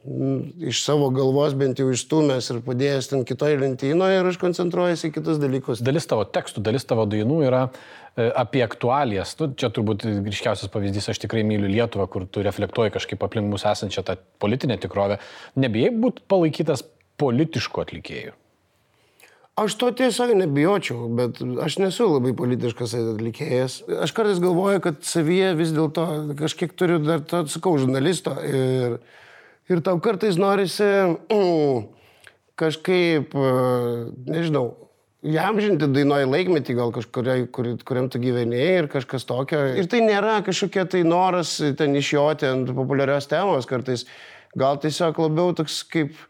iš 0.02 0.82
savo 0.82 1.12
galvos 1.14 1.54
bent 1.58 1.78
jau 1.78 1.92
išstumęs 1.94 2.48
ir 2.54 2.62
padėjęs 2.66 3.12
ten 3.12 3.26
kitoje 3.28 3.60
lentynoje 3.62 4.22
ir 4.22 4.30
aš 4.32 4.40
koncentruojasi 4.42 5.12
į 5.12 5.16
kitus 5.20 5.42
dalykus. 5.42 5.84
Dalis 5.86 6.10
tavo 6.10 6.26
tekstų, 6.26 6.64
dalis 6.66 6.88
tavo 6.90 7.06
dainų 7.10 7.44
yra 7.46 7.68
E, 8.16 8.28
apie 8.36 8.60
aktualijas. 8.64 9.38
Nu, 9.40 9.48
čia 9.56 9.70
turbūt 9.72 10.04
ryškiausias 10.04 10.72
pavyzdys, 10.72 11.08
aš 11.14 11.22
tikrai 11.24 11.46
myliu 11.48 11.70
Lietuvą, 11.72 12.10
kur 12.12 12.26
tu 12.28 12.44
reflektuoji 12.44 12.92
kažkaip 12.98 13.24
aplink 13.24 13.48
mūsų 13.48 13.70
esančią 13.72 14.04
tą 14.04 14.18
politinę 14.44 14.76
tikrovę. 14.84 15.22
Nebijai 15.56 15.94
būti 15.96 16.26
palaikytas 16.32 16.84
politiškų 17.22 17.86
atlikėjų? 17.86 18.34
Aš 19.62 19.78
to 19.80 19.94
tiesiog 19.96 20.34
nebijočiau, 20.42 21.08
bet 21.16 21.40
aš 21.64 21.78
nesu 21.80 22.10
labai 22.10 22.34
politiškas 22.36 22.98
atlikėjas. 23.00 23.80
Aš 24.04 24.12
kartais 24.18 24.44
galvoju, 24.44 24.84
kad 24.84 25.00
savyje 25.08 25.54
vis 25.60 25.72
dėlto 25.76 26.06
kažkiek 26.40 26.76
turiu 26.76 27.00
dar, 27.04 27.24
to, 27.24 27.46
sakau, 27.52 27.78
žurnalisto. 27.80 28.36
Ir, 28.44 28.98
ir 29.70 29.82
tau 29.86 30.00
kartais 30.02 30.40
norisi 30.42 30.88
kažkaip, 32.62 33.36
nežinau, 34.30 34.66
įamžinti 35.22 35.90
dainuoji 35.94 36.30
laikmetį 36.30 36.76
gal 36.78 36.92
kažkuriai, 36.96 37.46
kur, 37.54 37.70
kuriam 37.86 38.10
tu 38.10 38.22
gyvenėjai 38.22 38.78
ir 38.80 38.90
kažkas 38.92 39.26
tokio. 39.30 39.62
Ir 39.78 39.90
tai 39.90 40.02
nėra 40.06 40.40
kažkokia 40.46 40.88
tai 40.90 41.04
noras 41.06 41.60
ten 41.78 41.96
išjoti 41.98 42.50
ant 42.50 42.74
populiarios 42.74 43.30
temos 43.30 43.70
kartais. 43.70 44.08
Gal 44.58 44.82
tiesiog 44.82 45.22
labiau 45.22 45.54
toks 45.56 45.82
kaip, 45.88 46.18
nu, 46.18 46.26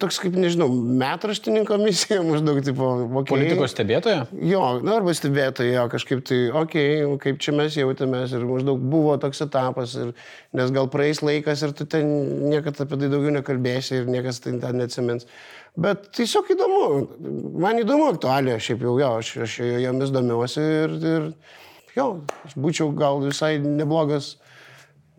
toks 0.00 0.18
kaip, 0.22 0.36
nežinau, 0.38 0.68
metraštininko 0.70 1.78
misija 1.80 2.20
maždaug, 2.26 2.60
tipo, 2.66 2.90
okay. 3.06 3.30
politikos 3.30 3.74
stebėtoja? 3.74 4.26
Jo, 4.46 4.62
na, 4.84 4.98
arba 5.00 5.14
stebėtoja, 5.16 5.86
kažkaip 5.92 6.22
tai, 6.28 6.38
okei, 6.50 7.02
okay, 7.06 7.18
kaip 7.26 7.42
čia 7.44 7.56
mes 7.56 7.76
jautėmės 7.78 8.36
ir 8.36 8.46
maždaug 8.48 8.82
buvo 8.92 9.16
toks 9.22 9.44
etapas, 9.46 9.96
ir, 10.00 10.14
nes 10.56 10.72
gal 10.74 10.88
praeis 10.92 11.22
laikas 11.24 11.64
ir 11.66 11.74
tu 11.76 11.88
ten 11.90 12.08
niekada 12.50 12.86
apie 12.86 13.00
tai 13.00 13.10
daugiau 13.12 13.34
nekalbėsi 13.38 14.00
ir 14.00 14.10
niekas 14.10 14.42
tai 14.44 14.56
ten 14.62 14.80
neatsimins. 14.80 15.28
Bet 15.74 16.08
tiesiog 16.14 16.52
įdomu, 16.54 16.82
man 17.58 17.80
įdomu 17.82 18.06
aktualija, 18.12 18.60
šiaip 18.62 18.84
jau 18.86 18.94
jo, 19.00 19.10
aš, 19.18 19.34
aš 19.48 19.58
jomis 19.82 20.14
domiuosi 20.14 20.62
ir, 20.84 20.98
ir 21.02 21.30
jo, 21.96 22.08
aš 22.46 22.54
būčiau 22.60 22.92
gal 22.94 23.18
visai 23.24 23.56
neblogas, 23.62 24.36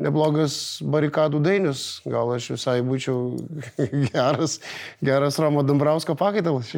neblogas 0.02 0.82
barikadų 0.84 1.40
dainius, 1.44 1.84
gal 2.08 2.34
aš 2.36 2.50
visai 2.56 2.80
būčiau 2.86 3.36
geras, 4.12 4.58
geras 5.06 5.40
Romo 5.40 5.64
Dambrausko 5.64 6.18
pakaitalas. 6.20 6.74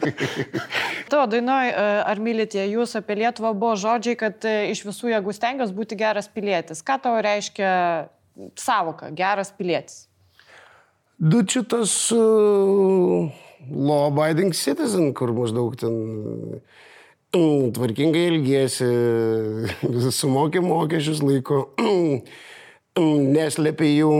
Tavo 1.12 1.26
dainoj, 1.30 1.70
e, 1.70 1.86
ar 2.02 2.22
mylite 2.22 2.66
jūs 2.66 2.96
apie 2.98 3.20
Lietuvą, 3.20 3.54
buvo 3.54 3.76
žodžiai, 3.78 4.18
kad 4.18 4.48
e, 4.48 4.56
iš 4.72 4.82
visų 4.88 5.12
jėgų 5.14 5.36
stengiasi 5.36 5.76
būti 5.76 5.98
geras 6.00 6.30
pilietis. 6.32 6.82
Ką 6.86 6.98
tau 7.04 7.14
reiškia 7.22 7.70
savoka 8.58 9.12
geras 9.14 9.54
pilietis? 9.54 10.06
Du 11.16 11.40
čia 11.48 11.62
tas 11.64 11.92
uh, 12.12 13.30
law 13.72 14.10
abiding 14.10 14.52
citizen, 14.52 15.14
kur 15.16 15.30
maždaug 15.32 15.78
ten 15.80 15.94
uh, 15.96 16.82
tvarkingai 17.76 18.26
ilgėsi, 18.32 18.90
sumokė 20.18 20.62
mokesčius 20.64 21.22
laiko. 21.24 21.68
neslėpi 23.36 23.90
jų, 23.98 24.12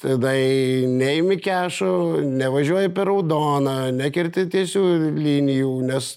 tada 0.00 0.32
neimi 0.32 1.36
kešo, 1.42 2.20
nevažiuoji 2.22 2.92
per 2.94 3.10
raudoną, 3.10 3.90
nekirti 3.96 4.46
tiesių 4.50 4.84
linijų, 5.18 5.72
nes 5.88 6.12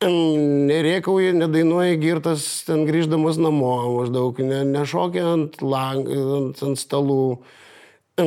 nerėkauji, 0.70 1.34
nedainuoji 1.38 2.00
girtas 2.00 2.46
ten 2.68 2.86
grįždamas 2.88 3.38
namo, 3.40 3.74
maždaug 3.98 4.40
ne, 4.44 4.64
nešokia 4.72 5.26
ant, 5.34 5.60
lang, 5.62 6.08
ant, 6.08 6.62
ant 6.64 6.80
stalų 6.80 7.38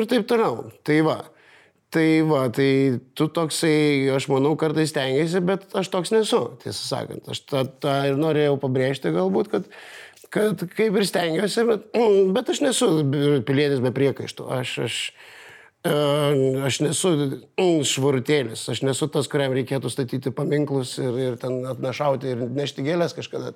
ir 0.00 0.06
taip 0.10 0.26
toliau. 0.30 0.54
Tai 0.84 0.98
va. 1.06 1.18
Tai 1.94 2.06
va, 2.26 2.46
tai 2.50 2.98
tu 3.14 3.28
toksai, 3.30 4.08
aš 4.16 4.26
manau, 4.32 4.56
kartais 4.58 4.90
stengiasi, 4.90 5.38
bet 5.46 5.68
aš 5.78 5.92
toks 5.92 6.10
nesu, 6.10 6.40
tiesą 6.64 6.88
sakant. 6.88 7.28
Aš 7.30 7.44
tą, 7.46 7.62
tą 7.84 7.92
ir 8.08 8.18
norėjau 8.18 8.56
pabrėžti 8.64 9.12
galbūt, 9.14 9.50
kad, 9.52 9.68
kad 10.34 10.64
kaip 10.74 10.98
ir 10.98 11.06
stengiuosi, 11.06 11.66
bet, 11.68 11.86
bet 12.34 12.50
aš 12.50 12.64
nesu 12.64 12.90
pilietis 13.46 13.84
be 13.84 13.94
priekaištų. 13.94 14.48
Aš, 14.58 14.74
aš, 14.88 14.98
aš 16.66 16.80
nesu 16.82 17.14
švarutėlis, 17.92 18.66
aš 18.74 18.82
nesu 18.88 19.06
tas, 19.14 19.30
kuriam 19.30 19.54
reikėtų 19.54 19.92
statyti 19.94 20.34
paminklus 20.34 20.96
ir, 20.98 21.20
ir 21.28 21.38
ten 21.38 21.62
atnašauti 21.76 22.34
ir 22.34 22.42
nešti 22.58 22.88
gėlės 22.88 23.14
kažkada. 23.14 23.54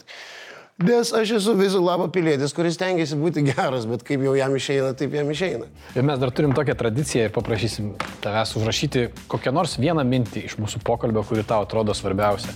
Nes 0.78 1.08
aš 1.10 1.32
esu 1.40 1.56
visų 1.58 1.80
labo 1.82 2.04
pilietis, 2.14 2.52
kuris 2.54 2.76
tengiasi 2.78 3.16
būti 3.18 3.42
geras, 3.48 3.82
bet 3.90 4.04
kaip 4.06 4.22
jau 4.22 4.36
jam 4.38 4.52
išeina, 4.54 4.92
taip 4.94 5.16
jam 5.16 5.26
išeina. 5.32 5.66
Ir 5.98 6.04
mes 6.06 6.20
dar 6.22 6.30
turim 6.30 6.52
tokią 6.54 6.76
tradiciją 6.78 7.24
ir 7.26 7.32
paprašysim 7.34 7.88
tavęs 8.22 8.54
užrašyti 8.60 9.08
kokią 9.32 9.52
nors 9.56 9.74
vieną 9.82 10.04
mintį 10.06 10.44
iš 10.46 10.54
mūsų 10.62 10.84
pokalbio, 10.86 11.24
kuri 11.26 11.42
tau 11.42 11.66
atrodo 11.66 11.96
svarbiausia. 11.98 12.54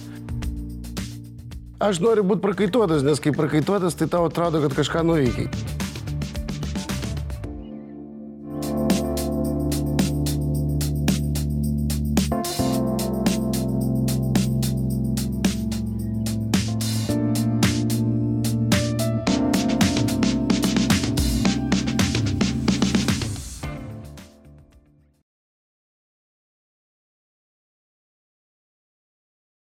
Aš 1.83 1.99
noriu 1.99 2.23
būti 2.23 2.45
prakaituotas, 2.47 3.03
nes 3.03 3.18
kai 3.18 3.35
prakaituotas, 3.35 3.99
tai 3.99 4.07
tau 4.07 4.29
atrodo, 4.29 4.62
kad 4.68 4.79
kažką 4.79 5.03
nuveikiai. 5.09 5.51